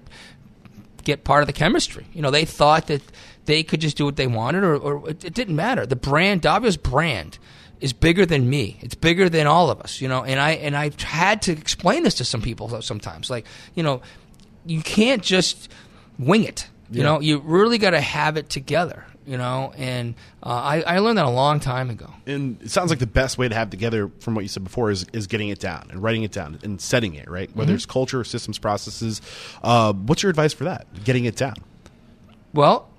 get 1.04 1.24
part 1.24 1.42
of 1.42 1.46
the 1.46 1.52
chemistry. 1.52 2.06
You 2.12 2.20
know, 2.20 2.30
they 2.30 2.44
thought 2.44 2.88
that 2.88 3.02
they 3.46 3.62
could 3.62 3.80
just 3.80 3.96
do 3.96 4.04
what 4.04 4.16
they 4.16 4.26
wanted, 4.26 4.64
or, 4.64 4.76
or 4.76 5.10
it, 5.10 5.24
it 5.24 5.34
didn't 5.34 5.56
matter. 5.56 5.86
The 5.86 5.96
brand, 5.96 6.42
Davio's 6.42 6.76
brand, 6.76 7.38
is 7.80 7.92
bigger 7.92 8.26
than 8.26 8.48
me. 8.48 8.78
It's 8.80 8.94
bigger 8.94 9.28
than 9.28 9.46
all 9.46 9.70
of 9.70 9.80
us. 9.80 10.00
You 10.00 10.08
know, 10.08 10.24
and 10.24 10.40
I 10.40 10.52
and 10.52 10.76
I've 10.76 11.00
had 11.00 11.42
to 11.42 11.52
explain 11.52 12.02
this 12.02 12.14
to 12.16 12.24
some 12.24 12.42
people 12.42 12.82
sometimes. 12.82 13.30
Like, 13.30 13.46
you 13.74 13.82
know, 13.82 14.02
you 14.66 14.82
can't 14.82 15.22
just 15.22 15.70
wing 16.18 16.44
it. 16.44 16.68
You 16.90 17.00
Yeah. 17.00 17.04
know, 17.06 17.20
you 17.20 17.38
really 17.38 17.78
got 17.78 17.90
to 17.90 18.00
have 18.00 18.36
it 18.36 18.48
together. 18.50 19.04
You 19.26 19.38
know, 19.38 19.72
and 19.78 20.14
uh, 20.42 20.48
I, 20.48 20.82
I 20.82 20.98
learned 20.98 21.16
that 21.16 21.24
a 21.24 21.30
long 21.30 21.58
time 21.58 21.88
ago. 21.88 22.10
And 22.26 22.60
it 22.60 22.70
sounds 22.70 22.90
like 22.90 22.98
the 22.98 23.06
best 23.06 23.38
way 23.38 23.48
to 23.48 23.54
have 23.54 23.70
together, 23.70 24.10
from 24.20 24.34
what 24.34 24.42
you 24.42 24.48
said 24.48 24.64
before, 24.64 24.90
is, 24.90 25.06
is 25.14 25.26
getting 25.26 25.48
it 25.48 25.58
down 25.60 25.87
and 25.90 26.02
writing 26.02 26.24
it 26.24 26.32
down 26.32 26.58
and 26.62 26.78
setting 26.78 27.14
it 27.14 27.30
right. 27.30 27.54
Whether 27.56 27.74
it's 27.74 27.87
culture, 27.87 28.20
or 28.20 28.24
systems, 28.24 28.58
processes. 28.58 29.22
Uh, 29.62 29.94
what's 29.94 30.22
your 30.22 30.28
advice 30.28 30.52
for 30.52 30.64
that? 30.64 30.87
Getting 31.04 31.24
it 31.24 31.37
down. 31.37 31.54
Well, 32.52 32.90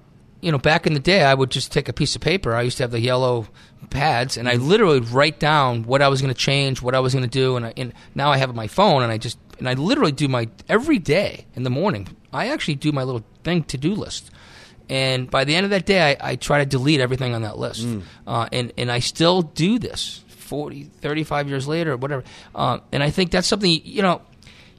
you 0.41 0.51
know, 0.51 0.57
back 0.57 0.85
in 0.85 0.93
the 0.93 0.99
day, 0.99 1.23
I 1.23 1.33
would 1.33 1.51
just 1.51 1.71
take 1.71 1.89
a 1.89 1.93
piece 1.93 2.15
of 2.15 2.21
paper. 2.21 2.53
I 2.53 2.63
used 2.63 2.77
to 2.77 2.83
have 2.83 2.91
the 2.91 2.99
yellow 2.99 3.47
pads, 3.89 4.37
and 4.37 4.49
I 4.49 4.55
literally 4.55 4.99
would 4.99 5.09
write 5.09 5.39
down 5.39 5.83
what 5.83 6.01
I 6.01 6.07
was 6.07 6.21
going 6.21 6.33
to 6.33 6.39
change, 6.39 6.81
what 6.81 6.95
I 6.95 6.99
was 6.99 7.13
going 7.13 7.23
to 7.23 7.29
do, 7.29 7.55
and, 7.55 7.67
I, 7.67 7.73
and 7.77 7.93
now 8.13 8.31
I 8.31 8.37
have 8.37 8.53
my 8.53 8.67
phone, 8.67 9.03
and 9.03 9.11
I 9.11 9.17
just 9.17 9.37
and 9.57 9.69
I 9.69 9.73
literally 9.73 10.11
do 10.11 10.27
my 10.27 10.49
every 10.67 10.99
day 10.99 11.45
in 11.55 11.63
the 11.63 11.69
morning. 11.69 12.15
I 12.33 12.47
actually 12.49 12.75
do 12.75 12.91
my 12.91 13.03
little 13.03 13.23
thing 13.43 13.63
to 13.65 13.77
do 13.77 13.93
list, 13.93 14.29
and 14.89 15.29
by 15.29 15.43
the 15.43 15.55
end 15.55 15.65
of 15.65 15.69
that 15.71 15.85
day, 15.85 16.11
I, 16.19 16.31
I 16.31 16.35
try 16.35 16.59
to 16.59 16.65
delete 16.65 16.99
everything 16.99 17.33
on 17.33 17.41
that 17.43 17.57
list, 17.57 17.85
uh, 18.27 18.47
and 18.51 18.71
and 18.77 18.91
I 18.91 18.99
still 18.99 19.41
do 19.41 19.79
this 19.79 20.23
40, 20.27 20.83
35 20.83 21.49
years 21.49 21.67
later, 21.67 21.93
or 21.93 21.97
whatever. 21.97 22.23
Uh, 22.53 22.79
and 22.91 23.01
I 23.03 23.09
think 23.09 23.31
that's 23.31 23.47
something 23.47 23.81
you 23.83 24.01
know 24.01 24.21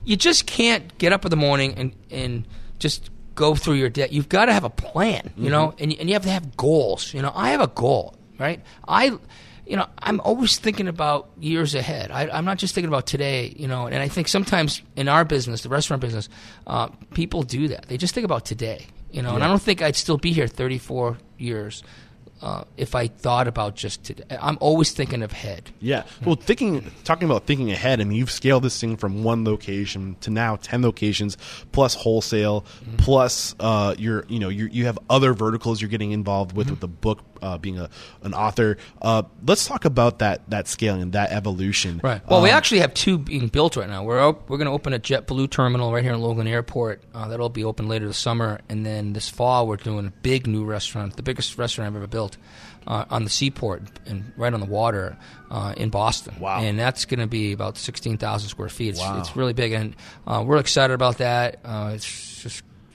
you 0.07 0.17
just 0.17 0.47
can't 0.47 0.97
get 0.99 1.13
up 1.13 1.25
in 1.25 1.31
the 1.31 1.37
morning 1.37 1.75
and, 1.77 1.93
and 2.11 2.47
just 2.79 3.11
go 3.35 3.55
through 3.55 3.75
your 3.75 3.91
day. 3.91 4.09
You've 4.11 4.29
got 4.29 4.47
to 4.47 4.53
have 4.53 4.65
a 4.65 4.71
plan, 4.71 5.33
you 5.37 5.51
know, 5.51 5.75
and, 5.79 5.93
and 5.99 6.09
you 6.09 6.15
have 6.15 6.23
to 6.23 6.31
have 6.31 6.57
goals. 6.57 7.13
You 7.13 7.21
know, 7.23 7.33
I 7.35 7.51
have 7.51 7.61
a 7.61 7.67
goal, 7.67 8.15
right? 8.39 8.63
I, 8.87 9.19
you 9.67 9.77
know, 9.77 9.87
I'm 9.99 10.21
always 10.21 10.59
thinking 10.59 10.87
about 10.87 11.29
years 11.41 11.75
ahead. 11.75 12.13
I, 12.13 12.29
I'm 12.29 12.45
not 12.45 12.59
just 12.59 12.73
thinking 12.75 12.89
about 12.89 13.07
today, 13.07 13.53
you 13.57 13.67
know, 13.67 13.89
and 13.89 13.97
I 13.97 14.07
think 14.07 14.29
sometimes 14.29 14.81
in 14.95 15.09
our 15.09 15.25
business, 15.25 15.63
the 15.63 15.69
restaurant 15.69 16.01
business, 16.01 16.29
uh, 16.69 16.87
people 17.13 17.43
do 17.43 17.69
that. 17.69 17.89
They 17.89 17.97
just 17.99 18.15
think 18.15 18.25
about 18.25 18.45
today, 18.45 18.87
you 19.11 19.23
know, 19.23 19.35
and 19.35 19.45
I 19.45 19.49
don't 19.49 19.63
think 19.63 19.83
I'd 19.83 19.97
still 19.97 20.19
be 20.19 20.33
here 20.33 20.47
34 20.47 21.19
years 21.39 21.83
uh, 22.43 22.65
if 22.77 22.95
I 22.95 23.07
thought 23.09 23.49
about 23.49 23.77
just 23.77 24.05
today. 24.05 24.25
I'm 24.41 24.59
always 24.61 24.93
thinking 24.93 25.23
of 25.23 25.33
head. 25.33 25.71
Yeah. 25.81 26.05
Well, 26.25 26.37
thinking, 26.37 26.91
talking 27.05 27.25
about 27.29 27.47
thinking 27.47 27.71
ahead. 27.71 28.01
I 28.01 28.05
mean, 28.05 28.19
you've 28.19 28.31
scaled 28.31 28.63
this 28.65 28.79
thing 28.81 28.97
from 28.97 29.23
one 29.25 29.45
location 29.45 30.17
to 30.21 30.31
now 30.31 30.57
ten 30.57 30.83
locations, 30.83 31.37
plus 31.73 31.95
wholesale, 31.95 32.65
Mm-hmm. 32.85 32.97
plus 32.97 33.55
uh, 33.61 33.95
you're, 33.99 34.25
you 34.29 34.39
know, 34.39 34.49
you 34.49 34.69
you 34.71 34.87
have 34.87 34.99
other 35.09 35.33
verticals 35.35 35.81
you're 35.81 35.91
getting 35.91 36.13
involved 36.13 36.51
Mm-hmm. 36.51 36.59
with 36.59 36.71
with 36.71 36.81
the 36.81 36.89
book, 36.89 37.21
uh, 37.43 37.57
being 37.59 37.79
a 37.79 37.89
an 38.23 38.35
author. 38.35 38.77
Uh, 39.01 39.23
let's 39.47 39.67
talk 39.67 39.85
about 39.85 40.19
that 40.19 40.49
that 40.51 40.67
scaling 40.69 41.03
and 41.03 41.13
that 41.13 41.31
evolution. 41.31 42.01
Right. 42.03 42.21
Well, 42.29 42.43
we 42.43 42.51
Um, 42.51 42.57
actually 42.57 42.81
have 42.81 42.93
two 42.95 43.19
being 43.19 43.49
built 43.49 43.77
right 43.77 43.89
now. 43.89 44.03
We're 44.05 44.21
op- 44.21 44.49
we're 44.51 44.57
going 44.59 44.67
to 44.67 44.73
open 44.73 44.93
a 44.93 44.99
JetBlue 44.99 45.51
terminal 45.51 45.93
right 45.93 46.03
here 46.03 46.13
in 46.13 46.21
Logan 46.21 46.47
Airport. 46.49 47.03
Uh, 47.15 47.29
that'll 47.29 47.49
be 47.49 47.63
open 47.65 47.87
later 47.89 48.07
this 48.09 48.19
summer, 48.19 48.61
and 48.69 48.85
then 48.85 49.13
this 49.13 49.29
fall 49.29 49.67
we're 49.69 49.77
doing 49.77 50.07
a 50.07 50.11
big 50.23 50.47
new 50.49 50.65
restaurant, 50.65 51.15
the 51.17 51.23
biggest 51.23 51.57
restaurant 51.57 51.89
I've 51.91 51.97
ever 51.97 52.07
built, 52.09 52.26
uh, 52.87 53.05
on 53.11 53.25
the 53.25 53.31
seaport 53.31 53.83
and 54.07 54.33
right 54.37 54.55
on 54.55 54.61
the 54.61 54.67
water 54.67 55.17
uh, 55.51 55.75
in 55.77 55.91
Boston. 55.91 56.35
Wow. 56.41 56.61
And 56.61 56.79
that's 56.79 57.05
going 57.05 57.21
to 57.21 57.27
be 57.27 57.53
about 57.53 57.77
sixteen 57.77 58.17
thousand 58.17 58.49
square 58.49 58.69
feet. 58.69 58.91
It's, 58.91 59.01
Wow. 59.01 59.19
it's 59.21 59.37
really 59.37 59.53
big, 59.53 59.73
and 59.73 59.95
uh, 60.27 60.43
we're 60.47 60.59
excited 60.59 60.95
about 60.95 61.19
that. 61.19 61.59
Uh, 61.65 61.93
it's 61.95 62.05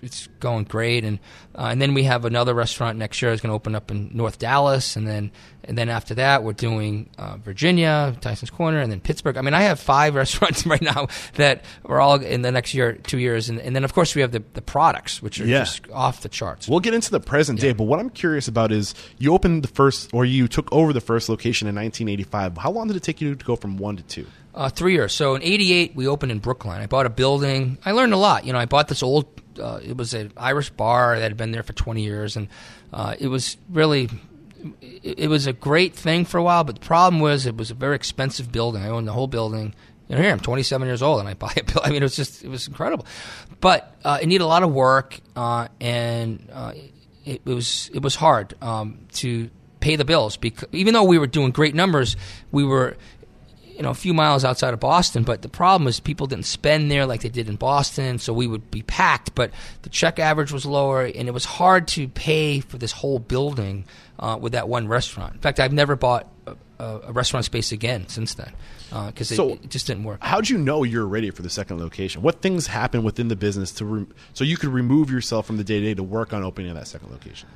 it's 0.01 0.27
going 0.39 0.63
great, 0.65 1.03
and 1.03 1.19
uh, 1.55 1.67
and 1.71 1.81
then 1.81 1.93
we 1.93 2.03
have 2.03 2.25
another 2.25 2.53
restaurant 2.53 2.97
next 2.97 3.21
year 3.21 3.31
is 3.31 3.41
going 3.41 3.51
to 3.51 3.55
open 3.55 3.75
up 3.75 3.91
in 3.91 4.09
North 4.13 4.39
Dallas, 4.39 4.95
and 4.95 5.07
then 5.07 5.31
and 5.63 5.77
then 5.77 5.89
after 5.89 6.15
that 6.15 6.43
we're 6.43 6.53
doing 6.53 7.09
uh, 7.17 7.37
Virginia, 7.37 8.15
Tyson's 8.21 8.49
Corner, 8.49 8.79
and 8.79 8.91
then 8.91 8.99
Pittsburgh. 8.99 9.37
I 9.37 9.41
mean, 9.41 9.53
I 9.53 9.61
have 9.63 9.79
five 9.79 10.15
restaurants 10.21 10.65
right 10.65 10.81
now 10.81 11.07
that 11.35 11.63
are 11.85 11.99
all 12.01 12.15
in 12.21 12.41
the 12.41 12.51
next 12.51 12.73
year, 12.73 12.93
two 12.93 13.19
years, 13.19 13.49
and, 13.49 13.59
and 13.59 13.75
then 13.75 13.83
of 13.83 13.93
course 13.93 14.15
we 14.15 14.21
have 14.21 14.31
the, 14.31 14.43
the 14.53 14.61
products 14.61 15.21
which 15.21 15.39
are 15.39 15.45
Yeah. 15.45 15.59
just 15.59 15.89
off 15.91 16.21
the 16.21 16.29
charts. 16.29 16.67
We'll 16.67 16.79
get 16.79 16.93
into 16.93 17.11
the 17.11 17.19
present 17.19 17.59
day, 17.59 17.73
but 17.73 17.83
what 17.83 17.99
I'm 17.99 18.09
curious 18.09 18.47
about 18.47 18.71
is 18.71 18.95
you 19.19 19.33
opened 19.33 19.63
the 19.63 19.67
first, 19.67 20.09
or 20.13 20.25
you 20.25 20.47
took 20.47 20.71
over 20.73 20.93
the 20.93 21.01
first 21.01 21.29
location 21.29 21.67
in 21.67 21.75
1985. 21.75 22.57
How 22.57 22.71
long 22.71 22.87
did 22.87 22.95
it 22.97 23.03
take 23.03 23.21
you 23.21 23.35
to 23.35 23.45
go 23.45 23.55
from 23.55 23.77
one 23.77 23.97
to 23.97 24.03
two? 24.03 24.25
Uh, 24.53 24.67
three 24.67 24.91
years. 24.93 25.13
So 25.13 25.35
in 25.35 25.43
'88, 25.43 25.95
we 25.95 26.07
opened 26.07 26.29
in 26.31 26.39
Brookline. 26.39 26.81
I 26.81 26.85
bought 26.87 27.05
a 27.05 27.09
building. 27.09 27.77
I 27.85 27.91
learned 27.93 28.13
a 28.13 28.17
lot. 28.17 28.43
You 28.45 28.51
know, 28.51 28.59
I 28.59 28.65
bought 28.65 28.89
this 28.89 29.01
old. 29.01 29.25
Uh, 29.59 29.79
it 29.83 29.97
was 29.97 30.13
an 30.13 30.31
Irish 30.37 30.69
bar 30.71 31.17
that 31.17 31.23
had 31.23 31.37
been 31.37 31.51
there 31.51 31.63
for 31.63 31.73
20 31.73 32.01
years, 32.01 32.35
and 32.35 32.47
uh, 32.93 33.15
it 33.19 33.27
was 33.27 33.57
really. 33.69 34.09
It, 34.81 35.19
it 35.19 35.27
was 35.27 35.47
a 35.47 35.53
great 35.53 35.95
thing 35.95 36.25
for 36.25 36.37
a 36.37 36.43
while, 36.43 36.63
but 36.63 36.75
the 36.75 36.85
problem 36.85 37.19
was 37.19 37.47
it 37.47 37.57
was 37.57 37.71
a 37.71 37.73
very 37.73 37.95
expensive 37.95 38.51
building. 38.51 38.83
I 38.83 38.89
owned 38.89 39.07
the 39.07 39.13
whole 39.13 39.27
building. 39.27 39.73
And 40.09 40.19
here 40.19 40.31
I'm 40.31 40.41
27 40.41 40.87
years 40.87 41.01
old, 41.01 41.21
and 41.21 41.29
I 41.29 41.35
buy 41.35 41.53
a 41.55 41.63
building. 41.63 41.81
I 41.83 41.89
mean, 41.89 42.01
it 42.01 42.05
was 42.05 42.15
just 42.15 42.43
it 42.43 42.49
was 42.49 42.67
incredible, 42.67 43.05
but 43.61 43.95
uh, 44.03 44.19
it 44.21 44.27
needed 44.27 44.43
a 44.43 44.47
lot 44.47 44.61
of 44.61 44.71
work, 44.71 45.19
uh, 45.35 45.69
and 45.79 46.49
uh, 46.51 46.73
it, 47.25 47.41
it 47.45 47.53
was 47.53 47.89
it 47.93 48.01
was 48.01 48.15
hard 48.15 48.53
um, 48.61 48.99
to 49.13 49.49
pay 49.79 49.95
the 49.95 50.05
bills 50.05 50.37
because 50.37 50.67
even 50.71 50.93
though 50.93 51.03
we 51.03 51.17
were 51.17 51.27
doing 51.27 51.51
great 51.51 51.73
numbers, 51.75 52.15
we 52.51 52.63
were 52.63 52.97
you 53.75 53.81
know, 53.83 53.89
a 53.89 53.95
few 53.95 54.13
miles 54.13 54.43
outside 54.45 54.73
of 54.73 54.79
Boston. 54.79 55.23
But 55.23 55.41
the 55.41 55.49
problem 55.49 55.87
is 55.87 55.99
people 55.99 56.27
didn't 56.27 56.45
spend 56.45 56.91
there 56.91 57.05
like 57.05 57.21
they 57.21 57.29
did 57.29 57.49
in 57.49 57.55
Boston, 57.55 58.19
so 58.19 58.33
we 58.33 58.47
would 58.47 58.71
be 58.71 58.81
packed. 58.81 59.35
But 59.35 59.51
the 59.81 59.89
check 59.89 60.19
average 60.19 60.51
was 60.51 60.65
lower, 60.65 61.03
and 61.05 61.27
it 61.27 61.33
was 61.33 61.45
hard 61.45 61.87
to 61.89 62.07
pay 62.07 62.59
for 62.59 62.77
this 62.77 62.91
whole 62.91 63.19
building 63.19 63.85
uh, 64.19 64.37
with 64.39 64.53
that 64.53 64.67
one 64.67 64.87
restaurant. 64.87 65.33
In 65.33 65.39
fact, 65.39 65.59
I've 65.59 65.73
never 65.73 65.95
bought 65.95 66.27
a, 66.45 66.55
a, 67.07 67.11
restaurant 67.11 67.45
space 67.45 67.71
again 67.71 68.07
since 68.07 68.33
then 68.33 68.53
because 69.07 69.29
So- 69.29 69.51
it, 69.51 69.65
it 69.65 69.69
just 69.69 69.87
didn't 69.87 70.03
work. 70.03 70.19
How'd 70.21 70.49
you 70.49 70.57
know 70.57 70.83
you're 70.83 71.07
ready 71.07 71.31
for 71.31 71.41
the 71.41 71.49
second 71.49 71.79
location? 71.79 72.21
What 72.21 72.41
things 72.41 72.67
happened 72.67 73.03
within 73.03 73.27
the 73.27 73.35
business 73.35 73.71
to 73.73 73.85
re- 73.85 74.05
so 74.33 74.43
you 74.43 74.57
could 74.57 74.69
remove 74.69 75.09
yourself 75.09 75.45
from 75.45 75.57
the 75.57 75.63
day 75.63 75.79
to 75.79 75.85
day 75.85 75.93
to 75.93 76.03
work 76.03 76.33
on 76.33 76.43
opening 76.43 76.73
that 76.73 76.87
second 76.87 77.11
location? 77.11 77.47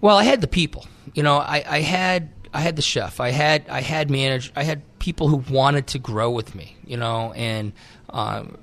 Well, 0.00 0.16
I 0.18 0.24
had 0.24 0.40
the 0.40 0.48
people. 0.48 0.86
You 1.14 1.22
know, 1.22 1.38
I, 1.38 1.64
I 1.66 1.80
had 1.80 2.30
I 2.54 2.60
had 2.60 2.76
the 2.76 2.82
chef. 2.82 3.20
I 3.20 3.30
had 3.30 3.68
I 3.68 3.80
had 3.80 4.10
managed. 4.10 4.52
I 4.54 4.62
had 4.62 4.82
people 5.00 5.28
who 5.28 5.38
wanted 5.52 5.88
to 5.88 5.98
grow 5.98 6.30
with 6.30 6.54
me. 6.54 6.76
You 6.86 6.96
know, 6.96 7.32
and 7.32 7.72
um, 8.10 8.56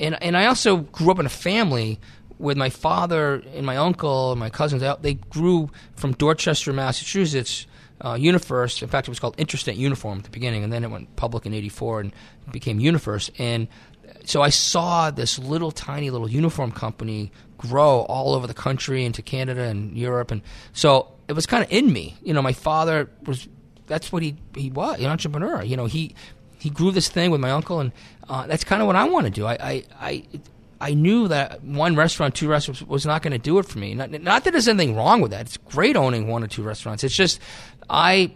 and 0.00 0.20
and 0.20 0.36
I 0.36 0.46
also 0.46 0.78
grew 0.78 1.10
up 1.12 1.20
in 1.20 1.26
a 1.26 1.30
family 1.30 2.00
with 2.38 2.56
my 2.56 2.68
father 2.68 3.42
and 3.54 3.64
my 3.64 3.76
uncle 3.76 4.32
and 4.32 4.40
my 4.40 4.50
cousins. 4.50 4.82
They- 5.00 5.14
grew 5.14 5.70
from 5.94 6.12
Dorchester, 6.12 6.72
Massachusetts. 6.72 7.66
Uh, 7.98 8.14
Unifirst. 8.14 8.82
In 8.82 8.90
fact, 8.90 9.08
it 9.08 9.10
was 9.10 9.18
called 9.18 9.36
Interstate 9.38 9.76
Uniform 9.76 10.18
at 10.18 10.24
the 10.24 10.30
beginning, 10.30 10.62
and 10.62 10.70
then 10.70 10.84
it 10.84 10.90
went 10.90 11.16
public 11.16 11.46
in 11.46 11.54
'84 11.54 12.00
and 12.00 12.12
became 12.52 12.78
Unifirst. 12.78 13.30
And 13.38 13.68
so 14.26 14.42
I 14.42 14.50
saw 14.50 15.10
this 15.10 15.38
little 15.38 15.70
tiny 15.70 16.10
little 16.10 16.28
uniform 16.28 16.72
company 16.72 17.32
grow 17.56 18.00
all 18.00 18.34
over 18.34 18.46
the 18.46 18.52
country 18.54 19.06
into 19.06 19.22
Canada 19.22 19.62
and 19.62 19.96
Europe, 19.96 20.30
and 20.30 20.42
so 20.74 21.15
it 21.28 21.32
was 21.32 21.46
kind 21.46 21.64
of 21.64 21.70
in 21.70 21.92
me. 21.92 22.16
You 22.22 22.34
know, 22.34 22.42
my 22.42 22.52
father 22.52 23.10
was 23.24 23.48
that's 23.86 24.12
what 24.12 24.22
he 24.22 24.36
he 24.54 24.70
was 24.70 24.98
an 24.98 25.06
entrepreneur. 25.06 25.62
You 25.62 25.76
know, 25.76 25.86
he 25.86 26.14
he 26.58 26.70
grew 26.70 26.90
this 26.90 27.08
thing 27.08 27.30
with 27.30 27.40
my 27.40 27.50
uncle, 27.50 27.80
and 27.80 27.92
uh, 28.28 28.46
that's 28.46 28.64
kind 28.64 28.82
of 28.82 28.86
what 28.86 28.96
I 28.96 29.04
want 29.04 29.26
to 29.26 29.30
do. 29.30 29.46
I 29.46 29.54
I. 29.54 29.84
I 30.00 30.24
I 30.78 30.92
knew 30.92 31.28
that 31.28 31.64
one 31.64 31.96
restaurant, 31.96 32.34
two 32.34 32.48
restaurants 32.48 32.82
was 32.82 33.06
not 33.06 33.22
going 33.22 33.32
to 33.32 33.38
do 33.38 33.58
it 33.58 33.64
for 33.64 33.78
me. 33.78 33.94
Not, 33.94 34.10
not 34.10 34.44
that 34.44 34.50
there's 34.50 34.68
anything 34.68 34.94
wrong 34.94 35.22
with 35.22 35.30
that. 35.30 35.46
It's 35.46 35.56
great 35.56 35.96
owning 35.96 36.28
one 36.28 36.44
or 36.44 36.48
two 36.48 36.62
restaurants. 36.62 37.02
It's 37.02 37.16
just 37.16 37.40
I 37.88 38.32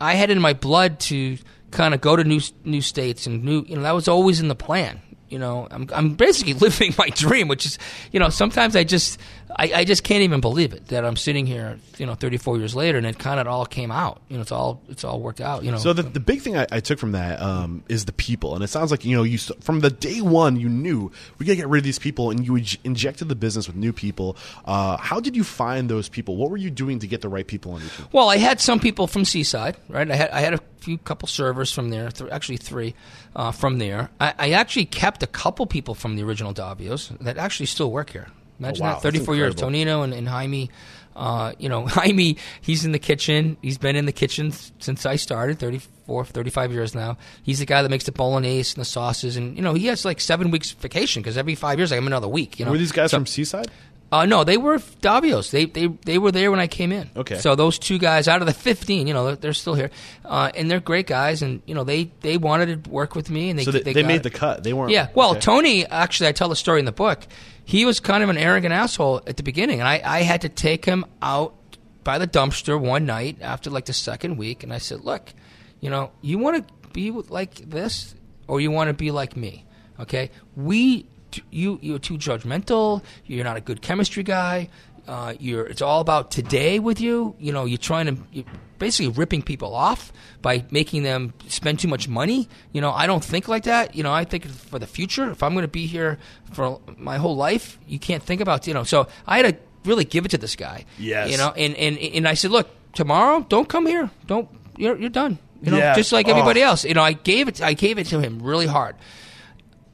I 0.00 0.14
had 0.14 0.30
in 0.30 0.40
my 0.40 0.54
blood 0.54 0.98
to 1.00 1.38
kind 1.70 1.94
of 1.94 2.00
go 2.00 2.16
to 2.16 2.24
new 2.24 2.40
new 2.64 2.80
states 2.80 3.26
and 3.26 3.44
new. 3.44 3.64
You 3.68 3.76
know, 3.76 3.82
that 3.82 3.92
was 3.92 4.08
always 4.08 4.40
in 4.40 4.48
the 4.48 4.56
plan. 4.56 5.00
You 5.28 5.38
know, 5.38 5.68
I'm 5.70 5.88
I'm 5.92 6.14
basically 6.14 6.54
living 6.66 6.94
my 6.98 7.10
dream, 7.10 7.48
which 7.48 7.66
is, 7.66 7.78
you 8.12 8.18
know, 8.18 8.28
sometimes 8.28 8.74
I 8.74 8.84
just 8.84 9.20
I, 9.56 9.72
I 9.76 9.84
just 9.84 10.04
can't 10.04 10.22
even 10.22 10.40
believe 10.40 10.72
it 10.72 10.88
that 10.88 11.04
I'm 11.04 11.16
sitting 11.16 11.46
here, 11.46 11.78
you 11.96 12.06
know, 12.06 12.14
34 12.14 12.58
years 12.58 12.74
later, 12.74 12.98
and 12.98 13.06
it 13.06 13.18
kind 13.18 13.40
of 13.40 13.46
all 13.46 13.66
came 13.66 13.90
out. 13.90 14.20
You 14.28 14.36
know, 14.36 14.42
it's 14.42 14.52
all 14.52 14.80
it's 14.88 15.04
all 15.04 15.20
worked 15.20 15.40
out. 15.40 15.64
You 15.64 15.72
know, 15.72 15.78
So 15.78 15.92
the, 15.92 16.02
the 16.02 16.20
big 16.20 16.42
thing 16.42 16.56
I, 16.56 16.66
I 16.70 16.80
took 16.80 16.98
from 16.98 17.12
that 17.12 17.40
um, 17.40 17.82
is 17.88 18.04
the 18.04 18.12
people, 18.12 18.54
and 18.54 18.62
it 18.62 18.68
sounds 18.68 18.90
like 18.90 19.04
you 19.04 19.16
know 19.16 19.22
you 19.22 19.38
from 19.38 19.80
the 19.80 19.90
day 19.90 20.20
one 20.20 20.56
you 20.56 20.68
knew 20.68 21.10
we 21.38 21.46
got 21.46 21.52
to 21.52 21.56
get 21.56 21.68
rid 21.68 21.78
of 21.78 21.84
these 21.84 21.98
people, 21.98 22.30
and 22.30 22.46
you 22.46 22.56
injected 22.84 23.28
the 23.28 23.34
business 23.36 23.66
with 23.66 23.76
new 23.76 23.92
people. 23.92 24.36
Uh, 24.64 24.96
how 24.96 25.20
did 25.20 25.36
you 25.36 25.44
find 25.44 25.88
those 25.88 26.08
people? 26.08 26.36
What 26.36 26.50
were 26.50 26.56
you 26.56 26.70
doing 26.70 26.98
to 27.00 27.06
get 27.06 27.20
the 27.22 27.28
right 27.28 27.46
people 27.46 27.72
on 27.72 27.80
your 27.80 27.90
team? 27.90 28.06
Well, 28.12 28.28
I 28.28 28.36
had 28.36 28.60
some 28.60 28.80
people 28.80 29.06
from 29.06 29.24
Seaside, 29.24 29.76
right? 29.88 30.10
I 30.10 30.14
had 30.14 30.30
I 30.30 30.40
had 30.40 30.54
a 30.54 30.60
few 30.80 30.98
couple 30.98 31.26
servers 31.28 31.72
from 31.72 31.90
there, 31.90 32.10
th- 32.10 32.30
actually 32.30 32.56
three 32.58 32.94
uh, 33.34 33.50
from 33.50 33.78
there. 33.78 34.10
I, 34.20 34.34
I 34.38 34.50
actually 34.50 34.86
kept 34.86 35.22
a 35.22 35.26
couple 35.26 35.66
people 35.66 35.94
from 35.94 36.16
the 36.16 36.22
original 36.22 36.52
Davio's 36.52 37.10
that 37.20 37.36
actually 37.38 37.66
still 37.66 37.90
work 37.90 38.10
here. 38.10 38.28
Imagine 38.58 38.84
Oh, 38.84 38.88
wow. 38.88 38.94
that, 38.94 39.02
thirty 39.02 39.18
four 39.18 39.34
years. 39.36 39.54
That's 39.54 39.62
Tonino 39.68 40.04
and, 40.04 40.12
and 40.12 40.28
Jaime. 40.28 40.70
Uh, 41.16 41.52
you 41.58 41.68
know, 41.68 41.84
Jaime, 41.86 42.36
he's 42.60 42.84
in 42.84 42.92
the 42.92 42.98
kitchen. 42.98 43.56
He's 43.60 43.76
been 43.78 43.96
in 43.96 44.06
the 44.06 44.12
kitchen 44.12 44.52
since 44.78 45.04
I 45.04 45.16
started, 45.16 45.58
34, 45.58 46.24
35 46.26 46.72
years 46.72 46.94
now. 46.94 47.18
He's 47.42 47.58
the 47.58 47.66
guy 47.66 47.82
that 47.82 47.88
makes 47.88 48.04
the 48.04 48.12
bolognese 48.12 48.74
and 48.76 48.80
the 48.80 48.84
sauces, 48.84 49.36
and 49.36 49.56
you 49.56 49.62
know, 49.62 49.74
he 49.74 49.86
has 49.86 50.04
like 50.04 50.20
seven 50.20 50.52
weeks 50.52 50.70
vacation 50.70 51.20
because 51.20 51.36
every 51.36 51.56
five 51.56 51.78
years 51.78 51.90
I 51.90 51.96
have 51.96 52.06
another 52.06 52.28
week. 52.28 52.60
You 52.60 52.66
know, 52.66 52.70
Were 52.70 52.78
these 52.78 52.92
guys 52.92 53.10
So- 53.10 53.16
from 53.16 53.26
Seaside? 53.26 53.68
Uh, 54.10 54.24
no, 54.24 54.42
they 54.42 54.56
were 54.56 54.78
Davio's. 54.78 55.50
They 55.50 55.66
they 55.66 55.86
they 55.86 56.18
were 56.18 56.32
there 56.32 56.50
when 56.50 56.60
I 56.60 56.66
came 56.66 56.92
in. 56.92 57.10
Okay. 57.14 57.38
So 57.38 57.54
those 57.54 57.78
two 57.78 57.98
guys 57.98 58.26
out 58.26 58.40
of 58.40 58.46
the 58.46 58.54
fifteen, 58.54 59.06
you 59.06 59.12
know, 59.12 59.26
they're, 59.26 59.36
they're 59.36 59.52
still 59.52 59.74
here, 59.74 59.90
uh, 60.24 60.50
and 60.54 60.70
they're 60.70 60.80
great 60.80 61.06
guys, 61.06 61.42
and 61.42 61.60
you 61.66 61.74
know, 61.74 61.84
they 61.84 62.10
they 62.20 62.38
wanted 62.38 62.84
to 62.84 62.90
work 62.90 63.14
with 63.14 63.28
me, 63.28 63.50
and 63.50 63.58
they 63.58 63.64
So 63.64 63.70
they, 63.70 63.82
they, 63.82 63.92
got 63.92 64.06
made 64.06 64.16
it. 64.16 64.22
the 64.22 64.30
cut. 64.30 64.64
They 64.64 64.72
weren't. 64.72 64.92
Yeah. 64.92 65.08
Well, 65.14 65.32
okay. 65.32 65.40
Tony 65.40 65.86
actually, 65.86 66.28
I 66.28 66.32
tell 66.32 66.48
the 66.48 66.56
story 66.56 66.78
in 66.78 66.86
the 66.86 66.92
book. 66.92 67.26
He 67.64 67.84
was 67.84 68.00
kind 68.00 68.22
of 68.22 68.30
an 68.30 68.38
arrogant 68.38 68.72
asshole 68.72 69.22
at 69.26 69.36
the 69.36 69.42
beginning, 69.42 69.80
and 69.80 69.88
I 69.88 70.00
I 70.02 70.22
had 70.22 70.40
to 70.40 70.48
take 70.48 70.86
him 70.86 71.04
out 71.20 71.54
by 72.02 72.16
the 72.16 72.26
dumpster 72.26 72.80
one 72.80 73.04
night 73.04 73.36
after 73.42 73.68
like 73.68 73.84
the 73.84 73.92
second 73.92 74.38
week, 74.38 74.62
and 74.62 74.72
I 74.72 74.78
said, 74.78 75.04
look, 75.04 75.34
you 75.80 75.90
know, 75.90 76.10
you 76.22 76.38
want 76.38 76.66
to 76.66 76.88
be 76.94 77.10
like 77.10 77.56
this, 77.56 78.14
or 78.46 78.62
you 78.62 78.70
want 78.70 78.88
to 78.88 78.94
be 78.94 79.10
like 79.10 79.36
me, 79.36 79.66
okay? 80.00 80.30
We 80.56 81.06
you 81.50 81.78
you're 81.82 81.98
too 81.98 82.18
judgmental. 82.18 83.02
You're 83.26 83.44
not 83.44 83.56
a 83.56 83.60
good 83.60 83.82
chemistry 83.82 84.22
guy. 84.22 84.68
Uh, 85.06 85.34
you're 85.40 85.64
it's 85.66 85.80
all 85.82 86.00
about 86.00 86.30
today 86.30 86.78
with 86.78 87.00
you. 87.00 87.34
You 87.38 87.52
know, 87.52 87.64
you're 87.64 87.78
trying 87.78 88.06
to 88.06 88.16
you're 88.32 88.44
basically 88.78 89.08
ripping 89.12 89.42
people 89.42 89.74
off 89.74 90.12
by 90.42 90.64
making 90.70 91.02
them 91.02 91.32
spend 91.48 91.80
too 91.80 91.88
much 91.88 92.08
money. 92.08 92.48
You 92.72 92.80
know, 92.80 92.92
I 92.92 93.06
don't 93.06 93.24
think 93.24 93.48
like 93.48 93.64
that. 93.64 93.94
You 93.94 94.02
know, 94.02 94.12
I 94.12 94.24
think 94.24 94.46
for 94.46 94.78
the 94.78 94.86
future. 94.86 95.30
If 95.30 95.42
I'm 95.42 95.52
going 95.54 95.62
to 95.64 95.68
be 95.68 95.86
here 95.86 96.18
for 96.52 96.78
my 96.96 97.16
whole 97.16 97.36
life, 97.36 97.78
you 97.88 97.98
can't 97.98 98.22
think 98.22 98.40
about 98.42 98.66
you 98.66 98.74
know. 98.74 98.84
So 98.84 99.08
I 99.26 99.38
had 99.38 99.54
to 99.54 99.88
really 99.88 100.04
give 100.04 100.26
it 100.26 100.30
to 100.32 100.38
this 100.38 100.56
guy. 100.56 100.84
Yes. 100.98 101.30
You 101.30 101.38
know, 101.38 101.52
and 101.56 101.74
and 101.76 101.96
and 101.98 102.28
I 102.28 102.34
said, 102.34 102.50
look, 102.50 102.68
tomorrow, 102.92 103.46
don't 103.48 103.68
come 103.68 103.86
here. 103.86 104.10
Don't 104.26 104.48
you're 104.76 104.96
you're 104.98 105.08
done. 105.10 105.38
You 105.62 105.70
know, 105.72 105.78
Yeah. 105.78 105.94
just 105.94 106.12
like 106.12 106.28
Oh. 106.28 106.32
everybody 106.32 106.60
else. 106.60 106.84
You 106.84 106.92
know, 106.94 107.02
I 107.02 107.14
gave 107.14 107.48
it. 107.48 107.62
I 107.62 107.72
gave 107.72 107.98
it 107.98 108.08
to 108.08 108.20
him 108.20 108.40
really 108.42 108.66
hard. 108.66 108.94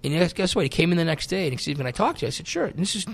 And 0.05 0.35
guess, 0.35 0.55
what? 0.55 0.63
He 0.63 0.69
came 0.69 0.93
in 0.93 0.99
the 0.99 1.05
next 1.05 1.29
day 1.29 1.45
and 1.45 1.53
he 1.53 1.57
said, 1.57 1.77
"Can 1.77 1.87
I 1.87 1.91
talk 1.91 2.19
to 2.19 2.23
you?" 2.23 2.29
I 2.29 2.31
said, 2.31 2.47
"Sure." 2.47 2.67
And 2.67 2.79
this 2.79 2.95
is 2.95 3.07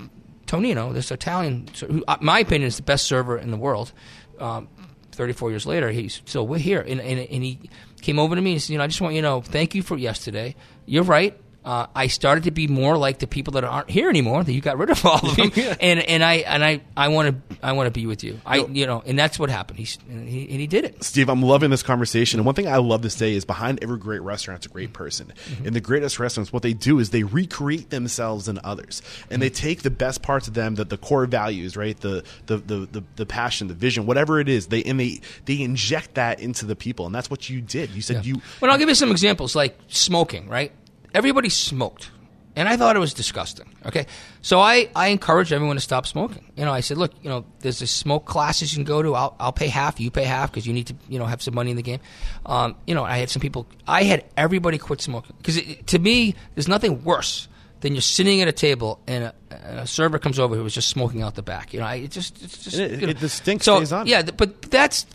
Tonino, 0.45 0.93
this 0.93 1.11
Italian, 1.11 1.67
who, 1.79 2.03
uh, 2.07 2.17
my 2.19 2.39
opinion, 2.39 2.67
is 2.67 2.77
the 2.77 2.83
best 2.83 3.05
server 3.07 3.37
in 3.37 3.51
the 3.51 3.57
world. 3.57 3.93
Um, 4.39 4.67
Thirty-four 5.13 5.49
years 5.49 5.65
later, 5.65 5.91
he's 5.91 6.21
still 6.25 6.47
we're 6.47 6.57
here, 6.57 6.79
and, 6.79 7.01
and 7.01 7.19
and 7.19 7.43
he 7.43 7.69
came 8.01 8.17
over 8.17 8.33
to 8.33 8.41
me 8.41 8.53
and 8.53 8.61
said, 8.61 8.71
"You 8.71 8.77
know, 8.77 8.85
I 8.85 8.87
just 8.87 9.01
want 9.01 9.13
you 9.13 9.21
to 9.21 9.27
know, 9.27 9.41
thank 9.41 9.75
you 9.75 9.83
for 9.83 9.97
yesterday. 9.97 10.55
You're 10.85 11.03
right. 11.03 11.37
Uh, 11.63 11.87
I 11.95 12.07
started 12.07 12.45
to 12.45 12.51
be 12.51 12.67
more 12.67 12.97
like 12.97 13.19
the 13.19 13.27
people 13.27 13.53
that 13.53 13.63
aren't 13.63 13.89
here 13.89 14.09
anymore. 14.09 14.43
That 14.43 14.53
you 14.53 14.61
got 14.61 14.77
rid 14.77 14.89
of 14.89 15.05
all 15.05 15.19
of 15.19 15.35
them, 15.35 15.51
and 15.79 15.99
and 15.99 16.23
I 16.23 16.33
and 16.35 16.63
I 16.65 16.81
I 16.97 17.09
want 17.09 17.49
to 17.49 17.57
I 17.61 17.73
want 17.73 17.87
to 17.87 17.91
be 17.91 18.07
with 18.07 18.23
you. 18.23 18.39
I 18.45 18.57
you 18.57 18.87
know, 18.87 19.03
and 19.05 19.17
that's 19.17 19.37
what 19.37 19.49
happened. 19.49 19.77
He's 19.79 19.97
and 20.09 20.27
he, 20.27 20.49
and 20.49 20.59
he 20.59 20.67
did 20.67 20.85
it. 20.85 21.03
Steve, 21.03 21.29
I'm 21.29 21.41
loving 21.41 21.69
this 21.69 21.83
conversation. 21.83 22.39
And 22.39 22.45
one 22.45 22.55
thing 22.55 22.67
I 22.67 22.77
love 22.77 23.03
to 23.03 23.09
say 23.09 23.33
is 23.33 23.45
behind 23.45 23.79
every 23.83 23.97
great 23.99 24.21
restaurant's 24.21 24.65
a 24.65 24.69
great 24.69 24.93
person. 24.93 25.31
Mm-hmm. 25.49 25.67
And 25.67 25.75
the 25.75 25.81
greatest 25.81 26.19
restaurants, 26.19 26.51
what 26.51 26.63
they 26.63 26.73
do 26.73 26.97
is 26.99 27.11
they 27.11 27.23
recreate 27.23 27.89
themselves 27.91 28.47
and 28.47 28.57
others. 28.59 29.01
And 29.29 29.41
they 29.41 29.49
Mm-hmm. 29.51 29.67
take 29.67 29.81
the 29.81 29.91
best 29.91 30.21
parts 30.21 30.47
of 30.47 30.53
them, 30.53 30.75
the, 30.75 30.85
the 30.85 30.97
core 30.97 31.25
values, 31.25 31.75
right? 31.75 31.99
The, 31.99 32.23
the, 32.45 32.57
the, 32.57 32.87
the, 32.91 33.03
the 33.17 33.25
passion, 33.25 33.67
the 33.67 33.73
vision, 33.73 34.05
whatever 34.05 34.39
it 34.39 34.47
is, 34.49 34.67
they 34.67 34.81
and 34.83 34.99
they 34.99 35.19
they 35.45 35.61
inject 35.61 36.15
that 36.15 36.39
into 36.39 36.65
the 36.65 36.75
people. 36.75 37.05
And 37.05 37.13
that's 37.13 37.29
what 37.29 37.49
you 37.49 37.61
did. 37.61 37.89
You 37.91 38.01
said 38.01 38.25
you 38.25 38.41
Well, 38.61 38.71
I'll 38.71 38.77
give 38.77 38.89
you 38.89 38.95
some 38.95 39.11
examples, 39.11 39.55
like 39.55 39.77
smoking. 39.89 40.47
Right? 40.47 40.71
Everybody 41.13 41.49
smoked, 41.49 42.09
and 42.55 42.69
I 42.69 42.77
thought 42.77 42.95
it 42.95 42.99
was 42.99 43.13
disgusting. 43.13 43.67
Okay, 43.85 44.05
so 44.41 44.59
I 44.59 44.89
I 44.95 45.07
encouraged 45.07 45.51
everyone 45.51 45.75
to 45.75 45.81
stop 45.81 46.05
smoking. 46.07 46.45
You 46.55 46.65
know, 46.65 46.71
I 46.71 46.79
said, 46.81 46.97
look, 46.97 47.11
you 47.21 47.29
know, 47.29 47.45
there's 47.59 47.79
this 47.79 47.91
smoke 47.91 48.25
classes 48.25 48.71
you 48.71 48.77
can 48.77 48.85
go 48.85 49.01
to. 49.01 49.13
I'll 49.15 49.35
I'll 49.39 49.51
pay 49.51 49.67
half, 49.67 49.99
you 49.99 50.09
pay 50.11 50.23
half 50.23 50.51
because 50.51 50.65
you 50.65 50.73
need 50.73 50.87
to 50.87 50.95
you 51.09 51.19
know 51.19 51.25
have 51.25 51.41
some 51.41 51.53
money 51.55 51.71
in 51.71 51.77
the 51.77 51.83
game. 51.83 51.99
Um, 52.45 52.75
you 52.87 52.95
know, 52.95 53.03
I 53.03 53.17
had 53.17 53.29
some 53.29 53.41
people. 53.41 53.67
I 53.87 54.03
had 54.03 54.23
everybody 54.37 54.77
quit 54.77 55.01
smoking 55.01 55.35
because 55.37 55.59
to 55.87 55.99
me, 55.99 56.35
there's 56.55 56.67
nothing 56.67 57.03
worse. 57.03 57.47
Than 57.81 57.95
you're 57.95 58.01
sitting 58.03 58.43
at 58.43 58.47
a 58.47 58.51
table 58.51 58.99
and 59.07 59.23
a, 59.23 59.33
and 59.49 59.79
a 59.79 59.87
server 59.87 60.19
comes 60.19 60.37
over 60.37 60.55
who 60.55 60.61
was 60.63 60.71
just 60.75 60.87
smoking 60.87 61.23
out 61.23 61.33
the 61.33 61.41
back. 61.41 61.73
You 61.73 61.79
know, 61.79 61.87
I, 61.87 61.95
it 61.95 62.11
just 62.11 62.39
it's 62.43 62.63
just 62.63 62.77
It- 62.77 62.91
you 62.91 63.07
know. 63.07 63.09
it- 63.09 63.19
the 63.19 63.27
stink 63.27 63.63
so, 63.63 63.77
stays 63.77 63.91
on. 63.91 64.05
Yeah, 64.05 64.21
but 64.21 64.61
that's 64.69 65.07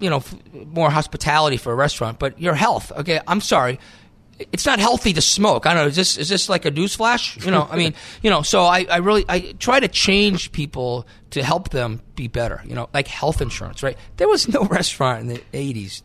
you 0.00 0.08
know 0.08 0.16
f- 0.16 0.34
more 0.54 0.88
hospitality 0.88 1.58
for 1.58 1.72
a 1.72 1.74
restaurant. 1.74 2.18
But 2.18 2.40
your 2.40 2.54
health, 2.54 2.90
okay? 2.96 3.20
I'm 3.28 3.42
sorry, 3.42 3.78
it's 4.38 4.66
not 4.66 4.78
healthy 4.78 5.12
to 5.14 5.20
smoke. 5.20 5.66
I 5.66 5.74
don't 5.74 5.84
know. 5.84 5.88
Is 5.88 5.96
this 5.96 6.18
is 6.18 6.28
this 6.28 6.48
like 6.48 6.64
a 6.64 6.70
newsflash? 6.70 7.42
You 7.44 7.50
know, 7.50 7.66
I 7.70 7.76
mean, 7.76 7.94
you 8.22 8.30
know. 8.30 8.42
So 8.42 8.64
I, 8.64 8.86
I 8.90 8.98
really 8.98 9.24
I 9.28 9.52
try 9.58 9.80
to 9.80 9.88
change 9.88 10.52
people 10.52 11.06
to 11.30 11.42
help 11.42 11.70
them 11.70 12.02
be 12.14 12.28
better. 12.28 12.62
You 12.66 12.74
know, 12.74 12.88
like 12.92 13.08
health 13.08 13.40
insurance, 13.40 13.82
right? 13.82 13.96
There 14.16 14.28
was 14.28 14.48
no 14.48 14.64
restaurant 14.70 15.20
in 15.20 15.26
the 15.28 15.42
'80s 15.52 16.02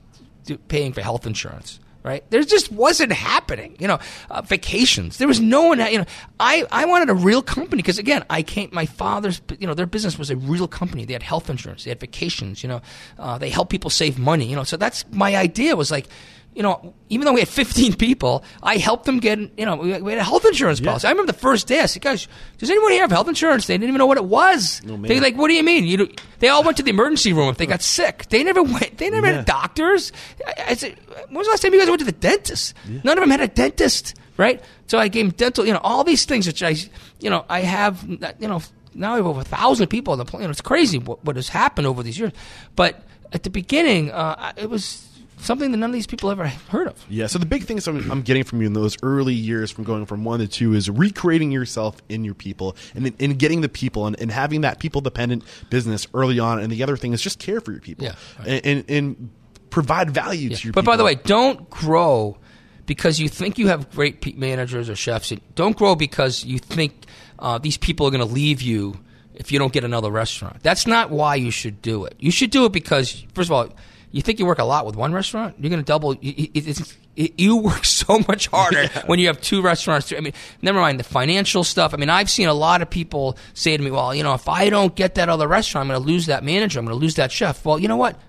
paying 0.68 0.94
for 0.94 1.02
health 1.02 1.26
insurance. 1.28 1.80
Right, 2.04 2.28
there 2.32 2.42
just 2.42 2.72
wasn't 2.72 3.12
happening. 3.12 3.76
You 3.78 3.88
know, 3.88 4.00
uh, 4.32 4.42
vacations. 4.42 5.20
There 5.20 5.28
was 5.28 5.40
no 5.40 5.66
one. 5.68 5.78
You 5.80 6.00
know, 6.00 6.06
I, 6.40 6.66
I 6.72 6.86
wanted 6.86 7.12
a 7.12 7.14
real 7.14 7.44
company 7.44 7.84
because 7.84 8.00
again, 8.00 8.26
I 8.28 8.42
came. 8.42 8.70
My 8.72 8.88
father's, 8.88 9.40
you 9.60 9.68
know, 9.68 9.76
their 9.76 9.86
business 9.86 10.18
was 10.18 10.32
a 10.32 10.36
real 10.36 10.68
company. 10.68 11.06
They 11.06 11.14
had 11.14 11.22
health 11.22 11.48
insurance. 11.48 11.84
They 11.84 11.92
had 11.92 12.00
vacations. 12.00 12.64
You 12.64 12.70
know, 12.70 12.82
uh, 13.20 13.38
they 13.38 13.52
helped 13.52 13.70
people 13.70 13.92
save 13.92 14.18
money. 14.18 14.48
You 14.48 14.56
know, 14.56 14.64
so 14.64 14.78
that's 14.78 15.06
my 15.12 15.36
idea. 15.36 15.76
Was 15.76 15.92
like, 15.92 16.08
you 16.54 16.62
know, 16.64 16.94
even 17.10 17.26
though 17.26 17.32
we 17.34 17.40
had 17.40 17.48
15 17.48 17.96
people, 17.96 18.44
I 18.62 18.76
helped 18.78 19.06
them 19.06 19.20
get, 19.20 19.40
you 19.58 19.66
know, 19.66 19.78
we 19.78 20.02
we 20.02 20.12
had 20.12 20.20
a 20.20 20.24
health 20.24 20.46
insurance 20.46 20.82
policy. 20.82 21.08
I 21.08 21.12
remember 21.12 21.32
the 21.32 21.38
first 21.40 21.66
day, 21.68 21.80
I 21.80 21.86
said, 21.86 22.02
guys, 22.02 22.28
does 22.58 22.70
anyone 22.70 22.92
here 22.92 23.02
have 23.02 23.12
health 23.12 23.30
insurance? 23.30 23.68
They 23.68 23.76
didn't 23.76 23.88
even 23.88 24.00
know 24.00 24.06
what 24.06 24.18
it 24.18 24.26
was. 24.26 24.82
Man. 24.84 25.02
they 25.04 25.20
like, 25.22 25.36
what 25.38 25.48
do 25.48 25.54
you 25.54 25.64
mean? 25.64 25.86
You 25.86 26.10
they 26.40 26.50
all 26.50 26.64
went 26.64 26.76
to 26.78 26.84
the 26.84 26.90
emergency 26.90 27.32
room 27.32 27.48
if 27.50 27.58
they 27.58 27.66
got 27.66 27.82
sick. 27.82 28.26
They 28.30 28.44
never 28.44 28.62
went, 28.64 28.98
they 28.98 29.10
never 29.10 29.28
Yeah. 29.28 29.34
had 29.38 29.46
doctors. 29.46 30.12
I, 30.46 30.54
I 30.70 30.74
said, 30.76 30.98
when 31.30 31.38
was 31.38 31.48
the 31.48 31.52
last 31.52 31.62
time 31.62 31.74
you 31.74 31.80
guys 31.80 31.88
went 31.88 32.00
to 32.00 32.06
the 32.06 32.12
dentist? 32.12 32.74
None 32.86 33.18
of 33.18 33.22
them 33.22 33.30
had 33.30 33.40
a 33.42 33.48
dentist, 33.48 34.16
right? 34.36 34.62
So 34.88 34.98
I 35.00 35.08
gave 35.08 35.26
them 35.28 35.34
dental, 35.38 35.66
you 35.66 35.72
know, 35.72 35.80
all 35.84 36.04
these 36.04 36.26
things 36.26 36.48
which 36.48 36.62
I, 36.62 36.76
you 37.22 37.30
know, 37.30 37.46
I 37.48 37.62
have, 37.62 38.04
you 38.08 38.48
know, 38.50 38.62
now 38.94 39.14
I 39.14 39.16
have 39.18 39.26
over 39.26 39.40
a 39.40 39.46
thousand 39.46 39.88
people 39.88 40.12
on 40.12 40.18
the 40.20 40.26
planet. 40.26 40.50
It's 40.50 40.60
crazy 40.60 40.98
what, 40.98 41.24
what 41.24 41.38
has 41.38 41.48
happened 41.48 41.88
over 41.88 42.04
these 42.04 42.20
years. 42.20 42.34
But 42.76 43.02
at 43.32 43.44
the 43.44 43.50
beginning, 43.50 44.12
uh, 44.12 44.52
it 44.58 44.70
was 44.70 45.08
something 45.42 45.72
that 45.72 45.78
none 45.78 45.90
of 45.90 45.94
these 45.94 46.08
people 46.08 46.32
ever 46.32 46.48
heard 46.48 46.88
of. 46.88 47.06
Yeah. 47.10 47.28
So 47.28 47.40
the 47.40 47.46
big 47.46 47.64
things 47.66 47.88
I'm, 47.88 48.10
I'm 48.12 48.22
getting 48.22 48.44
from 48.44 48.62
you 48.62 48.68
in 48.68 48.74
those 48.74 48.96
early 49.04 49.34
years, 49.34 49.72
from 49.72 49.84
going 49.84 50.06
from 50.06 50.24
one 50.24 50.40
to 50.40 50.48
two, 50.48 50.74
is 50.74 50.90
recreating 50.90 51.52
yourself 51.52 51.98
in 52.10 52.24
your 52.24 52.34
people, 52.36 52.76
and 52.96 53.06
then 53.06 53.16
and 53.20 53.38
getting 53.38 53.62
the 53.62 53.70
people, 53.70 54.08
and, 54.08 54.20
and 54.20 54.32
having 54.32 54.62
that 54.62 54.80
people 54.80 55.02
dependent 55.02 55.44
business 55.70 56.08
early 56.14 56.40
on. 56.40 56.60
And 56.60 56.72
the 56.72 56.84
other 56.84 56.96
thing 56.98 57.14
is 57.14 57.22
just 57.22 57.40
care 57.40 57.60
for 57.60 57.72
your 57.72 57.82
people, 57.82 58.06
Yeah, 58.06 58.16
right. 58.40 58.48
and, 58.48 58.66
and 58.66 58.90
and 58.90 59.30
provide 59.70 60.12
value 60.12 60.50
to 60.56 60.64
your. 60.68 60.74
But 60.74 60.82
people. 60.82 60.94
by 60.94 60.98
the 60.98 61.04
way, 61.04 61.16
don't 61.16 61.70
grow 61.70 62.38
because 62.86 63.20
you 63.20 63.30
think 63.30 63.58
you 63.58 63.68
have 63.68 63.90
great 63.92 64.38
managers 64.38 64.90
or 64.90 64.96
chefs. 64.96 65.32
Don't 65.56 65.78
grow 65.78 65.96
because 65.96 66.44
you 66.44 66.60
think 66.60 66.94
uh, 67.40 67.58
these 67.58 67.78
people 67.78 68.06
are 68.08 68.12
going 68.12 68.26
to 68.26 68.34
leave 68.34 68.62
you 68.62 69.00
if 69.34 69.52
you 69.52 69.58
don't 69.60 69.72
get 69.74 69.84
another 69.84 70.12
restaurant. 70.12 70.62
That's 70.62 70.86
not 70.86 71.10
why 71.10 71.36
you 71.36 71.52
should 71.52 71.82
do 71.82 72.06
it. 72.06 72.16
You 72.20 72.32
should 72.32 72.52
do 72.52 72.66
it 72.66 72.72
because, 72.74 73.26
first 73.34 73.50
of 73.50 73.54
all, 73.54 73.70
you 74.12 74.22
think 74.22 74.40
you 74.40 74.46
work 74.46 74.60
a 74.60 74.64
lot 74.64 74.86
with 74.86 74.96
one 74.96 75.14
restaurant. 75.14 75.56
You're 75.60 75.70
going 75.70 75.82
to 75.82 75.86
double. 75.86 76.14
It, 76.14 76.94
it, 77.16 77.40
you 77.40 77.58
work 77.58 77.86
so 78.02 78.20
much 78.28 78.48
harder 78.48 78.88
when 79.06 79.20
you 79.20 79.28
have 79.28 79.42
two 79.42 79.62
restaurants. 79.62 80.12
I 80.12 80.20
mean, 80.20 80.34
never 80.62 80.80
mind 80.80 81.00
the 81.00 81.04
financial 81.04 81.64
stuff. 81.64 81.94
I 81.94 81.98
mean, 81.98 82.10
I've 82.10 82.30
seen 82.30 82.48
a 82.48 82.54
lot 82.54 82.82
of 82.82 82.90
people 82.90 83.38
say 83.54 83.76
to 83.76 83.84
me, 83.84 83.92
"Well, 83.92 84.14
you 84.14 84.24
know, 84.24 84.34
if 84.34 84.48
I 84.48 84.70
don't 84.70 84.96
get 84.96 85.16
that 85.16 85.30
other 85.30 85.48
restaurant, 85.48 85.86
I'm 85.86 85.96
going 85.96 86.06
to 86.06 86.08
lose 86.08 86.26
that 86.28 86.44
manager. 86.44 86.80
I'm 86.80 86.86
going 86.86 86.98
to 86.98 87.02
lose 87.02 87.16
that 87.16 87.32
chef." 87.32 87.66
Well, 87.66 87.80
you 87.80 87.88
know 87.88 87.98
what? 87.98 88.20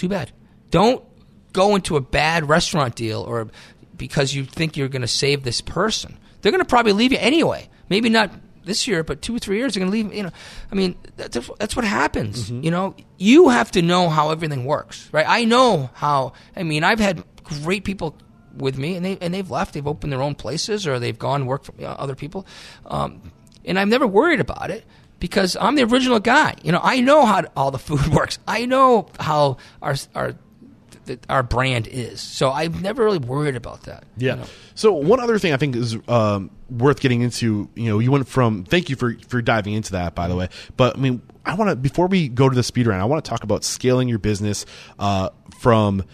too 0.00 0.08
bad. 0.08 0.32
Don't 0.70 1.04
go 1.52 1.74
into 1.74 1.96
a 1.96 2.00
bad 2.00 2.48
restaurant 2.48 2.94
deal 2.94 3.20
or 3.20 3.48
because 3.96 4.34
you 4.34 4.44
think 4.44 4.76
you're 4.76 4.88
going 4.88 5.02
to 5.02 5.08
save 5.08 5.42
this 5.42 5.60
person. 5.60 6.16
They're 6.40 6.52
going 6.52 6.62
to 6.62 6.68
probably 6.68 6.92
leave 6.92 7.12
you 7.12 7.18
anyway. 7.18 7.68
Maybe 7.90 8.08
not 8.08 8.32
this 8.70 8.86
year, 8.86 9.02
but 9.02 9.20
two 9.20 9.34
or 9.34 9.38
three 9.38 9.58
years, 9.58 9.74
they're 9.74 9.80
going 9.80 9.90
to 9.90 9.96
leave. 9.98 10.14
You 10.14 10.22
know, 10.24 10.30
I 10.70 10.74
mean, 10.74 10.96
that's, 11.16 11.36
that's 11.58 11.74
what 11.74 11.84
happens. 11.84 12.50
You 12.50 12.70
know, 12.70 12.94
you 13.18 13.48
have 13.48 13.70
to 13.72 13.82
know 13.82 14.08
how 14.08 14.30
everything 14.30 14.64
works, 14.64 15.08
right? 15.12 15.26
I 15.28 15.44
know 15.44 15.90
how. 15.94 16.32
I 16.56 16.62
mean, 16.62 16.84
I've 16.84 17.00
had 17.00 17.24
great 17.42 17.84
people 17.84 18.16
with 18.56 18.78
me, 18.78 18.94
and 18.96 19.04
they 19.04 19.18
and 19.20 19.34
they've 19.34 19.50
left. 19.50 19.74
They've 19.74 19.86
opened 19.86 20.12
their 20.12 20.22
own 20.22 20.36
places, 20.36 20.86
or 20.86 20.98
they've 20.98 21.18
gone 21.18 21.46
work 21.46 21.64
for 21.64 21.74
other 21.82 22.14
people, 22.14 22.46
um, 22.86 23.32
and 23.64 23.78
I've 23.78 23.88
never 23.88 24.06
worried 24.06 24.40
about 24.40 24.70
it 24.70 24.84
because 25.18 25.56
I'm 25.60 25.74
the 25.74 25.84
original 25.84 26.20
guy. 26.20 26.54
You 26.62 26.72
know, 26.72 26.80
I 26.82 27.00
know 27.00 27.26
how 27.26 27.44
all 27.56 27.70
the 27.70 27.78
food 27.78 28.06
works. 28.12 28.38
I 28.46 28.66
know 28.66 29.08
how 29.18 29.58
our 29.82 29.96
our 30.14 30.34
th- 31.16 31.24
our 31.28 31.42
brand 31.42 31.86
is. 31.86 32.20
So 32.20 32.50
I've 32.50 32.80
never 32.82 33.04
really 33.04 33.18
worried 33.18 33.56
about 33.56 33.82
that. 33.84 34.04
you 34.16 34.28
Yeah. 34.28 34.34
know. 34.36 34.44
So 34.74 34.92
one 34.92 35.20
other 35.20 35.38
thing 35.38 35.52
I 35.52 35.56
think 35.56 35.76
is 35.76 35.96
um, 36.08 36.50
worth 36.70 37.00
getting 37.00 37.22
into. 37.22 37.68
You 37.74 37.88
know, 37.90 37.98
you 37.98 38.10
went 38.10 38.28
from. 38.28 38.64
Thank 38.64 38.88
you 38.90 38.96
for 38.96 39.16
for 39.28 39.42
diving 39.42 39.74
into 39.74 39.92
that, 39.92 40.14
by 40.14 40.28
the 40.28 40.36
way. 40.36 40.48
But 40.76 40.96
I 40.96 41.00
mean, 41.00 41.22
I 41.44 41.54
want 41.54 41.70
to 41.70 41.76
before 41.76 42.06
we 42.06 42.28
go 42.28 42.48
to 42.48 42.54
the 42.54 42.62
speed 42.62 42.86
round, 42.86 43.02
I 43.02 43.04
want 43.04 43.24
to 43.24 43.28
talk 43.28 43.42
about 43.44 43.64
scaling 43.64 44.08
your 44.08 44.18
business 44.18 44.64
uh, 44.98 45.30
from 45.58 46.04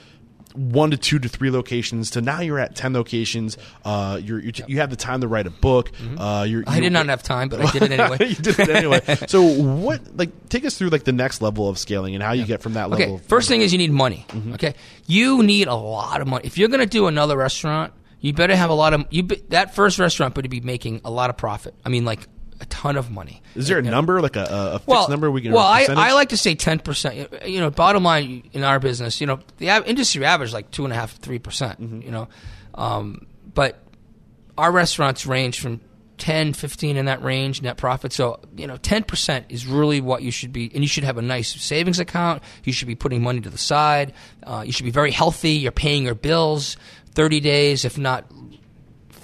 one 0.57 0.91
to 0.91 0.97
two 0.97 1.19
to 1.19 1.29
three 1.29 1.51
locations 1.51 2.11
to 2.13 2.21
now 2.21 2.41
you're 2.41 2.59
at 2.59 2.75
ten 2.75 2.93
locations. 2.93 3.57
Uh, 3.85 4.19
you're, 4.23 4.41
you're 4.41 4.53
you 4.67 4.79
have 4.79 4.91
the 4.91 4.97
time 4.97 5.21
to 5.21 5.29
write 5.29 5.47
a 5.47 5.51
book. 5.51 5.91
Uh, 6.19 6.45
you're, 6.49 6.63
Mm-hmm. 6.63 6.71
I 6.71 6.81
did 6.81 6.93
not 6.93 7.07
have 7.09 7.23
time, 7.23 7.49
but 7.49 7.61
I 7.61 7.71
did 7.71 7.83
it 7.85 7.91
anyway. 8.01 8.17
you 8.29 8.35
did 8.35 8.59
it 8.59 8.69
anyway. 8.71 9.01
So 9.29 9.43
what? 9.43 10.17
Like, 10.17 10.49
take 10.49 10.65
us 10.65 10.77
through 10.77 10.89
like 10.89 11.05
the 11.05 11.13
next 11.13 11.41
level 11.43 11.69
of 11.69 11.79
scaling 11.79 12.15
and 12.15 12.23
how 12.23 12.33
you 12.33 12.45
get 12.45 12.63
from 12.63 12.73
that 12.75 12.91
level. 12.91 13.15
Okay, 13.17 13.25
first 13.29 13.49
thing 13.49 13.61
is 13.61 13.73
you 13.73 13.79
need 13.79 13.93
money. 13.93 14.25
Mm-hmm. 14.29 14.55
Okay, 14.55 14.75
you 15.07 15.43
need 15.43 15.69
a 15.69 15.75
lot 15.75 16.21
of 16.21 16.27
money 16.27 16.47
if 16.47 16.59
you're 16.59 16.69
going 16.69 16.81
to 16.81 16.87
do 16.87 17.07
another 17.07 17.37
restaurant. 17.37 17.93
You 18.21 18.33
better 18.33 18.57
have 18.57 18.71
a 18.71 18.75
lot 18.75 18.95
of 18.95 19.05
you. 19.11 19.23
be- 19.23 19.43
That 19.51 19.75
first 19.75 19.99
restaurant 19.99 20.35
better 20.35 20.49
be 20.49 20.61
making 20.61 21.03
a 21.05 21.11
lot 21.11 21.31
of 21.31 21.37
profit. 21.37 21.75
I 21.85 21.91
mean, 21.91 22.05
like 22.05 22.27
a 22.61 22.67
ton 22.67 22.97
of 22.97 23.11
money. 23.11 23.43
is 23.55 23.69
there 23.69 23.79
a 23.79 23.83
number 23.83 24.21
like 24.21 24.37
a, 24.37 24.47
a 24.49 24.79
fixed 24.79 24.89
well, 24.89 25.09
number 25.09 25.31
we 25.31 25.43
can? 25.43 25.53
Well, 25.53 25.67
I. 25.67 25.87
I 25.89 26.13
like 26.13 26.31
to 26.31 26.37
say 26.37 26.55
ten 26.55 26.79
percent. 26.79 27.31
You 27.47 27.61
know, 27.61 27.71
bottom 27.71 28.05
line 28.05 28.49
in 28.53 28.65
our 28.65 28.79
business, 28.79 29.21
you 29.21 29.27
know, 29.27 29.41
the 29.59 29.69
industry 29.87 30.25
average 30.25 30.51
is 30.51 30.55
like 30.55 30.71
two 30.71 30.85
and 30.85 30.93
a 30.93 30.97
half, 30.97 31.17
three 31.17 31.39
percent. 31.39 31.81
Mm-hmm. 31.81 32.03
You 32.03 32.11
know, 32.11 32.29
um, 32.75 33.27
but 33.55 33.83
our 34.57 34.73
restaurants 34.73 35.27
range 35.27 35.61
from 35.61 35.81
10, 36.19 36.55
15 36.55 36.97
in 36.97 37.07
that 37.07 37.23
range 37.23 37.61
net 37.63 37.77
profit. 37.77 38.13
So 38.13 38.41
you 38.57 38.67
know, 38.67 38.77
ten 38.77 39.05
percent 39.05 39.47
is 39.49 39.67
really 39.67 40.01
what 40.01 40.23
you 40.23 40.31
should 40.31 40.53
be, 40.53 40.71
and 40.73 40.83
you 40.83 40.89
should 40.89 41.05
have 41.05 41.19
a 41.19 41.23
nice 41.23 41.61
savings 41.61 41.99
account. 41.99 42.43
You 42.65 42.73
should 42.73 42.89
be 42.89 42.95
putting 42.95 43.23
money 43.23 43.41
to 43.41 43.51
the 43.51 43.59
side. 43.59 44.15
Uh, 44.43 44.63
you 44.65 44.73
should 44.73 44.85
be 44.85 44.91
very 44.91 45.11
healthy. 45.11 45.53
You're 45.53 45.73
paying 45.73 46.05
your 46.05 46.15
bills 46.15 46.77
thirty 47.13 47.41
days, 47.41 47.85
if 47.85 47.99
not 47.99 48.25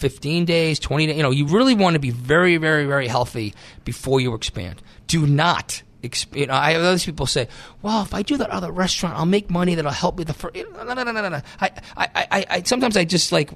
15 0.02 0.44
days, 0.44 0.78
20 0.80 1.06
days. 1.06 1.16
You 1.16 1.22
know, 1.22 1.30
you 1.30 1.46
really 1.46 1.74
want 1.76 1.94
to 1.94 2.00
be 2.00 2.10
very, 2.10 2.56
very, 2.56 2.86
very 2.86 3.06
healthy 3.06 3.54
before 3.84 4.20
you 4.20 4.34
expand. 4.34 4.82
Do 5.06 5.26
not. 5.26 5.82
Exp- 6.02 6.36
you 6.36 6.46
know, 6.48 6.54
I 6.54 6.72
have 6.72 6.82
other 6.82 6.98
people 6.98 7.26
say, 7.26 7.46
"Well, 7.82 8.02
if 8.02 8.12
I 8.12 8.22
do 8.22 8.36
that 8.38 8.50
other 8.50 8.72
restaurant, 8.72 9.16
I'll 9.16 9.24
make 9.24 9.48
money 9.48 9.76
that'll 9.76 9.92
help 9.92 10.18
me." 10.18 10.24
The 10.24 10.34
first, 10.34 10.56
no, 10.56 10.82
no, 10.82 11.04
no, 11.04 11.12
no, 11.12 11.28
no. 11.28 11.40
I, 11.60 11.70
I, 11.96 12.08
I, 12.16 12.46
I, 12.50 12.62
sometimes 12.64 12.96
I 12.96 13.04
just 13.04 13.30
like, 13.30 13.52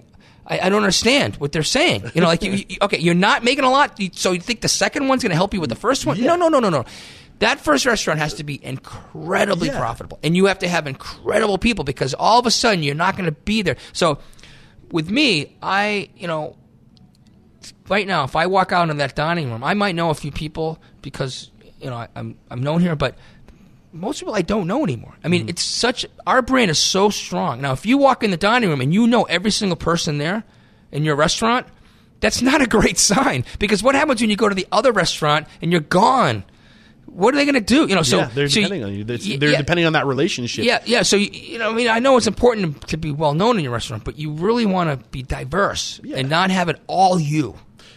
I, 0.46 0.60
I 0.60 0.68
don't 0.68 0.82
understand 0.82 1.34
what 1.36 1.50
they're 1.50 1.64
saying. 1.64 2.08
You 2.14 2.20
know, 2.20 2.28
like 2.28 2.44
you, 2.44 2.52
you, 2.52 2.76
okay, 2.82 2.98
you're 3.00 3.14
not 3.16 3.42
making 3.42 3.64
a 3.64 3.70
lot, 3.70 4.00
so 4.12 4.30
you 4.30 4.40
think 4.40 4.60
the 4.60 4.68
second 4.68 5.08
one's 5.08 5.24
going 5.24 5.30
to 5.32 5.36
help 5.36 5.52
you 5.54 5.60
with 5.60 5.70
the 5.70 5.74
first 5.76 6.06
one? 6.06 6.20
No, 6.22 6.36
no, 6.36 6.46
no, 6.46 6.60
no, 6.60 6.70
no. 6.70 6.84
That 7.40 7.58
first 7.60 7.84
restaurant 7.84 8.20
has 8.20 8.34
to 8.34 8.44
be 8.44 8.64
incredibly 8.64 9.68
Yeah. 9.68 9.78
profitable, 9.78 10.20
and 10.22 10.36
you 10.36 10.46
have 10.46 10.60
to 10.60 10.68
have 10.68 10.86
incredible 10.86 11.58
people 11.58 11.82
because 11.84 12.14
all 12.14 12.38
of 12.38 12.46
a 12.46 12.50
sudden 12.52 12.82
you're 12.84 12.94
not 12.94 13.16
going 13.16 13.26
to 13.26 13.32
be 13.32 13.60
there. 13.62 13.76
So, 13.92 14.18
with 14.90 15.10
me, 15.10 15.56
I, 15.62 16.10
you 16.16 16.26
know, 16.26 16.56
right 17.88 18.06
now, 18.06 18.24
if 18.24 18.36
I 18.36 18.46
walk 18.46 18.72
out 18.72 18.90
in 18.90 18.96
that 18.98 19.14
dining 19.14 19.50
room, 19.50 19.64
I 19.64 19.74
might 19.74 19.94
know 19.94 20.10
a 20.10 20.14
few 20.14 20.30
people 20.30 20.78
because 21.02 21.50
you 21.80 21.90
know 21.90 21.96
I, 21.96 22.08
I'm 22.14 22.36
I'm 22.50 22.62
known 22.62 22.80
here, 22.80 22.96
but 22.96 23.16
most 23.92 24.20
people 24.20 24.34
I 24.34 24.42
don't 24.42 24.66
know 24.66 24.84
anymore. 24.84 25.14
I 25.24 25.28
mean, 25.28 25.42
mm-hmm. 25.42 25.50
it's 25.50 25.62
such 25.62 26.06
our 26.26 26.42
brand 26.42 26.70
is 26.70 26.78
so 26.78 27.10
strong. 27.10 27.60
Now, 27.60 27.72
if 27.72 27.86
you 27.86 27.98
walk 27.98 28.22
in 28.22 28.30
the 28.30 28.36
dining 28.36 28.68
room 28.70 28.80
and 28.80 28.92
you 28.92 29.06
know 29.06 29.24
every 29.24 29.50
single 29.50 29.76
person 29.76 30.18
there 30.18 30.44
in 30.92 31.04
your 31.04 31.16
restaurant, 31.16 31.66
that's 32.20 32.42
not 32.42 32.62
a 32.62 32.66
great 32.66 32.98
sign 33.12 33.44
because 33.58 33.82
what 33.82 33.94
happens 33.94 34.20
when 34.20 34.30
you 34.30 34.36
go 34.36 34.48
to 34.48 34.54
the 34.54 34.66
other 34.72 34.92
restaurant 34.92 35.46
and 35.60 35.72
you're 35.72 35.80
gone? 35.80 36.44
What 37.16 37.32
are 37.32 37.38
they 37.38 37.46
going 37.46 37.54
to 37.54 37.60
do? 37.62 37.86
You 37.86 37.94
know, 37.94 38.02
so 38.02 38.18
yeah, 38.18 38.30
they're 38.34 38.48
so 38.48 38.60
depending 38.60 38.84
on 38.84 38.92
you. 38.92 39.02
They're, 39.02 39.16
they're 39.16 39.50
yeah. 39.52 39.56
depending 39.58 39.86
on 39.86 39.94
that 39.94 40.04
relationship. 40.04 40.66
Yeah, 40.66 40.82
yeah. 40.84 41.00
So 41.02 41.16
you, 41.16 41.30
you 41.32 41.58
know, 41.58 41.70
I 41.70 41.74
mean, 41.74 41.88
I 41.88 41.98
know 41.98 42.18
it's 42.18 42.26
important 42.26 42.86
to, 42.88 42.98
be 42.98 43.10
well 43.10 43.32
known 43.32 43.56
in 43.56 43.64
your 43.64 43.72
restaurant, 43.72 44.04
but 44.04 44.18
you 44.18 44.32
really 44.32 44.66
want 44.66 44.90
to 44.90 45.08
be 45.08 45.22
diverse 45.22 45.98
and 46.14 46.28
not 46.28 46.50
have 46.50 46.68
it 46.68 46.78
all 46.86 47.18
you. 47.18 47.54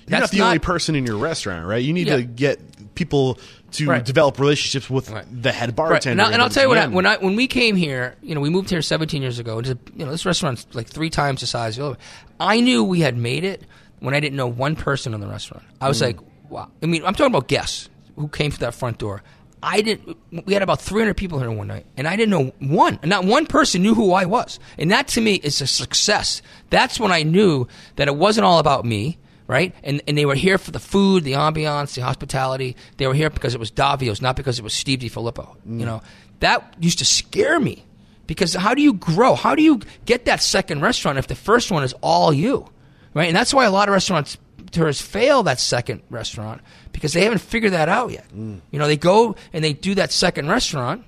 You're 0.07 0.20
not 0.22 0.32
the 0.32 0.41
only 0.41 0.59
person 0.59 0.95
in 0.95 1.05
your 1.05 1.17
restaurant, 1.17 1.67
right? 1.67 1.84
You 1.84 1.91
need 1.93 2.07
to 2.07 2.24
get 2.24 2.95
people 2.95 3.38
to 3.74 3.88
Right. 3.88 4.03
develop 4.03 4.39
relationships 4.39 4.89
with 4.89 5.09
Right. 5.11 5.26
the 5.30 5.51
head 5.51 5.70
Right. 5.70 5.76
bartender. 5.76 6.11
And, 6.11 6.22
I, 6.22 6.32
and 6.34 6.41
I'll 6.41 6.49
tell 6.49 6.63
you 6.63 6.70
what, 6.70 6.78
I, 6.80 6.88
when 6.88 7.05
I 7.05 7.17
when 7.17 7.36
we 7.36 7.45
came 7.47 7.76
here, 7.76 8.15
you 8.24 8.34
know, 8.36 8.41
we 8.41 8.49
moved 8.49 8.70
here 8.70 8.82
17 8.82 9.22
years 9.22 9.38
ago. 9.38 9.59
It's 9.59 9.70
a, 9.70 9.78
you 9.95 10.05
know, 10.05 10.11
this 10.11 10.26
restaurant's 10.26 10.65
like 10.74 10.88
three 10.88 11.09
times 11.09 11.41
the 11.41 11.47
size. 11.47 11.78
of 11.78 11.84
the 11.84 11.89
other. 11.91 11.97
I 12.39 12.61
knew 12.61 12.84
we 12.86 13.01
had 13.01 13.17
made 13.17 13.43
it 13.43 13.63
when 13.99 14.15
I 14.15 14.20
didn't 14.22 14.38
know 14.38 14.47
one 14.47 14.76
person 14.78 15.13
in 15.13 15.20
the 15.20 15.28
restaurant. 15.28 15.63
I 15.82 15.86
Mm. 15.86 15.89
was 15.89 16.01
like, 16.01 16.17
wow. 16.49 16.70
I 16.82 16.86
mean, 16.88 17.03
I'm 17.05 17.13
talking 17.13 17.28
about 17.34 17.47
guests 17.47 17.89
who 18.20 18.28
came 18.28 18.51
to 18.51 18.59
that 18.59 18.76
front 18.76 18.97
door. 18.97 19.24
I 19.61 19.82
didn't. 19.82 20.17
We 20.45 20.53
had 20.53 20.61
about 20.61 20.82
300 20.82 21.15
people 21.15 21.39
here 21.39 21.51
one 21.51 21.67
night, 21.67 21.86
and 21.97 22.07
I 22.07 22.15
didn't 22.15 22.30
know 22.30 22.53
one. 22.59 22.99
Not 23.03 23.26
one 23.26 23.45
person 23.45 23.82
knew 23.82 23.93
who 23.93 24.13
I 24.13 24.26
was, 24.26 24.59
and 24.78 24.91
that 24.91 25.07
to 25.09 25.22
me 25.22 25.36
is 25.36 25.59
a 25.61 25.67
success. 25.67 26.41
That's 26.70 26.99
when 26.99 27.11
I 27.11 27.24
knew 27.24 27.67
that 27.97 28.07
it 28.07 28.15
wasn't 28.15 28.45
all 28.45 28.59
about 28.59 28.86
me 28.86 29.17
right? 29.47 29.74
And 29.84 29.99
and 30.07 30.15
they 30.15 30.28
were 30.28 30.36
here 30.36 30.59
for 30.59 30.70
the 30.70 30.80
food, 30.80 31.24
the 31.24 31.32
ambiance, 31.34 31.95
the 31.95 32.01
hospitality. 32.01 32.76
They 32.97 33.07
were 33.07 33.15
here 33.15 33.32
because 33.32 33.55
it 33.55 33.59
was 33.59 33.72
Davio's, 33.72 34.22
not 34.22 34.36
because 34.36 34.59
it 34.59 34.61
was 34.61 34.74
Steve 34.74 34.99
DiFilippo. 34.99 35.55
You 35.65 35.88
know, 35.88 36.03
that 36.39 36.76
used 36.80 36.99
to 36.99 37.05
scare 37.05 37.59
me 37.59 37.84
because 38.28 38.53
how 38.53 38.76
do 38.76 38.84
you 38.84 38.93
grow? 38.93 39.34
How 39.34 39.55
do 39.55 39.63
you 39.63 39.82
get 40.05 40.26
that 40.26 40.43
second 40.43 40.82
restaurant 40.82 41.17
if 41.17 41.26
the 41.26 41.34
first 41.34 41.72
one 41.72 41.84
is 41.84 41.93
all 42.01 42.32
you, 42.32 42.67
right? 43.15 43.28
And 43.28 43.36
that's 43.36 43.51
why 43.51 43.65
a 43.65 43.72
lot 43.72 43.89
of 43.89 43.93
restaurants 43.93 44.38
tourists 44.72 45.01
fail 45.01 45.43
that 45.43 45.59
second 45.59 46.01
restaurant 46.09 46.61
because 46.91 47.13
they 47.13 47.24
haven't 47.24 47.39
figured 47.39 47.74
that 47.74 47.89
out 47.89 48.11
yet. 48.11 48.26
You 48.34 48.61
know, 48.74 48.88
they 48.88 48.97
go 48.97 49.36
and 49.53 49.63
they 49.63 49.74
do 49.74 49.95
that 49.95 50.11
second 50.11 50.47
restaurant, 50.49 51.03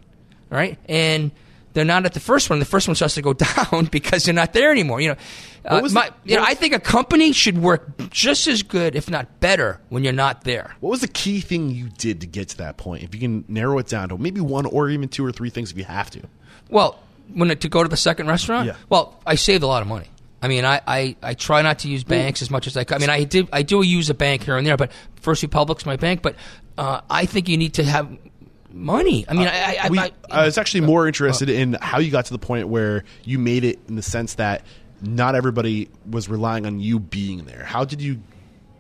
right? 0.50 0.78
And 0.88 1.32
they're 1.74 1.86
not 1.86 2.06
at 2.06 2.14
the 2.14 2.20
first 2.20 2.50
one. 2.50 2.60
The 2.60 2.66
first 2.66 2.88
one 2.88 2.96
starts 2.96 3.16
to 3.16 3.22
go 3.22 3.34
down 3.34 3.86
because 3.86 4.26
they're 4.26 4.34
not 4.34 4.52
there 4.54 4.72
anymore. 4.72 5.00
You 5.00 5.10
know, 5.10 5.16
uh, 5.64 5.88
my, 5.92 6.10
the- 6.10 6.14
you 6.32 6.36
know, 6.36 6.44
I 6.46 6.54
think 6.54 6.74
a 6.74 6.80
company 6.80 7.32
should 7.32 7.58
work 7.58 8.10
just 8.10 8.48
as 8.48 8.62
good, 8.64 8.96
if 8.96 9.10
not 9.10 9.40
better, 9.40 9.80
when 9.90 10.04
you're 10.04 10.12
not 10.12 10.44
there. 10.44 10.76
What 10.82 10.90
was 10.90 11.02
the 11.02 11.08
key 11.08 11.40
thing 11.40 11.70
you 11.70 11.88
did 11.98 12.22
to 12.22 12.28
get 12.28 12.50
to 12.50 12.58
that 12.58 12.76
point? 12.78 13.04
If 13.04 13.14
you 13.16 13.22
can 13.22 13.46
narrow 13.48 13.78
it 13.78 13.88
down 13.88 14.10
to 14.10 14.18
maybe 14.18 14.42
one 14.42 14.66
or 14.66 14.90
even 14.90 15.08
two 15.08 15.26
or 15.26 15.32
three 15.32 15.50
things 15.50 15.72
if 15.72 15.78
you 15.78 15.86
have 15.86 16.10
to. 16.12 16.22
Well, 16.70 17.00
when 17.34 17.50
it, 17.52 17.62
to 17.62 17.70
go 17.70 17.84
to 17.84 17.88
the 17.90 17.96
second 17.96 18.28
restaurant, 18.28 18.68
Yeah. 18.68 18.76
well, 18.90 19.22
I 19.26 19.36
saved 19.36 19.64
a 19.64 19.68
lot 19.68 19.82
of 19.82 19.88
money. 19.88 20.08
I 20.42 20.48
mean, 20.48 20.66
I, 20.66 20.82
I, 20.88 21.16
I 21.22 21.34
try 21.36 21.62
not 21.62 21.80
to 21.80 21.88
use 21.88 22.04
banks 22.04 22.42
as 22.42 22.50
much 22.50 22.66
as 22.66 22.76
I 22.76 22.84
can. 22.84 22.96
I 22.96 23.00
mean, 23.00 23.10
I 23.10 23.24
did 23.24 23.48
I 23.54 23.62
do 23.62 23.84
use 23.84 24.10
a 24.10 24.14
bank 24.14 24.44
here 24.44 24.58
and 24.58 24.66
there, 24.66 24.78
but 24.78 24.92
First 25.22 25.44
Republic's 25.44 25.86
my 25.86 25.98
bank. 25.98 26.22
But 26.22 26.36
uh, 26.78 27.02
I 27.10 27.26
think 27.26 27.48
you 27.48 27.58
need 27.58 27.76
to 27.76 27.84
have 27.84 28.18
money. 28.74 29.26
I 29.28 29.34
mean, 29.34 29.48
uh, 29.48 29.52
I, 29.54 29.78
I, 29.84 29.90
We, 29.90 30.00
I, 30.00 30.06
uh, 30.06 30.10
I 30.32 30.46
was 30.46 30.58
actually 30.58 30.82
more 30.82 31.08
interested 31.08 31.50
uh. 31.50 31.54
in 31.54 31.78
how 31.82 32.00
you 32.00 32.12
got 32.12 32.26
to 32.26 32.34
the 32.34 32.40
point 32.40 32.68
where 32.68 33.04
you 33.24 33.38
made 33.38 33.64
it 33.64 33.80
in 33.88 33.96
the 33.96 34.02
sense 34.02 34.36
that 34.36 34.64
not 35.02 35.36
everybody 35.36 35.90
was 36.10 36.30
relying 36.30 36.66
on 36.66 36.80
you 36.80 37.00
being 37.00 37.46
there. 37.46 37.64
How 37.64 37.86
did 37.86 38.02
you 38.02 38.22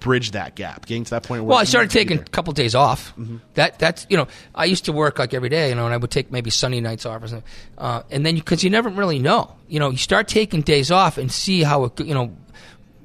bridge 0.02 0.32
that 0.32 0.56
gap, 0.56 0.86
getting 0.86 1.06
to 1.06 1.12
that 1.12 1.24
point 1.24 1.44
where 1.44 1.52
Well, 1.52 1.58
I 1.58 1.64
started 1.64 1.88
needed 1.88 1.92
to 1.92 1.98
be 2.00 2.04
taking 2.04 2.18
a? 2.18 2.22
Mm-hmm. 2.26 2.32
couple 2.34 2.54
days 2.54 2.76
off. 2.76 3.14
That 3.54 3.80
that's 3.80 4.06
you 4.10 4.18
know 4.18 4.28
I 4.54 4.66
used 4.66 4.84
to 4.86 4.92
work 4.92 5.18
like 5.20 5.34
every 5.34 5.48
day, 5.50 5.70
you 5.70 5.76
know, 5.76 5.86
and 5.86 5.94
I 5.94 5.98
would 5.98 6.12
take 6.12 6.30
maybe 6.32 6.50
Sunday 6.50 6.82
nights 6.82 7.06
off 7.06 7.24
or 7.24 7.28
something. 7.30 7.48
Uh, 7.78 8.04
and 8.12 8.26
then 8.26 8.36
because 8.36 8.64
you, 8.64 8.70
never 8.70 8.90
really 8.90 9.20
know, 9.20 9.56
you 9.70 9.80
know, 9.80 9.90
you 9.90 9.98
start 9.98 10.28
taking 10.28 10.62
days 10.62 10.92
off 10.92 11.18
and 11.18 11.32
see 11.32 11.64
how 11.64 11.86
it, 11.86 12.00
you 12.02 12.14
know 12.14 12.36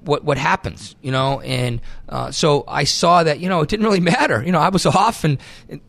what 0.05 0.25
what 0.25 0.39
happens, 0.39 0.97
you 1.03 1.13
know. 1.13 1.41
And 1.41 1.81
uh, 2.09 2.31
so 2.33 2.65
I 2.67 2.85
saw 2.85 3.23
that 3.23 3.39
you 3.41 3.49
know 3.49 3.61
it 3.61 3.69
didn't 3.69 3.87
really 3.87 4.01
matter. 4.17 4.43
You 4.45 4.51
know, 4.53 4.61
I 4.61 4.71
was 4.71 4.87
off 4.87 5.23
and 5.25 5.39
and 5.69 5.81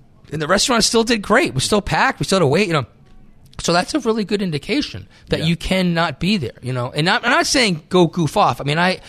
the 0.41 0.47
restaurant 0.47 0.83
still 0.83 1.03
did 1.03 1.21
great. 1.21 1.53
We 1.53 1.61
still 1.61 1.81
packed. 1.81 2.19
We 2.19 2.25
still 2.25 2.37
had 2.37 2.41
to 2.41 2.47
wait. 2.47 2.67
You 2.67 2.73
know. 2.73 2.85
So 3.59 3.73
that's 3.73 3.95
a 3.95 3.99
really 4.01 4.23
good 4.23 4.43
indication 4.43 5.07
that 5.29 5.39
Yeah. 5.39 5.45
you 5.47 5.55
cannot 5.57 6.19
be 6.19 6.37
there, 6.37 6.59
you 6.61 6.73
know. 6.73 6.91
And 6.91 7.09
I'm, 7.09 7.23
I'm 7.25 7.31
not 7.31 7.47
saying 7.47 7.81
go 7.89 8.05
goof 8.05 8.37
off. 8.37 8.61
I 8.61 8.63
mean, 8.65 8.77
I 8.77 8.99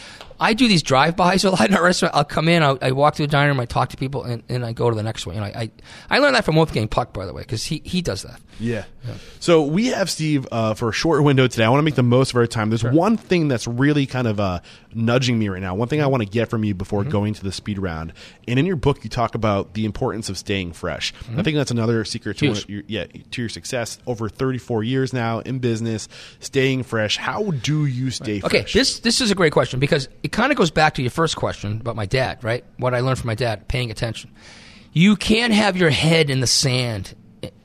I 0.41 0.55
do 0.55 0.68
these 0.68 0.82
drive-bys 0.82 1.45
a 1.45 1.51
lot 1.51 1.68
in 1.68 1.74
our 1.74 1.82
restaurant. 1.82 2.14
I'll 2.14 2.24
come 2.24 2.49
in, 2.49 2.62
I'll, 2.62 2.78
I 2.80 2.93
walk 2.93 3.14
to 3.16 3.22
the 3.22 3.26
dining 3.26 3.51
room, 3.51 3.61
I 3.61 3.66
talk 3.66 3.91
to 3.91 3.97
people, 3.97 4.24
and, 4.24 4.43
and 4.49 4.64
I 4.64 4.72
go 4.72 4.91
to 4.91 4.97
the 4.97 5.03
next 5.03 5.26
one. 5.26 5.34
You 5.34 5.41
know, 5.41 5.47
I 5.47 5.59
I, 5.59 5.70
I 6.11 6.18
learned 6.18 6.34
that 6.34 6.45
from 6.45 6.57
Wolfgang 6.57 6.89
Puck, 6.89 7.12
by 7.12 7.26
the 7.26 7.32
way, 7.32 7.43
because 7.43 7.64
he 7.64 7.82
he 7.84 8.03
does 8.03 8.22
that. 8.22 8.41
Yeah. 8.61 8.84
So 9.41 9.63
we 9.63 9.87
have 9.89 10.11
Steve 10.11 10.47
uh, 10.51 10.75
for 10.75 10.89
a 10.89 10.93
short 10.93 11.23
window 11.23 11.47
today. 11.47 11.65
I 11.65 11.69
want 11.69 11.79
to 11.81 11.85
make 11.85 11.95
the 11.95 12.03
most 12.03 12.31
of 12.31 12.37
our 12.37 12.47
time. 12.47 12.71
There's 12.71 12.85
one 12.85 13.17
thing 13.17 13.49
that's 13.49 13.67
really 13.67 14.07
kind 14.07 14.27
of 14.27 14.41
uh, 14.41 14.61
nudging 14.95 15.39
me 15.39 15.49
right 15.49 15.61
now. 15.63 15.75
One 15.75 15.89
thing 15.89 16.03
I 16.03 16.07
want 16.07 16.23
to 16.23 16.29
get 16.29 16.49
from 16.51 16.65
you 16.65 16.75
before 16.75 17.03
Mm-hmm. 17.03 17.11
going 17.11 17.35
to 17.35 17.45
the 17.45 17.53
speed 17.53 17.79
round. 17.79 18.13
And 18.47 18.59
in 18.59 18.67
your 18.67 18.77
book, 18.77 19.05
you 19.05 19.11
talk 19.11 19.35
about 19.35 19.75
the 19.75 19.85
importance 19.85 20.29
of 20.29 20.37
staying 20.37 20.73
fresh. 20.73 21.13
I 21.37 21.43
think 21.43 21.57
that's 21.57 21.71
another 21.71 22.05
secret 22.05 22.39
to 22.39 22.51
Mm-hmm. 22.51 22.73
Your, 22.73 22.83
yeah 22.87 23.05
to 23.31 23.43
your 23.43 23.49
success. 23.49 23.99
Over 24.07 24.29
34 24.29 24.83
years 24.83 25.13
now 25.13 25.39
in 25.41 25.59
business, 25.61 26.09
staying 26.41 26.83
fresh. 26.83 27.17
How 27.17 27.51
do 27.51 27.87
you 27.87 28.11
stay 28.11 28.41
fresh? 28.41 28.51
Okay, 28.51 28.61
fresh? 28.63 28.73
this 28.73 28.99
this 29.01 29.21
is 29.21 29.31
a 29.31 29.35
great 29.35 29.53
question 29.53 29.79
because 29.81 30.09
it 30.23 30.33
kind 30.33 30.51
of 30.51 30.59
goes 30.59 30.71
back 30.71 30.95
to 30.95 31.03
your 31.03 31.11
first 31.11 31.37
question 31.37 31.81
about 31.81 31.95
my 31.97 32.07
dad, 32.07 32.43
right? 32.43 32.65
What 32.79 32.95
I 32.95 33.01
learned 33.01 33.19
from 33.19 33.29
my 33.29 33.35
dad, 33.35 33.69
paying 33.69 33.91
attention. 33.91 34.31
You 34.93 35.15
can't 35.17 35.53
have 35.53 35.77
your 35.77 35.91
head 35.91 36.31
in 36.31 36.41
the 36.41 36.47
sand 36.47 37.15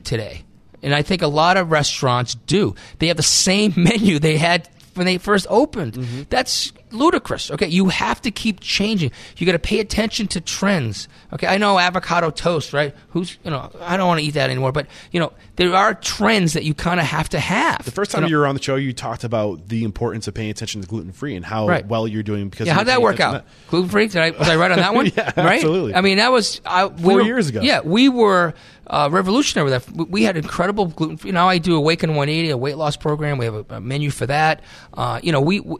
today. 0.03 0.43
And 0.83 0.93
I 0.93 1.01
think 1.01 1.21
a 1.21 1.27
lot 1.27 1.57
of 1.57 1.71
restaurants 1.71 2.35
do. 2.35 2.75
They 2.99 3.07
have 3.07 3.17
the 3.17 3.23
same 3.23 3.73
menu 3.77 4.19
they 4.19 4.37
had 4.37 4.69
when 4.93 5.05
they 5.05 5.17
first 5.17 5.47
opened. 5.49 5.93
Mm-hmm. 5.93 6.21
That's 6.29 6.71
ludicrous. 6.93 7.51
Okay, 7.51 7.67
you 7.67 7.89
have 7.89 8.21
to 8.21 8.31
keep 8.31 8.59
changing. 8.59 9.11
You 9.37 9.45
got 9.45 9.53
to 9.53 9.59
pay 9.59 9.79
attention 9.79 10.27
to 10.27 10.41
trends. 10.41 11.07
Okay, 11.33 11.47
I 11.47 11.57
know 11.57 11.79
avocado 11.79 12.29
toast, 12.29 12.73
right? 12.73 12.95
Who's 13.09 13.37
you 13.43 13.51
know 13.51 13.71
I 13.81 13.97
don't 13.97 14.07
want 14.07 14.19
to 14.19 14.25
eat 14.25 14.35
that 14.35 14.49
anymore, 14.49 14.71
but 14.71 14.87
you 15.11 15.19
know 15.19 15.33
there 15.55 15.75
are 15.75 15.93
trends 15.93 16.53
that 16.53 16.63
you 16.63 16.73
kind 16.73 16.99
of 16.99 17.05
have 17.05 17.29
to 17.29 17.39
have. 17.39 17.83
the 17.85 17.91
first 17.91 18.11
time 18.11 18.25
you, 18.27 18.37
were 18.37 18.47
on 18.47 18.55
the 18.55 18.61
show, 18.61 18.75
you 18.75 18.93
talked 18.93 19.23
about 19.23 19.67
the 19.69 19.83
importance 19.83 20.27
of 20.27 20.33
paying 20.33 20.49
attention 20.49 20.81
to 20.81 20.87
gluten 20.87 21.11
free 21.11 21.35
and 21.35 21.45
how 21.45 21.67
Right. 21.67 21.85
well 21.85 22.07
you're 22.07 22.23
doing 22.23 22.49
because 22.49 22.67
Yeah, 22.67 22.73
you're 22.73 22.77
how'd 22.79 22.87
that 22.87 23.01
work 23.01 23.19
out? 23.19 23.45
Gluten 23.69 23.89
free? 23.89 24.07
Did 24.07 24.21
I 24.21 24.29
was 24.31 24.47
I 24.49 24.55
right 24.55 24.71
on 24.71 24.77
that 24.77 24.93
one? 24.95 25.05
Yeah, 25.15 25.31
right? 25.37 25.55
absolutely. 25.55 25.95
I 25.95 26.01
mean, 26.01 26.17
that 26.17 26.31
was 26.31 26.61
I, 26.65 26.85
we 26.87 27.01
Four 27.03 27.13
were- 27.15 27.21
years 27.23 27.49
ago. 27.49 27.61
Yeah, 27.61 27.81
we 27.83 28.09
were 28.09 28.53
uh, 28.87 29.09
revolutionary 29.11 29.69
with 29.69 29.85
that. 29.85 29.95
We- 29.95 30.05
We 30.05 30.23
had 30.23 30.37
incredible 30.37 30.87
gluten 30.87 31.17
free. 31.17 31.31
Now 31.31 31.47
I 31.49 31.57
do 31.57 31.75
Awaken 31.75 32.11
180, 32.11 32.49
a 32.49 32.57
weight 32.57 32.77
loss 32.77 32.97
program. 32.97 33.37
We 33.37 33.45
have 33.45 33.55
a, 33.55 33.65
a 33.75 33.81
menu 33.81 34.09
for 34.11 34.25
that. 34.27 34.61
Uh, 34.93 35.19
you 35.23 35.31
know, 35.31 35.41
we, 35.41 35.59
we 35.61 35.77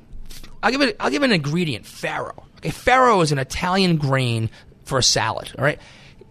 I'll 0.64 0.72
give 0.72 0.82
it. 0.82 0.96
I'll 1.00 1.12
give 1.12 1.22
an 1.22 1.32
ingredient. 1.32 1.86
Farro. 1.86 2.46
Okay, 2.58 2.70
farro 2.70 3.22
is 3.22 3.32
an 3.32 3.38
Italian 3.38 3.98
grain 3.98 4.50
for 4.86 4.98
a 4.98 5.04
salad. 5.04 5.52
All 5.58 5.64
right. 5.64 5.80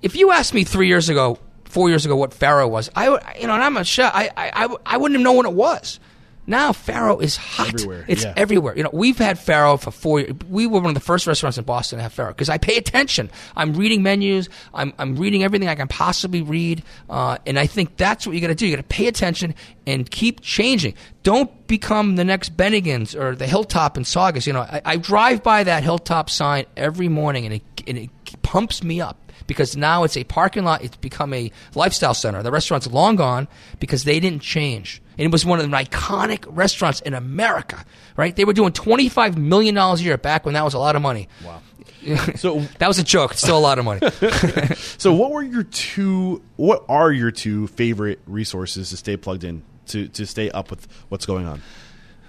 If 0.01 0.17
you 0.17 0.33
asked 0.33 0.55
me 0.55 0.65
three 0.65 0.89
years 0.89 1.09
ago, 1.09 1.39
four 1.65 1.89
years 1.91 2.05
ago, 2.05 2.17
what 2.17 2.31
farro 2.31 2.69
was, 2.69 2.91
I 2.97 3.11
would. 3.11 3.23
You 3.39 3.47
know, 3.47 3.55
and 3.55 3.63
I'm 3.63 3.77
a 3.77 3.85
chef. 3.85 4.11
I 4.15 4.31
I, 4.37 4.65
I, 4.65 4.77
I 4.87 4.97
wouldn't 4.97 5.19
have 5.19 5.25
known 5.25 5.37
what 5.37 5.47
it 5.47 5.53
was. 5.53 6.01
Now 6.47 6.73
farro 6.73 7.23
is 7.23 7.37
hot. 7.37 7.69
Everywhere, 7.75 8.05
It's 8.09 8.25
yeah. 8.25 8.35
everywhere. 8.37 8.77
You 8.77 8.83
know, 8.83 8.91
we've 8.93 9.19
had 9.19 9.37
farro 9.37 9.81
for 9.81 9.91
four 9.93 10.21
years. 10.21 10.33
We 10.49 10.67
were 10.67 10.81
one 10.81 10.89
of 10.91 10.95
the 10.95 11.01
first 11.01 11.27
restaurants 11.27 11.57
in 11.57 11.65
Boston 11.65 11.99
to 11.99 12.03
have 12.03 12.15
farro 12.15 12.29
because 12.29 12.49
I 12.49 12.59
pay 12.59 12.77
attention. 12.77 13.31
I'm 13.57 13.75
reading 13.75 14.03
menus. 14.03 14.49
I'm, 14.75 14.93
I'm 14.99 15.15
reading 15.17 15.45
everything 15.45 15.69
I 15.69 15.75
can 15.77 15.87
possibly 15.89 16.43
read. 16.43 16.83
Uh, 17.09 17.39
and 17.47 17.59
I 17.59 17.67
think 17.67 17.97
that's 17.97 18.27
what 18.27 18.35
you 18.35 18.41
got 18.41 18.49
to 18.49 18.55
do. 18.55 18.67
You 18.67 18.75
got 18.77 18.83
to 18.83 18.89
pay 18.89 19.07
attention 19.07 19.55
and 19.87 20.11
keep 20.11 20.41
changing. 20.41 20.95
Don't 21.23 21.67
become 21.69 22.17
the 22.17 22.25
next 22.25 22.57
Bennigan's 22.57 23.15
or 23.15 23.37
the 23.37 23.47
Hilltop 23.47 23.97
in 23.97 24.05
Saugus. 24.05 24.47
You 24.47 24.53
know, 24.53 24.63
I, 24.63 24.83
I 24.85 24.97
drive 24.97 25.43
by 25.43 25.63
that 25.65 25.85
Hilltop 25.85 26.29
sign 26.29 26.65
every 26.77 27.09
morning 27.09 27.45
and 27.47 27.55
it, 27.55 27.63
and 27.87 27.99
it 27.99 28.11
pumps 28.43 28.83
me 28.83 29.01
up 29.01 29.19
because 29.47 29.77
now 29.77 30.05
it's 30.05 30.17
a 30.17 30.25
parking 30.25 30.65
lot. 30.65 30.83
It's 30.83 30.97
become 30.97 31.35
a 31.35 31.51
lifestyle 31.75 32.15
center. 32.15 32.43
The 32.43 32.51
restaurant's 32.51 32.87
long 32.87 33.17
gone 33.17 33.49
because 33.81 34.05
they 34.05 34.19
didn't 34.19 34.43
change. 34.43 35.02
And 35.19 35.27
it 35.27 35.33
was 35.33 35.45
one 35.45 35.61
of 35.61 35.71
the 35.71 35.77
iconic 35.77 36.45
restaurants 36.49 37.01
in 37.01 37.15
America, 37.15 37.85
right? 38.17 38.35
They 38.35 38.45
were 38.45 38.53
doing 38.53 38.73
$25 38.73 39.37
million 39.37 39.77
a 39.77 39.97
year 39.97 40.17
back 40.17 40.45
when 40.45 40.55
that 40.55 40.65
was 40.65 40.75
a 40.75 40.79
lot 40.79 40.97
of 40.97 41.03
money. 41.03 41.29
Wow. 41.45 41.61
So 42.37 42.61
That 42.79 42.89
was 42.89 42.99
a 42.99 43.05
joke. 43.05 43.33
It's 43.33 43.43
still 43.43 43.59
a 43.59 43.61
lot 43.61 43.79
of 43.79 43.85
money. 43.85 44.01
So, 44.99 45.13
what 45.13 45.31
were 45.31 45.43
your 45.43 45.63
two? 45.65 46.43
What 46.57 46.85
are 46.89 47.13
your 47.13 47.31
two 47.31 47.67
favorite 47.69 48.21
resources 48.27 48.91
to 48.91 48.97
stay 48.97 49.17
plugged 49.17 49.45
in 49.45 49.63
to 49.89 50.09
to 50.09 50.27
stay 50.27 50.51
up 50.51 50.71
with 50.71 50.87
what's 51.11 51.27
going 51.27 51.47
on? 51.47 51.63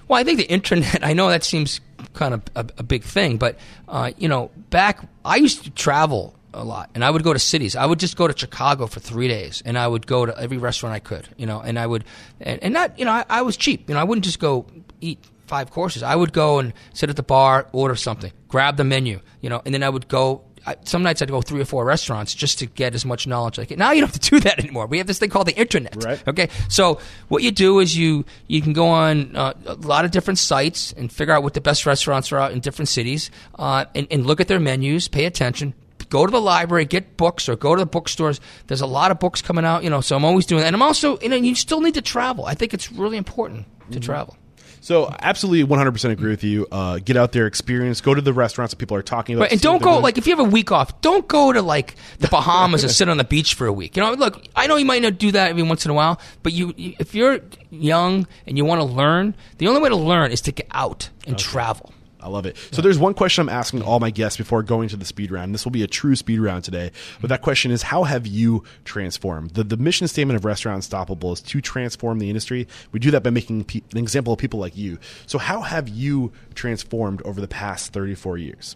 Well, 0.07 0.19
I 0.19 0.23
think 0.23 0.37
the 0.37 0.49
internet. 0.49 1.03
I 1.05 1.13
know 1.13 1.29
that 1.29 1.43
seems 1.43 1.81
kind 2.13 2.33
of 2.33 2.41
a, 2.55 2.65
a 2.79 2.83
big 2.83 3.03
thing, 3.03 3.37
but 3.37 3.57
uh, 3.87 4.11
you 4.17 4.27
know, 4.27 4.51
back 4.69 5.07
I 5.25 5.37
used 5.37 5.63
to 5.63 5.71
travel 5.71 6.35
a 6.53 6.63
lot, 6.63 6.89
and 6.95 7.03
I 7.03 7.09
would 7.09 7.23
go 7.23 7.33
to 7.33 7.39
cities. 7.39 7.75
I 7.75 7.85
would 7.85 7.99
just 7.99 8.15
go 8.15 8.27
to 8.27 8.37
Chicago 8.37 8.87
for 8.87 8.99
three 8.99 9.27
days, 9.27 9.61
and 9.65 9.77
I 9.77 9.87
would 9.87 10.07
go 10.07 10.25
to 10.25 10.37
every 10.39 10.57
restaurant 10.57 10.93
I 10.93 10.99
could. 10.99 11.27
You 11.37 11.45
know, 11.45 11.59
and 11.59 11.79
I 11.79 11.87
would, 11.87 12.03
and, 12.39 12.61
and 12.63 12.73
not, 12.73 12.97
you 12.97 13.05
know, 13.05 13.11
I, 13.11 13.25
I 13.29 13.41
was 13.41 13.57
cheap. 13.57 13.89
You 13.89 13.95
know, 13.95 14.01
I 14.01 14.03
wouldn't 14.03 14.25
just 14.25 14.39
go 14.39 14.65
eat 15.01 15.19
five 15.47 15.71
courses. 15.71 16.03
I 16.03 16.15
would 16.15 16.33
go 16.33 16.59
and 16.59 16.73
sit 16.93 17.09
at 17.09 17.15
the 17.15 17.23
bar, 17.23 17.67
order 17.71 17.95
something, 17.95 18.31
grab 18.47 18.77
the 18.77 18.83
menu. 18.83 19.19
You 19.41 19.49
know, 19.49 19.61
and 19.65 19.73
then 19.73 19.83
I 19.83 19.89
would 19.89 20.07
go 20.07 20.43
I, 20.65 20.75
some 20.83 21.03
nights 21.03 21.21
I'd 21.21 21.29
go 21.29 21.41
three 21.41 21.61
or 21.61 21.65
four 21.65 21.83
restaurants 21.83 22.33
just 22.33 22.59
to 22.59 22.65
get 22.65 22.95
as 22.95 23.05
much 23.05 23.27
knowledge. 23.27 23.57
Like 23.57 23.71
now, 23.77 23.91
you 23.91 24.01
don't 24.01 24.11
have 24.11 24.19
to 24.19 24.29
do 24.29 24.39
that 24.41 24.59
anymore. 24.59 24.87
We 24.87 24.97
have 24.99 25.07
this 25.07 25.19
thing 25.19 25.29
called 25.29 25.47
the 25.47 25.55
internet. 25.55 26.03
Right. 26.03 26.23
Okay. 26.27 26.49
So 26.69 26.99
what 27.27 27.43
you 27.43 27.51
do 27.51 27.79
is 27.79 27.97
you 27.97 28.25
you 28.47 28.61
can 28.61 28.73
go 28.73 28.87
on 28.87 29.35
uh, 29.35 29.53
a 29.65 29.73
lot 29.75 30.05
of 30.05 30.11
different 30.11 30.39
sites 30.39 30.93
and 30.93 31.11
figure 31.11 31.33
out 31.33 31.43
what 31.43 31.53
the 31.53 31.61
best 31.61 31.85
restaurants 31.85 32.31
are 32.31 32.39
out 32.39 32.51
in 32.51 32.59
different 32.59 32.89
cities, 32.89 33.29
uh, 33.55 33.85
and, 33.93 34.07
and 34.09 34.25
look 34.25 34.39
at 34.39 34.47
their 34.47 34.59
menus, 34.59 35.07
pay 35.07 35.25
attention. 35.25 35.73
Go 36.13 36.27
to 36.27 36.31
the 36.31 36.39
library, 36.39 36.85
get 36.85 37.17
books, 37.17 37.49
or 37.49 37.55
go 37.55 37.73
to 37.73 37.79
the 37.79 37.87
bookstores. 37.87 38.39
There's 38.67 38.81
a 38.81 38.85
lot 38.85 39.09
of 39.09 39.19
books 39.19 39.41
coming 39.41 39.65
out, 39.65 39.83
you 39.83 39.89
know. 39.89 39.99
So 39.99 40.15
I'm 40.15 40.23
always 40.23 40.45
doing 40.45 40.61
that, 40.61 40.67
and 40.67 40.75
I'm 40.75 40.83
also, 40.83 41.17
you 41.21 41.29
know, 41.29 41.35
you 41.35 41.55
still 41.55 41.81
need 41.81 41.95
to 41.95 42.03
travel. 42.03 42.45
I 42.45 42.53
think 42.53 42.71
it's 42.75 42.91
really 42.91 43.17
important 43.17 43.65
to 43.89 43.99
travel. 43.99 44.37
So 44.79 45.11
absolutely 45.19 45.75
100% 45.75 46.11
agree 46.11 46.29
with 46.29 46.43
you. 46.43 46.67
Uh, 46.71 46.99
get 46.99 47.17
out 47.17 47.31
there, 47.31 47.47
experience, 47.47 47.99
go 47.99 48.13
to 48.13 48.21
the 48.21 48.31
restaurants 48.31 48.73
that 48.73 48.77
people 48.77 48.95
are 48.95 49.01
talking 49.01 49.33
about. 49.33 49.45
Right, 49.45 49.53
and 49.53 49.61
don't 49.61 49.81
go 49.81 49.97
like 49.97 50.19
if 50.19 50.27
you 50.27 50.35
have 50.35 50.45
a 50.45 50.47
week 50.47 50.71
off, 50.71 51.01
don't 51.01 51.27
go 51.27 51.51
to 51.51 51.63
like 51.63 51.95
the 52.19 52.27
Bahamas 52.27 52.83
and 52.83 52.91
sit 52.91 53.09
on 53.09 53.17
the 53.17 53.23
beach 53.23 53.55
for 53.55 53.65
a 53.65 53.73
week. 53.73 53.97
You 53.97 54.03
know, 54.03 54.11
look, 54.11 54.45
I 54.55 54.67
know 54.67 54.75
you 54.75 54.85
might 54.85 55.01
not 55.01 55.17
do 55.17 55.31
that 55.31 55.49
every 55.49 55.63
once 55.63 55.83
in 55.83 55.89
a 55.89 55.95
while, 55.95 56.21
but 56.43 56.53
you, 56.53 56.75
you 56.77 56.93
if 56.99 57.15
you're 57.15 57.39
young 57.71 58.27
and 58.45 58.55
you 58.55 58.65
want 58.65 58.81
to 58.81 58.85
learn, 58.85 59.33
the 59.57 59.67
only 59.67 59.81
way 59.81 59.89
to 59.89 59.95
learn 59.95 60.31
is 60.31 60.41
to 60.41 60.51
get 60.51 60.67
out 60.69 61.09
and 61.25 61.39
travel. 61.39 61.91
I 62.23 62.29
love 62.29 62.45
it. 62.45 62.57
So 62.71 62.81
there's 62.81 62.97
one 62.97 63.13
question 63.13 63.41
I'm 63.43 63.49
asking 63.49 63.81
all 63.81 63.99
my 63.99 64.09
guests 64.09 64.37
before 64.37 64.63
going 64.63 64.89
to 64.89 64.97
the 64.97 65.05
speed 65.05 65.31
round. 65.31 65.53
This 65.53 65.65
will 65.65 65.71
be 65.71 65.83
a 65.83 65.87
true 65.87 66.15
speed 66.15 66.39
round 66.39 66.63
today. 66.63 66.89
But 66.89 67.17
mm-hmm. 67.17 67.27
that 67.27 67.41
question 67.41 67.71
is, 67.71 67.83
how 67.83 68.03
have 68.03 68.25
you 68.25 68.63
transformed? 68.85 69.51
The, 69.51 69.63
the 69.63 69.77
mission 69.77 70.07
statement 70.07 70.37
of 70.37 70.45
Restaurant 70.45 70.77
Unstoppable 70.77 71.33
is 71.33 71.41
to 71.41 71.61
transform 71.61 72.19
the 72.19 72.29
industry. 72.29 72.67
We 72.91 72.99
do 72.99 73.11
that 73.11 73.23
by 73.23 73.29
making 73.29 73.65
pe- 73.65 73.81
an 73.91 73.97
example 73.97 74.33
of 74.33 74.39
people 74.39 74.59
like 74.59 74.77
you. 74.77 74.99
So 75.25 75.37
how 75.37 75.61
have 75.61 75.89
you 75.89 76.31
transformed 76.55 77.21
over 77.23 77.41
the 77.41 77.47
past 77.47 77.93
34 77.93 78.37
years? 78.37 78.75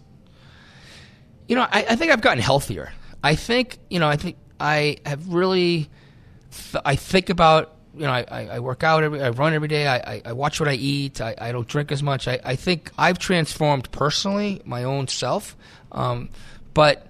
you 1.48 1.56
know, 1.56 1.62
I, 1.62 1.86
I 1.90 1.96
think 1.96 2.12
I've 2.12 2.20
gotten 2.20 2.42
healthier. 2.42 2.92
I 3.24 3.34
think, 3.34 3.78
you 3.90 3.98
know, 3.98 4.06
I 4.06 4.16
think 4.16 4.36
I 4.60 4.98
have 5.04 5.32
really, 5.32 5.88
th- 6.52 6.82
I 6.84 6.94
think 6.94 7.30
about, 7.30 7.74
you 7.94 8.02
know, 8.02 8.12
I, 8.12 8.48
I, 8.52 8.58
work 8.60 8.84
out 8.84 9.02
every, 9.02 9.22
I 9.22 9.30
run 9.30 9.54
every 9.54 9.68
day. 9.68 9.86
I, 9.86 9.96
I, 9.96 10.22
I 10.26 10.32
watch 10.32 10.60
what 10.60 10.68
I 10.68 10.74
eat. 10.74 11.20
I, 11.20 11.34
I 11.38 11.52
don't 11.52 11.66
drink 11.66 11.90
as 11.90 12.02
much. 12.02 12.28
I, 12.28 12.38
I 12.44 12.56
think 12.56 12.90
I've 12.96 13.18
transformed 13.18 13.90
personally, 13.90 14.62
my 14.64 14.84
own 14.84 15.08
self. 15.08 15.56
Um, 15.90 16.28
but 16.74 17.06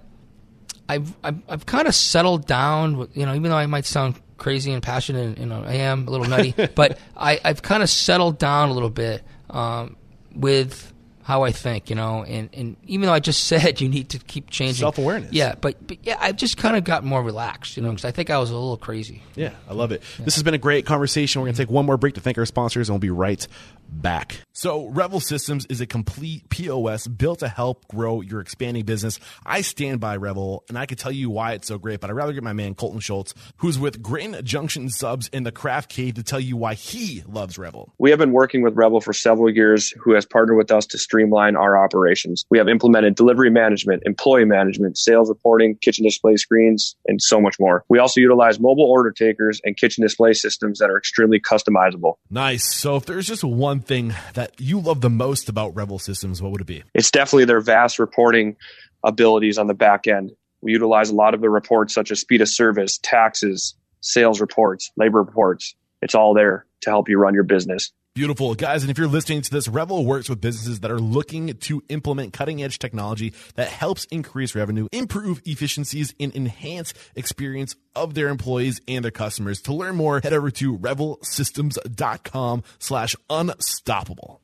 I've, 0.87 1.13
I've, 1.23 1.41
I've 1.47 1.65
kind 1.65 1.87
of 1.87 1.93
settled 1.93 2.47
down, 2.47 2.97
with, 2.97 3.15
you 3.15 3.25
know, 3.25 3.35
even 3.35 3.51
though 3.51 3.57
I 3.57 3.67
might 3.67 3.85
sound 3.85 4.19
crazy 4.37 4.71
and 4.71 4.81
passionate, 4.81 5.27
and, 5.27 5.37
you 5.37 5.45
know, 5.45 5.63
I 5.63 5.73
am 5.75 6.07
a 6.07 6.11
little 6.11 6.27
nutty, 6.27 6.55
but 6.75 6.97
I, 7.15 7.39
I've 7.43 7.61
kind 7.61 7.83
of 7.83 7.89
settled 7.89 8.39
down 8.39 8.69
a 8.69 8.73
little 8.73 8.89
bit, 8.89 9.23
um, 9.49 9.95
with 10.33 10.91
how 11.29 11.43
I 11.43 11.51
think, 11.51 11.91
you 11.91 11.95
know, 11.95 12.23
and, 12.23 12.49
and 12.53 12.75
even 12.87 13.05
though 13.05 13.13
I 13.13 13.19
just 13.19 13.43
said 13.47 13.81
you 13.81 13.87
need 13.87 14.09
to 14.09 14.17
keep 14.17 14.49
changing 14.49 14.81
Self-awareness. 14.81 15.31
Yeah, 15.31 15.53
but, 15.61 15.75
but 15.85 15.99
yeah, 16.01 16.17
I've 16.19 16.37
just 16.37 16.57
kind 16.57 16.75
of 16.75 16.83
got 16.83 17.03
more 17.03 17.21
relaxed, 17.21 17.77
you 17.77 17.83
know, 17.83 17.89
because 17.89 18.03
I 18.03 18.09
think 18.09 18.31
I 18.31 18.39
was 18.39 18.49
a 18.49 18.55
little 18.55 18.77
crazy. 18.77 19.21
Yeah, 19.35 19.51
I 19.69 19.73
love 19.73 19.91
it. 19.91 20.01
This 20.17 20.33
has 20.33 20.43
been 20.43 20.55
a 20.55 20.57
great 20.57 20.87
conversation. 20.87 21.39
We're 21.39 21.45
going 21.45 21.53
to 21.53 21.61
mm-hmm. 21.61 21.69
take 21.69 21.75
one 21.75 21.85
more 21.85 21.97
break 21.97 22.15
to 22.15 22.19
thank 22.19 22.39
our 22.39 22.47
sponsors, 22.47 22.89
and 22.89 22.95
we'll 22.95 22.99
be 22.99 23.11
right 23.11 23.47
back. 23.91 24.41
So, 24.53 24.87
Revel 24.87 25.19
Systems 25.19 25.65
is 25.67 25.81
a 25.81 25.85
complete 25.85 26.49
POS 26.49 27.07
built 27.07 27.39
to 27.39 27.47
help 27.47 27.87
grow 27.87 28.21
your 28.21 28.41
expanding 28.41 28.85
business. 28.85 29.19
I 29.45 29.61
stand 29.61 29.99
by 29.99 30.17
Revel, 30.17 30.63
and 30.69 30.77
I 30.77 30.85
can 30.85 30.97
tell 30.97 31.11
you 31.11 31.29
why 31.29 31.53
it's 31.53 31.67
so 31.67 31.77
great, 31.77 31.99
but 31.99 32.09
I'd 32.09 32.13
rather 32.13 32.33
get 32.33 32.43
my 32.43 32.53
man 32.53 32.75
Colton 32.75 32.99
Schultz, 32.99 33.33
who's 33.57 33.79
with 33.79 34.01
Grain 34.01 34.35
Junction 34.43 34.89
Subs 34.89 35.29
in 35.29 35.43
the 35.43 35.51
Craft 35.51 35.89
Cave, 35.89 36.15
to 36.15 36.23
tell 36.23 36.39
you 36.39 36.57
why 36.57 36.73
he 36.73 37.23
loves 37.27 37.57
Revel. 37.57 37.93
We 37.97 38.09
have 38.09 38.19
been 38.19 38.31
working 38.31 38.61
with 38.61 38.75
Revel 38.75 39.01
for 39.01 39.13
several 39.13 39.49
years, 39.49 39.91
who 39.99 40.13
has 40.13 40.25
partnered 40.25 40.57
with 40.57 40.71
us 40.71 40.85
to 40.87 40.97
streamline 40.97 41.55
our 41.55 41.77
operations. 41.77 42.45
We 42.49 42.57
have 42.57 42.67
implemented 42.67 43.15
delivery 43.15 43.49
management, 43.49 44.03
employee 44.05 44.45
management, 44.45 44.97
sales 44.97 45.29
reporting, 45.29 45.75
kitchen 45.75 46.03
display 46.03 46.35
screens, 46.35 46.95
and 47.07 47.21
so 47.21 47.39
much 47.39 47.59
more. 47.59 47.85
We 47.89 47.99
also 47.99 48.19
utilize 48.19 48.59
mobile 48.59 48.85
order 48.85 49.11
takers 49.11 49.61
and 49.63 49.77
kitchen 49.77 50.01
display 50.01 50.33
systems 50.33 50.79
that 50.79 50.89
are 50.89 50.97
extremely 50.97 51.39
customizable. 51.39 52.15
Nice. 52.29 52.63
So, 52.63 52.95
if 52.95 53.05
there's 53.05 53.27
just 53.27 53.43
one 53.43 53.78
thing 53.81 54.13
that 54.33 54.51
you 54.59 54.79
love 54.79 55.01
the 55.01 55.09
most 55.09 55.49
about 55.49 55.75
Revel 55.75 55.99
Systems, 55.99 56.41
what 56.41 56.51
would 56.51 56.61
it 56.61 56.67
be? 56.67 56.83
It's 56.93 57.11
definitely 57.11 57.45
their 57.45 57.61
vast 57.61 57.99
reporting 57.99 58.55
abilities 59.03 59.57
on 59.57 59.67
the 59.67 59.73
back 59.73 60.07
end. 60.07 60.31
We 60.61 60.71
utilize 60.71 61.09
a 61.09 61.15
lot 61.15 61.33
of 61.33 61.41
the 61.41 61.49
reports 61.49 61.93
such 61.93 62.11
as 62.11 62.19
speed 62.19 62.41
of 62.41 62.49
service, 62.49 62.99
taxes, 63.01 63.75
sales 64.01 64.41
reports, 64.41 64.91
labor 64.97 65.19
reports. 65.19 65.75
It's 66.01 66.15
all 66.15 66.33
there 66.33 66.65
to 66.81 66.89
help 66.89 67.09
you 67.09 67.17
run 67.17 67.33
your 67.33 67.43
business. 67.43 67.91
Beautiful. 68.19 68.53
Guys, 68.53 68.83
and 68.83 68.91
if 68.91 68.97
you're 68.97 69.07
listening 69.07 69.41
to 69.43 69.49
this, 69.49 69.69
Revel 69.69 70.05
works 70.05 70.27
with 70.27 70.41
businesses 70.41 70.81
that 70.81 70.91
are 70.91 70.99
looking 70.99 71.53
to 71.53 71.81
implement 71.87 72.33
cutting 72.33 72.61
edge 72.61 72.77
technology 72.77 73.33
that 73.55 73.69
helps 73.69 74.03
increase 74.11 74.53
revenue, 74.53 74.89
improve 74.91 75.41
efficiencies, 75.45 76.13
and 76.19 76.35
enhance 76.35 76.93
experience 77.15 77.77
of 77.95 78.15
their 78.15 78.27
employees 78.27 78.81
and 78.89 79.05
their 79.05 79.11
customers. 79.11 79.61
To 79.61 79.73
learn 79.73 79.95
more, 79.95 80.19
head 80.21 80.33
over 80.33 80.51
to 80.51 80.77
revelsystems.com 80.77 82.63
slash 82.77 83.15
unstoppable. 83.29 84.41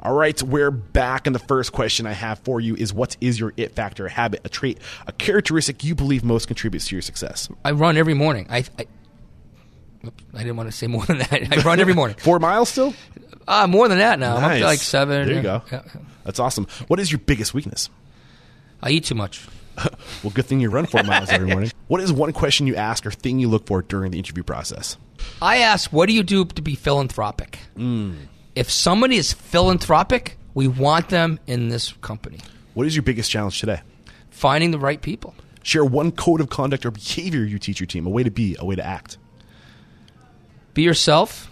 All 0.00 0.14
right, 0.14 0.42
we're 0.42 0.70
back. 0.70 1.26
And 1.26 1.34
the 1.34 1.40
first 1.40 1.72
question 1.72 2.06
I 2.06 2.12
have 2.12 2.38
for 2.38 2.58
you 2.58 2.74
is 2.74 2.94
what 2.94 3.18
is 3.20 3.38
your 3.38 3.52
it 3.58 3.74
factor, 3.74 4.06
a 4.06 4.10
habit, 4.10 4.40
a 4.44 4.48
trait, 4.48 4.78
a 5.06 5.12
characteristic 5.12 5.84
you 5.84 5.94
believe 5.94 6.24
most 6.24 6.46
contributes 6.46 6.88
to 6.88 6.94
your 6.94 7.02
success? 7.02 7.50
I 7.66 7.72
run 7.72 7.98
every 7.98 8.14
morning. 8.14 8.46
I, 8.48 8.64
I, 8.78 8.86
oops, 10.06 10.24
I 10.34 10.38
didn't 10.38 10.56
want 10.56 10.68
to 10.70 10.76
say 10.76 10.86
more 10.86 11.04
than 11.06 11.18
that. 11.18 11.48
I 11.58 11.62
run 11.62 11.80
every 11.80 11.94
morning. 11.94 12.16
Four 12.20 12.38
miles 12.38 12.68
still? 12.68 12.94
Ah, 13.46 13.66
more 13.66 13.88
than 13.88 13.98
that 13.98 14.18
now. 14.18 14.36
I'm 14.36 14.44
up 14.44 14.52
to 14.58 14.64
like 14.64 14.78
seven. 14.80 15.26
There 15.26 15.36
you 15.36 15.42
go. 15.42 15.62
yeah. 15.72 15.82
That's 16.24 16.38
awesome. 16.38 16.66
What 16.88 17.00
is 17.00 17.10
your 17.10 17.18
biggest 17.20 17.54
weakness? 17.54 17.88
I 18.82 18.90
eat 18.90 19.04
too 19.04 19.14
much. 19.14 19.46
Well, 20.24 20.32
good 20.34 20.46
thing 20.46 20.58
you 20.58 20.70
run 20.70 20.86
four 20.86 21.04
miles 21.04 21.30
every 21.30 21.46
morning. 21.46 21.70
What 21.86 22.00
is 22.00 22.12
one 22.12 22.32
question 22.32 22.66
you 22.66 22.74
ask 22.74 23.06
or 23.06 23.12
thing 23.12 23.38
you 23.38 23.48
look 23.48 23.66
for 23.68 23.80
during 23.82 24.10
the 24.10 24.18
interview 24.18 24.42
process? 24.42 24.96
I 25.40 25.58
ask, 25.58 25.92
what 25.92 26.06
do 26.08 26.12
you 26.14 26.24
do 26.24 26.44
to 26.44 26.60
be 26.60 26.74
philanthropic? 26.74 27.60
If 28.56 28.70
somebody 28.70 29.16
is 29.16 29.32
philanthropic, 29.32 30.36
we 30.54 30.66
want 30.66 31.08
them 31.10 31.38
in 31.46 31.68
this 31.68 31.92
company. 32.00 32.40
What 32.74 32.88
is 32.88 32.96
your 32.96 33.04
biggest 33.04 33.30
challenge 33.30 33.60
today? 33.60 33.80
Finding 34.30 34.72
the 34.72 34.78
right 34.80 35.00
people. 35.00 35.34
Share 35.62 35.84
one 35.84 36.10
code 36.10 36.40
of 36.40 36.48
conduct 36.50 36.84
or 36.84 36.90
behavior 36.90 37.44
you 37.44 37.58
teach 37.60 37.78
your 37.78 37.86
team, 37.86 38.04
a 38.06 38.10
way 38.10 38.24
to 38.24 38.30
be, 38.32 38.56
a 38.58 38.64
way 38.64 38.74
to 38.74 38.84
act. 38.84 39.16
Be 40.78 40.84
yourself. 40.84 41.50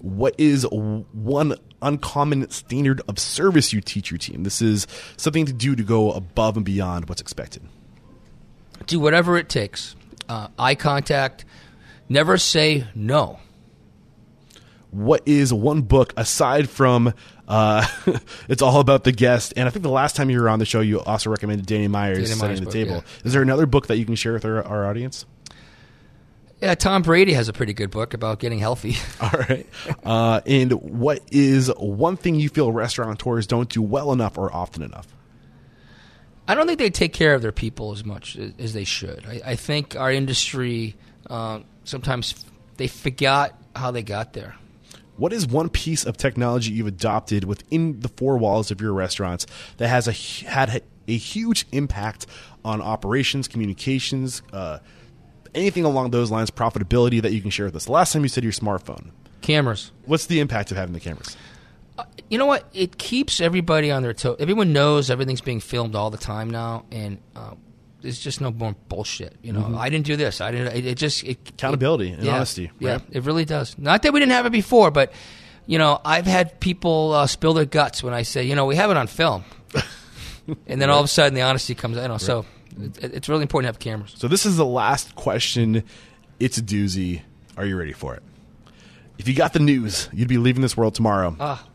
What 0.00 0.36
is 0.38 0.64
one 0.70 1.56
uncommon 1.82 2.48
standard 2.50 3.00
of 3.08 3.18
service 3.18 3.72
you 3.72 3.80
teach 3.80 4.12
your 4.12 4.18
team? 4.18 4.44
This 4.44 4.62
is 4.62 4.86
something 5.16 5.44
to 5.46 5.52
do 5.52 5.74
to 5.74 5.82
go 5.82 6.12
above 6.12 6.56
and 6.56 6.64
beyond 6.64 7.08
what's 7.08 7.20
expected. 7.20 7.64
Do 8.86 9.00
whatever 9.00 9.36
it 9.36 9.48
takes. 9.48 9.96
Uh, 10.28 10.46
eye 10.56 10.76
contact. 10.76 11.44
Never 12.08 12.38
say 12.38 12.86
no. 12.94 13.40
What 14.92 15.22
is 15.26 15.52
one 15.52 15.82
book 15.82 16.14
aside 16.16 16.70
from 16.70 17.12
uh, 17.48 17.84
It's 18.48 18.62
All 18.62 18.78
About 18.78 19.02
the 19.02 19.10
Guest? 19.10 19.52
And 19.56 19.66
I 19.66 19.72
think 19.72 19.82
the 19.82 19.88
last 19.88 20.14
time 20.14 20.30
you 20.30 20.40
were 20.40 20.48
on 20.48 20.60
the 20.60 20.64
show, 20.64 20.78
you 20.80 21.00
also 21.00 21.28
recommended 21.28 21.66
Danny 21.66 21.88
Meyer's 21.88 22.28
Danny 22.28 22.38
Setting 22.38 22.56
the 22.58 22.62
book, 22.66 22.72
Table. 22.72 22.94
yeah. 22.94 23.24
Is 23.24 23.32
there 23.32 23.42
another 23.42 23.66
book 23.66 23.88
that 23.88 23.96
you 23.96 24.04
can 24.04 24.14
share 24.14 24.34
with 24.34 24.44
our, 24.44 24.62
our 24.62 24.86
audience? 24.86 25.26
Yeah, 26.60 26.74
Tom 26.74 27.02
Brady 27.02 27.32
has 27.34 27.48
a 27.48 27.52
pretty 27.52 27.74
good 27.74 27.90
book 27.90 28.14
about 28.14 28.38
getting 28.38 28.58
healthy. 28.58 28.96
All 29.20 29.30
right. 29.48 29.66
Uh, 30.02 30.40
and 30.46 30.72
what 30.72 31.20
is 31.30 31.68
one 31.76 32.16
thing 32.16 32.36
you 32.36 32.48
feel 32.48 32.72
restaurateurs 32.72 33.46
don't 33.46 33.68
do 33.68 33.82
well 33.82 34.12
enough 34.12 34.38
or 34.38 34.54
often 34.54 34.82
enough? 34.82 35.08
I 36.46 36.54
don't 36.54 36.66
think 36.66 36.78
they 36.78 36.90
take 36.90 37.12
care 37.12 37.34
of 37.34 37.42
their 37.42 37.52
people 37.52 37.92
as 37.92 38.04
much 38.04 38.36
as, 38.36 38.52
as 38.58 38.72
they 38.72 38.84
should. 38.84 39.24
I, 39.26 39.40
I 39.44 39.56
think 39.56 39.96
our 39.96 40.12
industry 40.12 40.96
um, 41.28 41.64
sometimes 41.84 42.44
they 42.76 42.88
forgot 42.88 43.58
how 43.74 43.90
they 43.90 44.02
got 44.02 44.32
there. 44.32 44.56
What 45.16 45.32
is 45.32 45.46
one 45.46 45.68
piece 45.68 46.04
of 46.04 46.16
technology 46.16 46.72
you've 46.72 46.88
adopted 46.88 47.44
within 47.44 48.00
the 48.00 48.08
four 48.08 48.36
walls 48.36 48.70
of 48.70 48.80
your 48.80 48.92
restaurants 48.92 49.46
that 49.76 49.88
has 49.88 50.08
a, 50.08 50.12
had 50.48 50.82
a 51.06 51.16
huge 51.16 51.66
impact 51.70 52.26
on 52.64 52.82
operations, 52.82 53.46
communications, 53.46 54.42
uh, 54.52 54.80
anything 55.54 55.84
along 55.84 56.10
those 56.10 56.30
lines, 56.30 56.50
profitability 56.50 57.20
that 57.22 57.32
you 57.32 57.40
can 57.40 57.50
share 57.50 57.66
with 57.66 57.76
us? 57.76 57.84
The 57.86 57.92
last 57.92 58.12
time 58.12 58.22
you 58.22 58.28
said 58.28 58.44
your 58.44 58.52
smartphone. 58.52 59.10
Cameras. 59.40 59.92
What's 60.06 60.26
the 60.26 60.40
impact 60.40 60.70
of 60.70 60.76
having 60.76 60.94
the 60.94 61.00
cameras? 61.00 61.36
You 62.30 62.38
know 62.38 62.46
what? 62.46 62.66
It 62.72 62.98
keeps 62.98 63.40
everybody 63.40 63.90
on 63.90 64.02
their 64.02 64.14
toes. 64.14 64.36
Everyone 64.40 64.72
knows 64.72 65.10
everything's 65.10 65.40
being 65.42 65.60
filmed 65.60 65.94
all 65.94 66.10
the 66.10 66.18
time 66.18 66.50
now, 66.50 66.84
and 66.90 67.18
uh, 67.36 67.54
there's 68.00 68.18
just 68.18 68.40
no 68.40 68.50
more 68.50 68.74
bullshit. 68.88 69.36
You 69.42 69.52
know, 69.52 69.76
I 69.78 69.90
didn't 69.90 70.06
do 70.06 70.16
this. 70.16 70.40
I 70.40 70.50
didn't. 70.50 70.74
It, 70.76 70.86
it 70.86 70.94
just 70.96 71.22
it, 71.24 71.38
Accountability 71.50 72.10
it- 72.10 72.18
and 72.18 72.28
honesty, 72.28 72.70
Yeah, 72.80 72.98
it 73.10 73.24
really 73.24 73.44
does. 73.44 73.78
Not 73.78 74.02
that 74.02 74.12
we 74.12 74.20
didn't 74.20 74.32
have 74.32 74.46
it 74.46 74.52
before, 74.52 74.90
but 74.90 75.12
you 75.66 75.78
know, 75.78 76.00
I've 76.04 76.26
had 76.26 76.58
people 76.60 77.12
uh, 77.12 77.26
spill 77.26 77.54
their 77.54 77.64
guts 77.64 78.02
when 78.02 78.12
I 78.12 78.22
say, 78.22 78.44
you 78.44 78.54
know, 78.56 78.66
we 78.66 78.76
have 78.76 78.90
it 78.90 78.96
on 78.96 79.06
film, 79.06 79.44
and 80.66 80.80
then 80.80 80.90
all 80.90 80.98
of 80.98 81.04
a 81.04 81.08
sudden 81.08 81.34
the 81.34 81.42
honesty 81.42 81.74
comes. 81.74 81.96
You 81.96 82.08
know, 82.08 82.18
so 82.18 82.40
it, 82.40 82.46
it's 82.78 83.28
really 83.28 83.42
important 83.42 83.66
to 83.66 83.74
have 83.74 83.78
cameras. 83.78 84.14
So 84.16 84.28
this 84.28 84.46
is 84.46 84.56
the 84.56 84.66
last 84.66 85.14
question. 85.14 85.84
It's 86.40 86.58
a 86.58 86.62
doozy. 86.62 87.22
Are 87.56 87.64
you 87.64 87.76
ready 87.76 87.92
for 87.92 88.14
it? 88.14 88.22
If 89.18 89.28
you 89.28 89.34
got 89.34 89.52
the 89.52 89.60
news, 89.60 90.08
you'd 90.12 90.28
be 90.28 90.38
leaving 90.38 90.62
this 90.62 90.76
world 90.76 90.94
tomorrow. 90.94 91.36
Ah. 91.38 91.66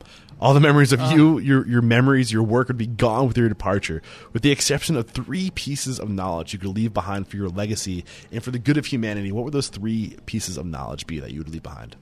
All 0.42 0.54
the 0.54 0.62
memories 0.62 0.94
of 0.94 1.02
you, 1.12 1.38
your 1.40 1.68
your 1.68 1.82
memories, 1.82 2.32
your 2.32 2.44
work 2.44 2.70
would 2.70 2.78
be 2.78 2.88
gone 2.88 3.28
with 3.28 3.38
your 3.38 3.50
departure, 3.50 4.02
with 4.32 4.42
the 4.42 4.52
exception 4.52 4.96
of 4.96 5.10
three 5.10 5.50
pieces 5.50 6.00
of 6.00 6.10
knowledge 6.10 6.54
you 6.54 6.60
could 6.60 6.70
leave 6.70 6.94
behind 6.94 7.28
for 7.28 7.36
your 7.36 7.50
legacy 7.50 8.06
and 8.32 8.42
for 8.42 8.52
the 8.52 8.60
good 8.60 8.78
of 8.78 8.86
humanity. 8.86 9.34
What 9.34 9.44
would 9.44 9.54
those 9.54 9.68
three 9.68 10.16
pieces 10.28 10.56
of 10.56 10.66
knowledge 10.66 11.08
be 11.08 11.20
that 11.20 11.32
you 11.32 11.40
would 11.40 11.50
leave 11.50 11.64
behind? 11.64 11.98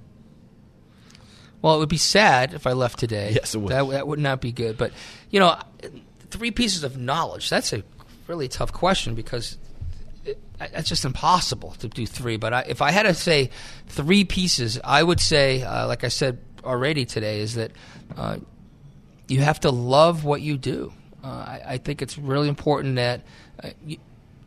Well, 1.63 1.75
it 1.75 1.79
would 1.79 1.89
be 1.89 1.97
sad 1.97 2.53
if 2.53 2.67
I 2.67 2.73
left 2.73 2.99
today. 2.99 3.31
Yes, 3.33 3.55
it 3.55 3.57
would. 3.57 3.71
That, 3.71 3.89
that 3.89 4.07
would 4.07 4.19
not 4.19 4.39
be 4.39 4.51
good. 4.51 4.77
But, 4.77 4.91
you 5.31 5.39
know, 5.39 5.57
three 6.29 6.51
pieces 6.51 6.83
of 6.83 6.95
knowledge, 6.95 7.49
that's 7.49 7.73
a 7.73 7.83
really 8.27 8.47
tough 8.47 8.73
question 8.73 9.15
because 9.15 9.57
it, 10.25 10.39
it's 10.59 10.89
just 10.89 11.05
impossible 11.05 11.71
to 11.79 11.87
do 11.87 12.05
three. 12.05 12.37
But 12.37 12.53
I, 12.53 12.61
if 12.67 12.81
I 12.81 12.91
had 12.91 13.03
to 13.03 13.13
say 13.13 13.49
three 13.87 14.23
pieces, 14.25 14.79
I 14.83 15.01
would 15.01 15.19
say, 15.19 15.63
uh, 15.63 15.87
like 15.87 16.03
I 16.03 16.09
said 16.09 16.39
already 16.63 17.05
today, 17.05 17.39
is 17.39 17.55
that 17.55 17.71
uh, 18.15 18.37
you 19.27 19.41
have 19.41 19.59
to 19.61 19.71
love 19.71 20.23
what 20.23 20.41
you 20.41 20.57
do. 20.57 20.93
Uh, 21.23 21.27
I, 21.27 21.61
I, 21.65 21.77
think 21.77 22.01
it's 22.01 22.17
really 22.17 22.47
important 22.47 22.95
that 22.95 23.21
uh, 23.61 23.69
you, 23.85 23.97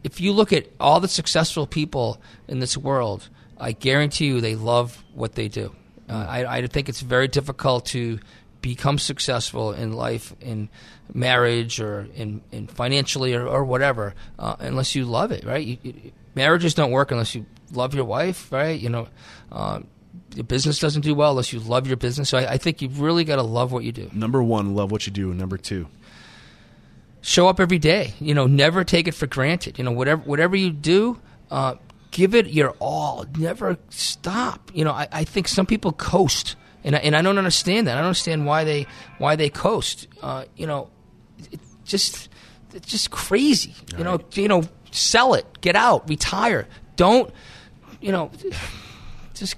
if 0.04 0.20
you 0.20 0.32
look 0.32 0.52
at 0.52 0.66
all 0.78 1.00
the 1.00 1.08
successful 1.08 1.66
people 1.66 2.20
in 2.48 2.60
this 2.60 2.76
world, 2.76 3.28
I 3.58 3.72
guarantee 3.72 4.26
you 4.26 4.40
they 4.40 4.54
love 4.54 5.02
what 5.12 5.34
they 5.34 5.48
do. 5.48 5.74
Uh, 6.08 6.26
I, 6.28 6.58
I 6.58 6.66
think 6.66 6.88
it's 6.88 7.00
very 7.00 7.28
difficult 7.28 7.86
to 7.86 8.18
become 8.62 8.98
successful 8.98 9.72
in 9.72 9.92
life, 9.92 10.34
in 10.40 10.68
marriage, 11.14 11.80
or 11.80 12.08
in, 12.14 12.42
in 12.52 12.66
financially, 12.66 13.34
or, 13.34 13.46
or 13.46 13.64
whatever, 13.64 14.14
uh, 14.38 14.56
unless 14.58 14.94
you 14.94 15.04
love 15.04 15.32
it. 15.32 15.44
Right? 15.44 15.66
You, 15.66 15.78
you, 15.82 16.12
marriages 16.34 16.74
don't 16.74 16.90
work 16.90 17.10
unless 17.10 17.34
you 17.34 17.46
love 17.72 17.94
your 17.94 18.04
wife. 18.04 18.50
Right? 18.52 18.78
You 18.78 18.88
know. 18.88 19.08
Um, 19.52 19.86
your 20.34 20.44
business 20.44 20.78
doesn't 20.78 21.02
do 21.02 21.14
well 21.14 21.30
unless 21.30 21.52
you 21.52 21.60
love 21.60 21.86
your 21.86 21.96
business. 21.96 22.28
So 22.28 22.38
I, 22.38 22.52
I 22.52 22.56
think 22.56 22.82
you've 22.82 23.00
really 23.00 23.24
got 23.24 23.36
to 23.36 23.42
love 23.42 23.72
what 23.72 23.84
you 23.84 23.92
do. 23.92 24.10
Number 24.12 24.42
one, 24.42 24.74
love 24.74 24.90
what 24.90 25.06
you 25.06 25.12
do. 25.12 25.34
Number 25.34 25.56
two, 25.56 25.88
show 27.20 27.48
up 27.48 27.60
every 27.60 27.78
day. 27.78 28.14
You 28.20 28.34
know, 28.34 28.46
never 28.46 28.84
take 28.84 29.08
it 29.08 29.14
for 29.14 29.26
granted. 29.26 29.78
You 29.78 29.84
know, 29.84 29.92
whatever 29.92 30.22
whatever 30.22 30.56
you 30.56 30.70
do, 30.70 31.20
uh, 31.50 31.76
give 32.10 32.34
it 32.34 32.46
your 32.48 32.70
all. 32.78 33.24
Never 33.36 33.78
stop. 33.88 34.70
You 34.74 34.84
know, 34.84 34.92
I, 34.92 35.08
I 35.10 35.24
think 35.24 35.48
some 35.48 35.66
people 35.66 35.92
coast, 35.92 36.56
and 36.84 36.94
I, 36.94 36.98
and 36.98 37.16
I 37.16 37.22
don't 37.22 37.38
understand 37.38 37.86
that. 37.86 37.92
I 37.92 38.00
don't 38.00 38.06
understand 38.06 38.46
why 38.46 38.64
they 38.64 38.86
why 39.18 39.36
they 39.36 39.50
coast. 39.50 40.06
Uh, 40.22 40.44
you 40.56 40.66
know, 40.66 40.90
it 41.52 41.60
just 41.84 42.28
it's 42.74 42.88
just 42.88 43.10
crazy. 43.10 43.74
All 43.92 43.98
you 43.98 44.04
know, 44.04 44.16
right. 44.16 44.36
you 44.36 44.48
know, 44.48 44.62
sell 44.90 45.34
it, 45.34 45.46
get 45.60 45.76
out, 45.76 46.08
retire. 46.08 46.66
Don't, 46.96 47.32
you 48.00 48.12
know, 48.12 48.30
just 49.34 49.56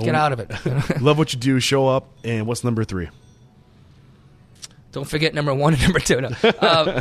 get 0.00 0.14
out 0.14 0.32
of 0.32 0.40
it. 0.40 1.00
love 1.00 1.18
what 1.18 1.32
you 1.32 1.38
do. 1.38 1.60
Show 1.60 1.88
up. 1.88 2.08
And 2.24 2.46
what's 2.46 2.64
number 2.64 2.84
three? 2.84 3.08
Don't 4.92 5.08
forget 5.08 5.32
number 5.32 5.54
one 5.54 5.72
and 5.72 5.82
number 5.84 6.00
two. 6.00 6.20
No. 6.20 6.28
Um, 6.60 7.00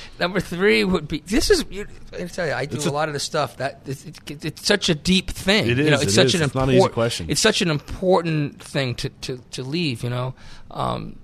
number 0.20 0.40
three 0.40 0.82
would 0.82 1.06
be 1.06 1.20
this 1.20 1.50
is. 1.50 1.64
You, 1.70 1.86
I 2.12 2.24
tell 2.24 2.46
you, 2.46 2.52
I 2.52 2.66
do 2.66 2.78
a, 2.80 2.90
a, 2.90 2.92
lot 2.92 3.08
of 3.08 3.14
the 3.14 3.20
stuff 3.20 3.58
that 3.58 3.82
it's, 3.86 4.04
it, 4.04 4.44
it's, 4.44 4.66
such 4.66 4.88
a 4.88 4.94
deep 4.94 5.30
thing. 5.30 5.68
It 5.68 5.78
is. 5.78 5.84
You 5.84 5.90
know, 5.92 6.00
it's 6.00 6.12
it 6.12 6.14
such 6.14 6.26
is. 6.26 6.34
an 6.34 6.42
it's 6.42 6.54
important. 6.54 6.68
Not 6.68 6.74
an 6.74 6.80
easy 6.80 6.92
question. 6.92 7.26
It's 7.30 7.40
such 7.40 7.62
an 7.62 7.70
important 7.70 8.60
thing 8.60 8.96
to 8.96 9.08
to, 9.08 9.38
to 9.52 9.62
leave. 9.62 10.02
You 10.02 10.10
know, 10.10 10.34
um, 10.72 11.16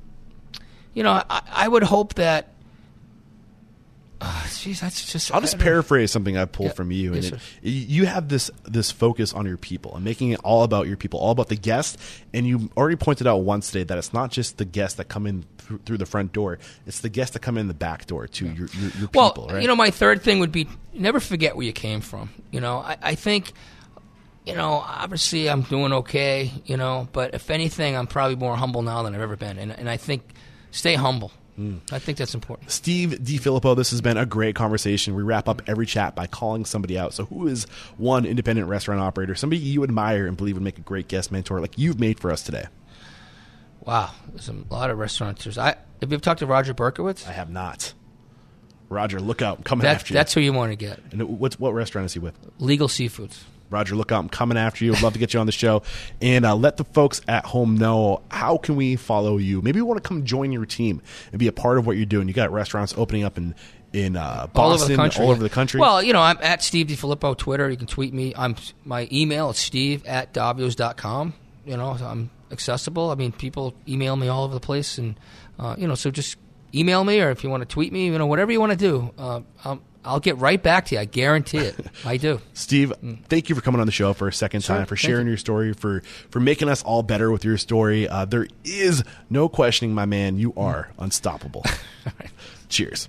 you 0.95 1.03
know, 1.03 1.22
I, 1.28 1.42
I 1.51 1.68
would 1.68 1.82
hope 1.82 2.14
that 2.14 2.55
uh, 4.20 4.42
Jeez, 4.45 4.80
that's 4.80 5.12
just. 5.12 5.34
I'll 5.34 5.42
just 5.42 5.59
paraphrase 5.59 6.11
something 6.11 6.38
I 6.38 6.47
pulled 6.47 6.70
yeah, 6.70 6.74
from 6.74 6.90
you, 6.90 7.12
and 7.12 7.24
yes, 7.24 7.32
it, 7.62 7.68
you 7.68 8.07
have 8.07 8.30
this 8.30 8.51
this 8.62 8.90
focus 8.90 9.34
on 9.34 9.45
your 9.45 9.59
people 9.59 9.95
and 9.95 10.03
making 10.03 10.30
it 10.30 10.40
all 10.42 10.62
about 10.62 10.86
your 10.86 10.97
people, 10.97 11.20
all 11.20 11.32
about 11.32 11.49
the 11.49 11.57
guest. 11.57 11.99
And 12.32 12.47
you 12.47 12.70
already 12.74 12.97
pointed 12.97 13.26
out 13.26 13.38
once 13.38 13.70
today 13.70 13.84
that 13.84 13.99
it's 13.99 14.14
not 14.14 14.30
just 14.30 14.57
the 14.57 14.64
guests 14.64 14.97
that 14.97 15.09
come 15.09 15.26
in 15.26 15.45
th- 15.68 15.80
through 15.84 15.99
the 15.99 16.07
front 16.07 16.32
door; 16.32 16.59
it's 16.86 17.01
the 17.01 17.11
guests 17.11 17.34
that 17.34 17.40
come 17.40 17.59
in 17.59 17.68
the 17.68 17.74
back 17.74 18.07
door 18.07 18.26
to 18.26 18.47
yeah. 18.47 18.53
your, 18.53 18.68
your, 18.68 18.90
your 18.99 19.11
well, 19.12 19.30
people. 19.32 19.49
Right? 19.49 19.61
you 19.61 19.68
know, 19.68 19.76
my 19.76 19.90
third 19.90 20.22
thing 20.22 20.38
would 20.38 20.53
be 20.53 20.68
never 20.95 21.20
forget 21.20 21.55
where 21.55 21.66
you 21.66 21.74
came 21.74 22.01
from. 22.01 22.30
You 22.51 22.62
know, 22.62 22.78
I, 22.78 22.97
I 23.03 23.14
think 23.16 23.53
you 24.47 24.55
know, 24.55 24.82
obviously 24.86 25.51
I'm 25.51 25.62
doing 25.62 25.92
okay, 25.92 26.51
you 26.64 26.78
know, 26.78 27.09
but 27.12 27.34
if 27.34 27.51
anything, 27.51 27.97
I'm 27.97 28.07
probably 28.07 28.36
more 28.36 28.57
humble 28.57 28.80
now 28.80 29.03
than 29.03 29.14
I've 29.14 29.22
ever 29.22 29.36
been. 29.36 29.59
And, 29.59 29.72
and 29.72 29.88
I 29.88 29.97
think 29.97 30.22
stay 30.75 30.95
humble. 30.95 31.33
Mm. 31.59 31.81
I 31.93 32.01
think 32.01 32.18
that's 32.18 32.35
important. 32.35 32.70
Steve 32.70 33.11
DiFilippo, 33.11 33.77
this 33.77 33.91
has 33.91 34.01
been 34.01 34.16
a 34.16 34.27
great 34.27 34.57
conversation. 34.57 35.14
We 35.14 35.22
wrap 35.22 35.49
up 35.49 35.62
every 35.68 35.87
chat 35.87 36.16
by 36.16 36.27
calling 36.27 36.64
somebody 36.64 36.99
out. 36.99 37.14
So, 37.14 37.27
who 37.27 37.47
is 37.47 37.64
one 37.97 38.27
independent 38.27 38.68
restaurant 38.68 39.01
operator, 39.01 39.37
somebody 39.37 39.62
you 39.62 39.85
admire 39.85 40.27
and 40.27 40.37
believe 40.37 40.57
would 40.57 40.64
make 40.64 40.79
a 40.79 40.83
great 40.83 41.07
guest 41.07 41.31
mentor 41.31 41.61
like 41.61 41.79
you've 41.79 42.01
made 42.01 42.18
for 42.18 42.33
us 42.33 42.43
today? 42.43 42.66
Wow, 43.85 44.11
there's 44.31 44.49
a 44.49 44.57
lot 44.68 44.91
of 44.91 44.99
restaurateurs. 44.99 45.57
I 45.57 45.77
have 46.01 46.11
you 46.11 46.14
ever 46.14 46.18
talked 46.18 46.41
to 46.41 46.47
Roger 46.47 46.75
Berkowitz? 46.75 47.29
I 47.29 47.33
have 47.33 47.51
not. 47.51 47.95
Roger, 48.89 49.20
look 49.20 49.41
out! 49.41 49.59
I'm 49.59 49.64
coming 49.64 49.85
that, 49.85 49.95
after 49.95 50.12
you. 50.12 50.18
That's 50.18 50.35
who 50.35 50.41
you 50.41 50.53
want 50.53 50.72
to 50.72 50.77
get. 50.77 51.01
And 51.12 51.39
what's 51.39 51.59
what 51.59 51.72
restaurant 51.72 52.07
is 52.07 52.14
he 52.14 52.18
with? 52.18 52.37
Legal 52.59 52.89
Seafoods. 52.89 53.43
Roger, 53.75 53.97
look 53.97 54.12
out! 54.12 54.20
I'm 54.20 54.29
coming 54.29 54.57
after 54.57 54.85
you. 54.85 54.95
I'd 54.95 55.03
love 55.03 55.14
to 55.14 55.18
get 55.18 55.35
you 55.35 55.41
on 55.41 55.47
the 55.47 55.53
show, 55.53 55.83
and 56.22 56.47
uh, 56.47 56.55
let 56.55 56.77
the 56.77 56.85
folks 56.85 57.20
at 57.27 57.45
home 57.45 57.77
know 57.77 58.22
how 58.31 58.57
can 58.57 58.77
we 58.77 58.95
follow 58.95 59.37
you. 59.37 59.61
Maybe 59.61 59.81
we 59.81 59.83
want 59.83 60.03
to 60.03 60.09
come 60.09 60.25
join 60.25 60.53
your 60.53 60.64
team 60.64 61.03
and 61.33 61.39
be 61.41 61.49
a 61.49 61.53
part 61.53 61.79
of 61.79 61.87
what 61.87 61.97
you're 61.97 62.07
doing. 62.07 62.29
You 62.29 62.35
got 62.35 62.53
restaurants 62.53 62.95
opening 62.97 63.25
up 63.25 63.37
in 63.37 63.55
in 63.93 64.16
uh, 64.16 64.47
Boston, 64.53 64.57
all 64.57 64.72
over, 64.72 64.87
the 64.87 64.97
country. 64.97 65.25
all 65.25 65.31
over 65.31 65.43
the 65.43 65.49
country. 65.51 65.81
Well, 65.81 66.03
you 66.03 66.12
know, 66.12 66.20
I'm 66.20 66.39
at 66.41 66.62
Steve 66.62 66.87
DiFilippo 66.87 67.37
Twitter. 67.37 67.68
You 67.68 67.77
can 67.77 67.87
tweet 67.89 68.14
me. 68.14 68.33
I'm 68.37 68.55
my 68.85 69.09
email 69.11 69.51
is 69.51 69.59
steve 69.59 70.07
at 70.07 70.33
davios.com. 70.33 71.35
You 71.66 71.77
know, 71.77 71.97
I'm 72.01 72.31
accessible. 72.53 73.11
I 73.11 73.16
mean, 73.16 73.33
people 73.33 73.75
email 73.89 74.14
me 74.14 74.29
all 74.29 74.45
over 74.45 74.55
the 74.55 74.61
place, 74.61 74.99
and 74.99 75.18
uh, 75.59 75.75
you 75.77 75.89
know, 75.89 75.97
so 75.97 76.11
just 76.11 76.37
email 76.75 77.05
me 77.05 77.20
or 77.20 77.31
if 77.31 77.45
you 77.45 77.51
want 77.51 77.62
to 77.62 77.66
tweet 77.66 77.93
me, 77.93 78.07
you 78.07 78.18
know, 78.18 78.27
whatever 78.27 78.53
you 78.53 78.61
want 78.61 78.72
to 78.72 78.79
do. 78.79 79.11
Uh, 79.18 79.41
I'll 80.05 80.20
get 80.20 80.38
right 80.38 80.62
back 80.62 80.86
to 80.86 80.94
you. 80.94 81.00
I 81.00 81.05
guarantee 81.05 81.59
it. 81.59 81.76
I 82.05 82.16
do. 82.16 82.40
Steve, 82.52 82.92
mm. 83.02 83.24
thank 83.26 83.48
you 83.48 83.55
for 83.55 83.61
coming 83.61 83.80
on 83.80 83.86
the 83.86 83.92
show 83.92 84.12
for 84.12 84.28
a 84.28 84.32
second 84.32 84.62
sure, 84.62 84.76
time, 84.76 84.86
for 84.86 84.96
sharing 84.96 85.26
you. 85.26 85.32
your 85.32 85.38
story, 85.38 85.72
for 85.72 86.02
for 86.30 86.40
making 86.40 86.68
us 86.68 86.82
all 86.82 87.02
better 87.02 87.30
with 87.30 87.44
your 87.44 87.59
story. 87.59 88.09
Uh, 88.09 88.24
there 88.24 88.46
is 88.64 89.02
no 89.30 89.48
questioning, 89.48 89.94
my 89.94 90.07
man. 90.07 90.36
You 90.36 90.52
are 90.57 90.90
mm. 90.98 91.05
unstoppable. 91.05 91.64
Cheers. 92.68 93.09